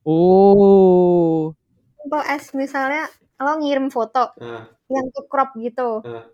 Oh. 0.00 1.52
simple 2.00 2.24
as 2.24 2.50
misalnya 2.56 3.04
lo 3.36 3.60
ngirim 3.60 3.88
foto 3.88 4.32
Ah. 4.40 4.66
yang 4.88 5.06
ke 5.12 5.20
crop 5.28 5.54
gitu 5.56 6.02
Ah. 6.02 6.26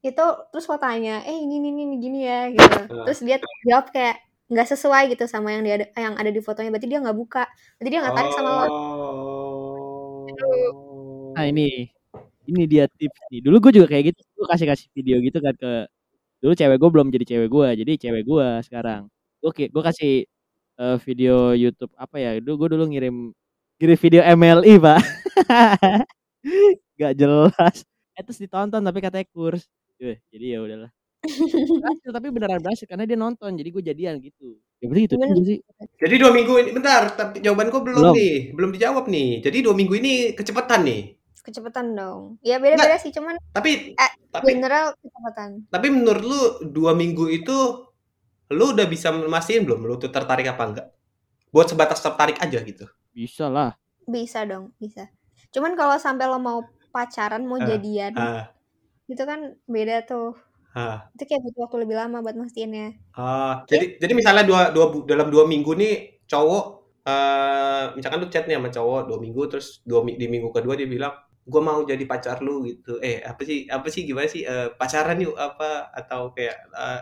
itu 0.00 0.24
terus 0.50 0.66
lo 0.66 0.76
tanya 0.76 1.22
eh 1.22 1.36
ini 1.36 1.60
ini 1.60 1.68
ini 1.76 1.96
gini 1.98 2.20
ya 2.24 2.40
gitu 2.50 2.80
Ah. 2.88 3.04
terus 3.04 3.20
dia 3.20 3.36
jawab 3.64 3.90
kayak 3.90 4.16
nggak 4.48 4.68
sesuai 4.68 5.08
gitu 5.16 5.24
sama 5.24 5.48
yang 5.50 5.64
dia 5.64 5.74
ada, 5.80 5.86
yang 5.96 6.12
ada 6.12 6.28
di 6.28 6.40
fotonya 6.40 6.68
berarti 6.68 6.88
dia 6.88 7.00
nggak 7.00 7.16
buka 7.16 7.48
berarti 7.76 7.88
dia 7.88 8.00
nggak 8.00 8.16
tarik 8.16 8.32
sama 8.32 8.50
lo 8.50 8.66
Oh. 8.72 10.26
Nah, 11.32 11.44
ini 11.44 11.88
ini 12.50 12.62
dia 12.70 12.84
tips 12.90 13.20
nih. 13.32 13.40
Dulu 13.44 13.56
gue 13.68 13.72
juga 13.82 13.86
kayak 13.92 14.04
gitu. 14.14 14.20
Gue 14.38 14.46
kasih 14.50 14.66
kasih 14.70 14.86
video 14.96 15.16
gitu 15.22 15.38
kan 15.42 15.54
ke 15.56 15.70
dulu 16.42 16.52
cewek 16.58 16.76
gue 16.82 16.90
belum 16.90 17.08
jadi 17.14 17.24
cewek 17.30 17.48
gue, 17.50 17.68
jadi 17.84 17.92
cewek 18.02 18.22
gue 18.26 18.46
sekarang. 18.66 19.02
Gue 19.42 19.50
gue 19.70 19.82
kasih 19.88 20.12
eh, 20.80 20.96
video 21.06 21.54
YouTube 21.56 21.92
apa 21.98 22.16
ya? 22.18 22.30
Dulu 22.42 22.54
gue 22.66 22.68
dulu 22.78 22.84
ngirim 22.92 23.16
ngirim 23.80 23.98
video 24.00 24.22
MLI 24.36 24.74
pak. 24.82 25.00
Gak 27.00 27.12
jelas. 27.18 27.76
Eh 28.18 28.22
terus 28.26 28.38
ditonton 28.42 28.82
tapi 28.84 28.98
katanya 29.00 29.26
kurs. 29.32 29.66
Yuh, 30.02 30.18
jadi 30.34 30.58
ya 30.58 30.60
udahlah. 30.64 30.90
Berhasil, 31.22 32.10
tapi 32.10 32.28
beneran 32.34 32.58
berhasil 32.58 32.86
karena 32.90 33.06
dia 33.06 33.14
nonton 33.14 33.54
jadi 33.54 33.68
gue 33.70 33.82
jadian 33.94 34.14
gitu. 34.18 34.58
Ya 34.82 34.90
berarti 34.90 35.02
gitu 35.06 35.14
Bener. 35.14 35.28
juga 35.38 35.42
sih. 35.46 35.58
Jadi 36.02 36.14
dua 36.18 36.30
minggu 36.34 36.52
ini, 36.58 36.70
bentar, 36.74 37.02
tapi 37.14 37.38
jawabanku 37.38 37.78
belum, 37.86 38.02
Belum. 38.10 38.14
nih, 38.18 38.34
belum 38.58 38.70
dijawab 38.74 39.04
nih. 39.06 39.30
Jadi 39.46 39.58
dua 39.62 39.74
minggu 39.78 39.94
ini 40.02 40.12
kecepatan 40.34 40.82
nih. 40.82 41.02
Kecepatan 41.44 41.86
dong 41.98 42.20
ya 42.42 42.56
beda-beda 42.62 42.96
sih 43.02 43.10
cuman 43.14 43.34
Tapi, 43.52 43.98
Eh, 43.98 44.12
tapi, 44.32 44.46
general 44.54 44.94
kecepatan 45.02 45.50
tapi 45.68 45.86
menurut 45.92 46.22
lu 46.24 46.40
dua 46.72 46.92
minggu 46.96 47.28
itu, 47.28 47.56
lu 48.52 48.64
udah 48.74 48.86
bisa 48.88 49.08
mastiin 49.12 49.62
belum 49.66 49.80
lu 49.88 49.94
tuh 50.02 50.10
tertarik 50.12 50.46
apa 50.48 50.62
enggak? 50.68 50.86
Buat 51.54 51.72
sebatas 51.74 52.00
tertarik 52.04 52.38
aja 52.40 52.58
gitu. 52.64 52.86
Bisa 53.14 53.46
lah. 53.48 53.72
bisa 54.16 54.40
dong 54.50 54.74
bisa 54.82 55.02
cuman 55.54 55.72
kalau 55.78 55.96
sampai 55.98 56.26
lo 56.26 56.38
mau 56.42 56.58
pacaran 56.94 57.42
mau 57.46 57.58
Ah, 57.60 57.66
jadian 57.70 58.12
Ah, 58.18 58.42
itu 59.12 59.22
kan 59.30 59.40
beda 59.74 59.94
tuh 60.08 60.34
ah, 60.74 61.06
itu 61.14 61.22
kayak 61.28 61.42
butuh 61.46 61.60
waktu 61.68 61.78
lebih 61.84 61.96
lama 62.00 62.18
buat 62.24 62.36
mastiinnya 62.42 62.96
ah. 63.16 63.64
Jadi, 63.70 64.00
jadi 64.02 64.12
misalnya 64.16 64.44
dua, 64.48 64.60
dua, 64.74 64.86
dalam 65.04 65.28
dua 65.32 65.44
minggu 65.48 65.72
nih 65.76 65.92
cowok, 66.28 66.64
eh 67.08 67.84
misalkan 67.96 68.18
lu 68.24 68.28
chat 68.32 68.44
nih 68.48 68.56
sama 68.56 68.68
cowok 68.72 69.00
dua 69.08 69.18
minggu, 69.20 69.42
terus 69.52 69.66
dua 69.84 70.00
di 70.06 70.26
minggu 70.32 70.48
kedua 70.56 70.74
dia 70.80 70.88
bilang, 70.88 71.12
gue 71.42 71.62
mau 71.62 71.82
jadi 71.82 72.04
pacar 72.06 72.38
lu 72.38 72.62
gitu. 72.64 73.02
Eh 73.02 73.18
apa 73.22 73.42
sih, 73.42 73.66
apa 73.66 73.86
sih 73.90 74.06
gimana 74.06 74.30
sih 74.30 74.42
Eh, 74.42 74.70
pacaran 74.78 75.18
yuk 75.18 75.34
apa 75.34 75.90
atau 75.90 76.30
kayak 76.30 76.56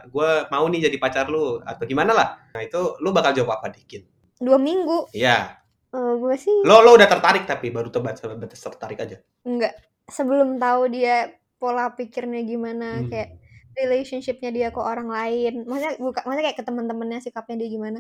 gue 0.09 0.31
mau 0.49 0.65
nih 0.67 0.89
jadi 0.89 0.97
pacar 0.97 1.29
lu 1.29 1.61
atau 1.61 1.85
gimana 1.85 2.13
lah? 2.17 2.29
Nah 2.57 2.63
itu 2.65 2.97
lu 3.01 3.13
bakal 3.13 3.37
jawab 3.37 3.61
apa 3.61 3.69
dikit? 3.73 4.05
dua 4.41 4.57
minggu 4.57 5.13
Iya. 5.13 5.61
Eh, 5.93 6.13
gue 6.17 6.35
sih 6.41 6.65
Lo 6.65 6.81
lo 6.81 6.97
udah 6.97 7.05
tertarik 7.05 7.45
tapi 7.45 7.69
baru 7.69 7.93
tebat 7.93 8.17
sebatas 8.17 8.57
tertarik 8.57 8.99
aja. 8.99 9.21
enggak 9.45 9.77
sebelum 10.09 10.57
tahu 10.57 10.89
dia 10.89 11.29
pola 11.61 11.93
pikirnya 11.93 12.41
gimana 12.43 13.05
Hmm. 13.05 13.09
kayak 13.13 13.37
relationshipnya 13.77 14.51
dia 14.51 14.69
ke 14.73 14.81
orang 14.81 15.07
lain 15.09 15.63
maksudnya 15.65 15.95
bukan 16.01 16.23
maksudnya 16.25 16.45
kayak 16.51 16.59
ke 16.59 16.65
teman-temannya 16.65 17.19
sikapnya 17.21 17.57
dia 17.61 17.69
gimana 17.71 17.99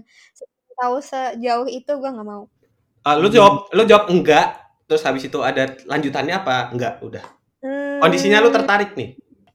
tahu 0.80 0.96
sejauh 0.98 1.68
itu 1.68 1.92
gue 1.92 2.10
nggak 2.10 2.24
mau 2.26 2.48
Ah, 3.00 3.16
lu 3.16 3.28
jawab 3.28 3.68
lu 3.72 3.84
jawab 3.84 4.12
enggak, 4.12 4.60
terus 4.90 5.02
habis 5.06 5.22
itu 5.30 5.38
ada 5.46 5.62
lanjutannya 5.86 6.34
apa? 6.42 6.74
Enggak, 6.74 6.94
udah. 7.06 7.22
Kondisinya 8.02 8.42
lu 8.44 8.50
Hmm, 8.50 8.56
tertarik 8.56 8.90
nih. 8.98 9.10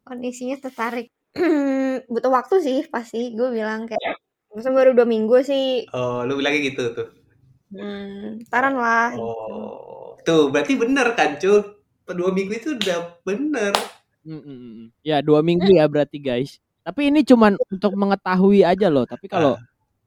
kondisinya 0.08 0.56
tertarik 0.64 1.08
butuh 2.14 2.32
waktu 2.38 2.56
sih 2.68 2.78
pasti 2.94 3.18
gue 3.38 3.50
bilang 3.58 3.82
kayak 3.90 4.16
masa 4.56 4.70
baru 4.78 4.92
dua 4.98 5.08
minggu 5.14 5.36
sih 5.50 5.64
Oh, 6.00 6.20
lu 6.28 6.34
bilangnya 6.40 6.62
gitu 6.70 6.84
tuh. 6.98 7.08
hmm, 7.72 8.46
taran 8.52 8.76
lah 8.84 9.10
Oh, 9.16 10.18
tuh 10.26 10.50
berarti 10.54 10.74
bener 10.82 11.08
kan, 11.18 11.30
cuy? 11.42 11.62
Dua 12.18 12.30
minggu 12.38 12.54
itu 12.60 12.70
udah 12.78 13.00
bener. 13.26 13.74
Mm, 14.26 14.42
mm, 14.42 14.58
mm. 14.58 14.86
Ya 15.06 15.18
dua 15.22 15.40
minggu 15.46 15.70
ya 15.78 15.86
berarti 15.86 16.18
guys. 16.22 16.58
Tapi 16.86 17.10
ini 17.14 17.22
cuman 17.26 17.58
untuk 17.74 17.94
mengetahui 17.98 18.62
aja 18.66 18.88
loh. 18.94 19.06
Tapi 19.06 19.26
kalau 19.30 19.58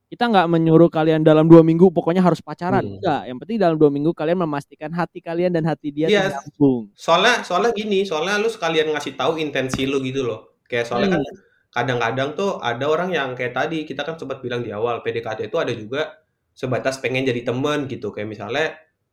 kita 0.09 0.25
nggak 0.25 0.49
menyuruh 0.49 0.89
kalian 0.89 1.21
dalam 1.21 1.45
dua 1.53 1.61
minggu 1.61 1.93
pokoknya 1.93 2.25
harus 2.25 2.41
pacaran. 2.41 2.81
Hmm. 2.81 2.97
Enggak. 2.97 3.21
Yang 3.29 3.39
penting 3.45 3.59
dalam 3.61 3.77
dua 3.77 3.91
minggu 3.93 4.11
kalian 4.17 4.39
memastikan 4.41 4.91
hati 4.97 5.21
kalian 5.21 5.53
dan 5.53 5.69
hati 5.69 5.93
dia 5.93 6.09
Iya. 6.09 6.33
tuh 6.33 6.33
nyambung. 6.33 6.83
Soalnya 6.97 7.35
soalnya 7.45 7.71
gini, 7.77 8.09
soalnya 8.09 8.41
lu 8.41 8.49
sekalian 8.49 8.89
ngasih 8.97 9.15
tahu 9.21 9.37
intensi 9.37 9.85
lu 9.85 10.01
gitu 10.01 10.25
loh. 10.25 10.57
Kayak 10.65 10.89
soalnya 10.89 11.21
kan 11.21 11.23
kadang-kadang 11.69 12.29
tuh 12.33 12.57
ada 12.65 12.85
orang 12.89 13.13
yang 13.13 13.29
kayak 13.37 13.53
tadi 13.53 13.85
kita 13.85 14.01
kan 14.03 14.17
sempat 14.17 14.41
bilang 14.41 14.65
di 14.65 14.73
awal 14.73 15.05
PDKT 15.05 15.53
itu 15.53 15.57
ada 15.61 15.73
juga 15.77 16.17
sebatas 16.57 16.97
pengen 17.05 17.29
jadi 17.29 17.45
teman 17.45 17.85
gitu. 17.85 18.09
Kayak 18.09 18.29
misalnya 18.33 18.65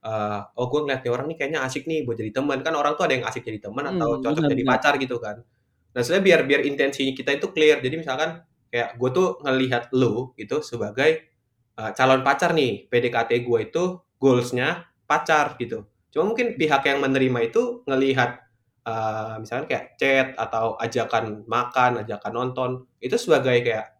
eh, 0.05 0.39
oh 0.55 0.65
gue 0.71 0.79
ngeliat 0.87 1.01
nih 1.03 1.11
orang 1.11 1.25
nih 1.27 1.37
kayaknya 1.43 1.59
asik 1.67 1.83
nih 1.91 2.07
buat 2.07 2.15
jadi 2.15 2.31
teman. 2.31 2.63
Kan 2.63 2.71
orang 2.79 2.95
tuh 2.95 3.03
ada 3.03 3.13
yang 3.19 3.25
asik 3.27 3.43
jadi 3.43 3.59
teman 3.59 3.83
atau 3.91 4.15
Hmm, 4.15 4.23
cocok 4.23 4.41
benar, 4.47 4.51
jadi 4.55 4.63
pacar 4.63 4.93
gitu 4.95 5.17
kan. 5.19 5.43
Nah, 5.91 6.01
sebenarnya 6.03 6.23
biar 6.23 6.39
biar 6.47 6.61
intensi 6.63 7.03
kita 7.11 7.35
itu 7.35 7.51
clear. 7.51 7.79
Jadi 7.83 7.95
misalkan 7.99 8.39
kayak 8.71 8.97
gue 8.97 9.09
tuh 9.11 9.27
ngelihat 9.43 9.89
lu 9.95 10.33
gitu 10.35 10.61
sebagai 10.61 11.27
uh, 11.75 11.91
calon 11.93 12.21
pacar 12.21 12.51
nih, 12.51 12.87
PDKT 12.87 13.31
gue 13.43 13.59
itu 13.67 13.83
goalsnya 14.17 14.85
pacar 15.05 15.55
gitu. 15.57 15.85
Cuma 16.09 16.31
mungkin 16.31 16.55
pihak 16.55 16.81
yang 16.87 17.03
menerima 17.03 17.39
itu 17.51 17.83
ngelihat 17.85 18.39
uh, 18.87 19.35
misalnya 19.37 19.65
kayak 19.67 19.85
chat 19.99 20.27
atau 20.39 20.79
ajakan 20.79 21.43
makan, 21.45 22.01
ajakan 22.01 22.31
nonton 22.33 22.69
itu 22.97 23.19
sebagai 23.19 23.59
kayak 23.61 23.95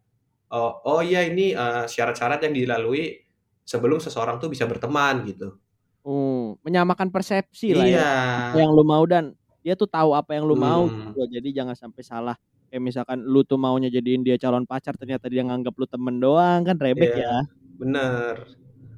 oh, 0.50 0.80
oh 0.86 1.00
iya 1.02 1.26
ini 1.26 1.52
uh, 1.52 1.84
syarat-syarat 1.84 2.40
yang 2.46 2.54
dilalui 2.54 3.20
sebelum 3.66 3.98
seseorang 3.98 4.38
tuh 4.38 4.48
bisa 4.48 4.62
berteman 4.64 5.26
gitu. 5.26 5.58
Oh, 6.06 6.54
menyamakan 6.62 7.10
persepsi 7.10 7.74
lah 7.74 7.82
Iya. 7.82 7.98
ya. 7.98 8.10
Apa 8.54 8.58
yang 8.62 8.70
lu 8.70 8.86
mau 8.86 9.02
dan 9.10 9.34
dia 9.66 9.74
tuh 9.74 9.90
tahu 9.90 10.14
apa 10.14 10.38
yang 10.38 10.46
lu 10.46 10.54
mau 10.54 10.86
Hmm. 10.86 11.10
gitu. 11.10 11.26
Jadi 11.26 11.48
jangan 11.50 11.74
sampai 11.74 12.02
salah. 12.06 12.36
Kayak 12.66 12.82
misalkan 12.82 13.18
lu 13.22 13.46
tuh 13.46 13.56
maunya 13.56 13.88
jadiin 13.88 14.26
dia 14.26 14.36
calon 14.36 14.66
pacar 14.66 14.92
ternyata 14.98 15.30
dia 15.30 15.46
nganggap 15.46 15.74
lu 15.78 15.86
temen 15.86 16.18
doang 16.18 16.66
kan 16.66 16.76
rebek 16.76 17.14
Iya. 17.14 17.22
ya. 17.22 17.36
Bener. 17.78 18.34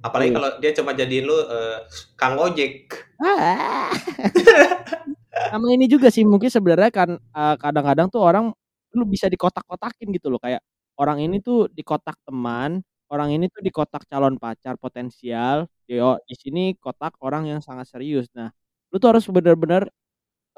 Apalagi 0.01 0.31
Iya. 0.31 0.37
kalau 0.39 0.51
dia 0.63 0.71
cuma 0.79 0.91
jadiin 0.95 1.25
lu 1.27 1.37
eh, 1.37 1.79
Kang 2.15 2.39
Ojek. 2.39 2.91
Ah. 3.21 3.91
Sama 5.53 5.71
ini 5.71 5.87
juga 5.87 6.09
sih 6.11 6.25
mungkin 6.27 6.49
sebenarnya 6.51 6.91
kan 6.91 7.11
eh, 7.17 7.55
kadang-kadang 7.61 8.09
tuh 8.11 8.23
orang 8.25 8.51
lu 8.97 9.05
bisa 9.05 9.29
dikotak-kotakin 9.29 10.09
gitu 10.17 10.33
loh 10.33 10.41
kayak 10.41 10.65
orang 10.99 11.21
ini 11.23 11.39
tuh 11.45 11.69
di 11.71 11.85
kotak 11.87 12.17
teman, 12.27 12.81
orang 13.13 13.31
ini 13.37 13.47
tuh 13.53 13.61
di 13.63 13.71
kotak 13.71 14.03
calon 14.11 14.35
pacar 14.41 14.75
potensial, 14.81 15.69
yo 15.87 16.19
di 16.27 16.35
sini 16.35 16.63
kotak 16.75 17.15
orang 17.23 17.47
yang 17.47 17.61
sangat 17.63 17.87
serius. 17.87 18.27
Nah, 18.35 18.51
lu 18.91 18.97
tuh 18.99 19.13
harus 19.15 19.23
benar-benar 19.31 19.87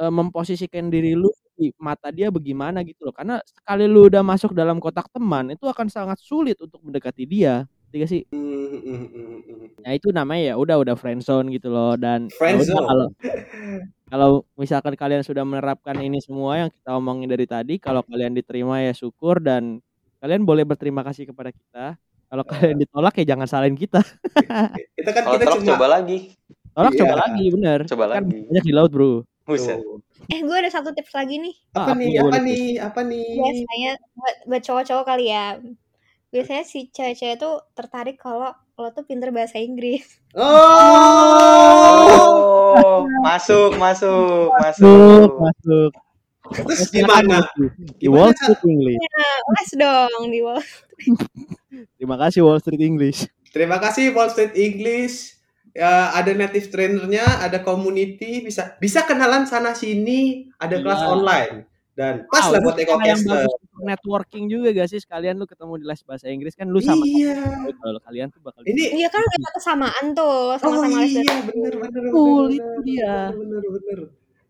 eh, 0.00 0.12
memposisikan 0.12 0.88
diri 0.88 1.12
lu 1.18 1.28
di 1.60 1.68
mata 1.76 2.08
dia 2.08 2.32
bagaimana 2.32 2.80
gitu 2.80 3.04
loh. 3.04 3.12
Karena 3.12 3.36
sekali 3.44 3.84
lu 3.84 4.08
udah 4.08 4.24
masuk 4.24 4.56
dalam 4.56 4.80
kotak 4.80 5.12
teman, 5.12 5.52
itu 5.52 5.68
akan 5.68 5.92
sangat 5.92 6.16
sulit 6.24 6.56
untuk 6.64 6.80
mendekati 6.80 7.28
dia. 7.28 7.68
Tiga 7.92 8.06
sih. 8.08 8.24
Hmm, 8.32 8.80
hmm, 8.80 9.06
hmm. 9.12 9.84
Nah, 9.84 9.92
itu 9.96 10.08
namanya 10.14 10.52
ya 10.52 10.54
udah 10.56 10.76
udah 10.80 10.94
friendzone 10.96 11.50
gitu 11.52 11.68
loh 11.68 11.98
dan 11.98 12.28
ya 12.30 12.36
Friendzone. 12.38 12.86
kalau 12.86 13.06
kalau 14.10 14.30
misalkan 14.58 14.94
kalian 14.98 15.22
sudah 15.22 15.42
menerapkan 15.46 15.94
ini 16.02 16.18
semua 16.22 16.66
yang 16.66 16.70
kita 16.70 16.96
omongin 16.98 17.30
dari 17.30 17.46
tadi, 17.46 17.74
kalau 17.78 18.02
kalian 18.06 18.34
diterima 18.34 18.82
ya 18.82 18.92
syukur 18.94 19.38
dan 19.42 19.78
kalian 20.18 20.42
boleh 20.46 20.66
berterima 20.66 21.02
kasih 21.06 21.30
kepada 21.30 21.50
kita. 21.54 21.94
Kalau 22.30 22.44
kalian 22.46 22.78
ditolak 22.78 23.14
ya 23.18 23.34
jangan 23.34 23.46
salahin 23.50 23.74
kita. 23.74 24.02
Kita 24.94 25.10
kan 25.10 25.22
Kalau 25.26 25.34
kita 25.38 25.44
tolak 25.50 25.58
cuma 25.62 25.70
coba 25.74 25.86
lagi. 25.98 26.18
Tolak 26.70 26.92
Iya. 26.94 27.00
coba 27.02 27.14
lagi 27.26 27.44
bener. 27.50 27.80
Coba 27.90 28.04
kan 28.06 28.22
lagi. 28.22 28.38
banyak 28.46 28.64
di 28.66 28.72
laut, 28.74 28.90
Bro. 28.94 29.26
Buset. 29.50 29.78
Eh, 30.30 30.40
gue 30.40 30.56
ada 30.56 30.70
satu 30.70 30.94
tips 30.94 31.10
lagi 31.10 31.36
nih. 31.36 31.54
Apa 31.74 31.90
Ah, 31.90 31.94
nih? 31.98 32.10
apa 32.16 32.36
nih? 32.38 32.64
Apa 32.78 33.00
nih? 33.02 33.28
Biasanya 33.34 33.92
buat, 34.14 34.36
buat 34.46 34.62
cowok-cowok 34.62 35.04
kali 35.04 35.26
ya. 35.28 35.58
Biasanya 36.30 36.62
si 36.62 36.86
cewek-cewek 36.88 37.36
tuh 37.36 37.58
tertarik 37.74 38.14
kalau 38.14 38.54
lo 38.78 38.88
tuh 38.94 39.02
pinter 39.02 39.34
bahasa 39.34 39.58
Inggris. 39.58 40.22
Oh. 40.32 40.38
Oh, 42.78 43.02
masuk, 43.20 43.74
masuk, 43.76 44.48
Masuk, 44.54 45.28
masuk. 45.36 45.92
Terus 46.50 46.90
gimana? 46.90 47.46
Bro. 47.54 47.68
Di 47.98 48.06
Wall? 48.06 48.30
Street 48.34 48.62
English. 48.64 48.98
Nah, 48.98 49.36
les 49.54 49.70
dong 49.74 50.22
di 50.30 50.40
Wall. 50.42 50.62
Terima 51.98 52.16
kasih 52.18 52.40
Wall 52.42 52.58
Street 52.58 52.82
English. 52.82 53.26
Terima 53.50 53.78
kasih 53.78 54.10
Wall 54.14 54.30
Street 54.30 54.54
English. 54.54 55.38
Ya, 55.70 56.10
ada 56.12 56.32
native 56.32 56.66
trainernya, 56.68 57.22
ada 57.40 57.62
community, 57.62 58.42
bisa 58.42 58.74
bisa 58.76 59.06
kenalan 59.06 59.46
sana 59.46 59.70
sini, 59.72 60.50
ada 60.56 60.76
Iya. 60.76 60.82
kelas 60.82 61.02
online. 61.04 61.56
Dan 61.90 62.24
pas 62.26 62.48
Wow, 62.48 62.52
lah 62.54 62.60
buat 62.64 62.76
EcoCaster. 62.76 63.44
networking 63.80 64.46
juga 64.46 64.72
gak 64.72 64.88
sih 64.88 64.98
sekalian 64.98 65.36
lu 65.36 65.44
ketemu 65.44 65.74
di 65.76 65.84
les 65.84 66.00
bahasa 66.00 66.26
Inggris 66.26 66.54
kan 66.54 66.66
lu 66.66 66.80
sama 66.80 67.02
Iya. 67.02 67.38
kalau 67.76 68.00
kalian 68.00 68.28
tuh 68.28 68.40
bakal 68.40 68.62
Ini 68.62 68.94
Iya 68.94 69.08
kan 69.08 69.20
ada 69.20 69.48
kesamaan 69.52 70.04
tuh 70.12 70.54
oh 70.54 70.56
sama-sama 70.56 70.96
les 71.00 71.12
iya 71.12 71.24
bahasa 71.28 71.48
bener 71.50 71.72
bener 71.76 72.02
bener, 72.08 72.50
itu 72.50 72.62
bener, 72.62 72.80
dia. 72.82 73.14
bener 73.30 73.60
bener 73.60 73.64
bener. 73.68 73.98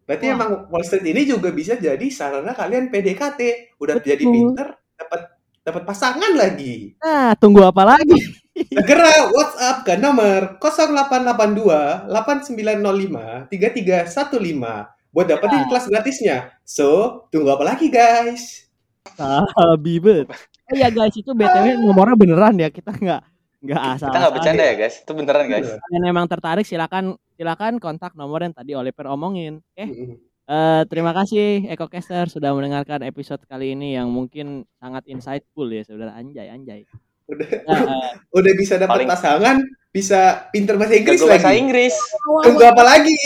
Berarti 0.04 0.24
Wah. 0.24 0.34
emang 0.34 0.50
Wall 0.68 0.84
Street 0.84 1.06
ini 1.06 1.22
juga 1.24 1.48
bisa 1.50 1.74
jadi 1.74 2.06
sarana 2.08 2.52
kalian 2.52 2.86
PDKT, 2.88 3.40
udah 3.78 3.96
Betul. 3.98 4.08
jadi 4.10 4.24
pinter, 4.26 4.66
dapat 4.96 5.20
dapat 5.60 5.82
pasangan 5.84 6.32
lagi. 6.34 6.94
Nah, 6.98 7.34
tunggu 7.34 7.62
apa 7.62 7.82
lagi? 7.88 8.39
Segera 8.70 9.26
WhatsApp 9.34 9.82
ke 9.82 9.98
nomor 9.98 10.62
0882 10.62 12.06
8905 12.06 13.50
3315 13.50 15.10
buat 15.10 15.26
dapetin 15.26 15.66
kelas 15.66 15.90
gratisnya. 15.90 16.54
So, 16.62 17.26
tunggu 17.34 17.50
apa 17.50 17.74
lagi 17.74 17.90
guys? 17.90 18.70
Sabi 19.18 19.98
bet. 19.98 20.30
Oh 20.70 20.76
ya 20.78 20.86
guys, 20.86 21.18
itu 21.18 21.34
BTW 21.34 21.82
nomornya 21.82 22.14
beneran 22.14 22.54
ya. 22.62 22.70
Kita 22.70 22.94
nggak 22.94 23.22
nggak 23.60 23.82
asal. 23.98 24.08
Kita 24.08 24.18
nggak 24.22 24.34
bercanda 24.38 24.62
ya, 24.62 24.74
guys. 24.78 24.94
Itu 25.02 25.12
beneran, 25.12 25.44
guys. 25.50 25.68
Kalian 25.76 26.04
emang 26.06 26.26
tertarik 26.30 26.64
silakan 26.64 27.18
silakan 27.34 27.82
kontak 27.82 28.14
nomor 28.14 28.40
yang 28.46 28.54
tadi 28.54 28.78
Oliver 28.78 29.10
omongin. 29.10 29.60
Oke. 29.74 29.84
Mm-mm. 29.84 30.30
Eh, 30.50 30.82
terima 30.90 31.14
kasih 31.14 31.62
EcoCaster 31.70 32.26
sudah 32.26 32.50
mendengarkan 32.50 33.06
episode 33.06 33.38
kali 33.46 33.78
ini 33.78 33.94
yang 33.94 34.10
mungkin 34.10 34.66
sangat 34.82 35.06
insightful 35.06 35.66
ya 35.70 35.86
saudara 35.86 36.10
anjay 36.18 36.50
anjay. 36.50 36.82
Udah 37.30 37.48
Nah, 37.64 38.10
udah 38.38 38.52
bisa 38.58 38.74
dapat 38.76 39.06
Paling- 39.06 39.10
pasangan, 39.10 39.56
bisa 39.90 40.50
pinter 40.50 40.74
bahasa 40.74 40.94
Inggris 40.94 41.18
Jago 41.18 41.30
bahasa 41.30 41.48
lagi. 41.50 41.58
Inggris. 41.62 41.94
Tunggu 42.42 42.62
apa 42.62 42.82
lagi? 42.82 43.18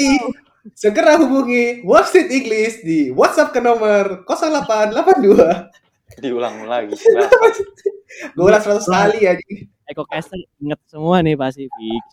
Segera 0.73 1.21
hubungi 1.21 1.85
Wall 1.85 2.05
Street 2.05 2.33
English 2.33 2.81
di 2.81 3.13
WhatsApp 3.13 3.53
ke 3.53 3.61
nomor 3.61 4.25
0882. 4.25 5.73
Diulang 6.25 6.65
lagi. 6.65 6.95
Gue 8.37 8.45
ulang 8.45 8.63
100 8.63 8.81
kali 8.87 9.19
ya. 9.27 9.33
EcoCaster 9.85 10.39
inget 10.57 10.81
semua 10.89 11.21
nih 11.21 11.37
pasti 11.37 11.69
fix. 11.69 12.05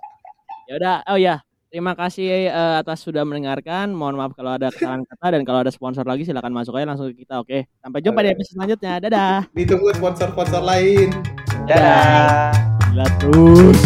Ya 0.68 0.74
udah, 0.76 0.96
oh 1.08 1.16
ya. 1.16 1.40
Terima 1.72 1.96
kasih 1.96 2.52
eh, 2.52 2.76
atas 2.84 3.00
sudah 3.00 3.24
mendengarkan. 3.24 3.96
Mohon 3.96 4.16
maaf 4.20 4.32
kalau 4.36 4.60
ada 4.60 4.68
kesalahan 4.76 5.08
kata 5.08 5.40
dan 5.40 5.42
kalau 5.48 5.64
ada 5.64 5.72
sponsor 5.72 6.04
lagi 6.04 6.28
silakan 6.28 6.52
masuk 6.52 6.76
aja 6.76 6.84
langsung 6.84 7.08
ke 7.16 7.24
kita, 7.24 7.40
oke? 7.40 7.64
Sampai 7.80 8.04
jumpa 8.04 8.20
di 8.20 8.30
episode 8.36 8.60
selanjutnya. 8.60 8.94
Dadah. 9.00 9.40
Ditunggu 9.56 9.96
sponsor-sponsor 9.96 10.60
lain. 10.68 11.16
Dadah. 11.72 12.52
Gila 12.92 13.08
terus. 13.24 13.80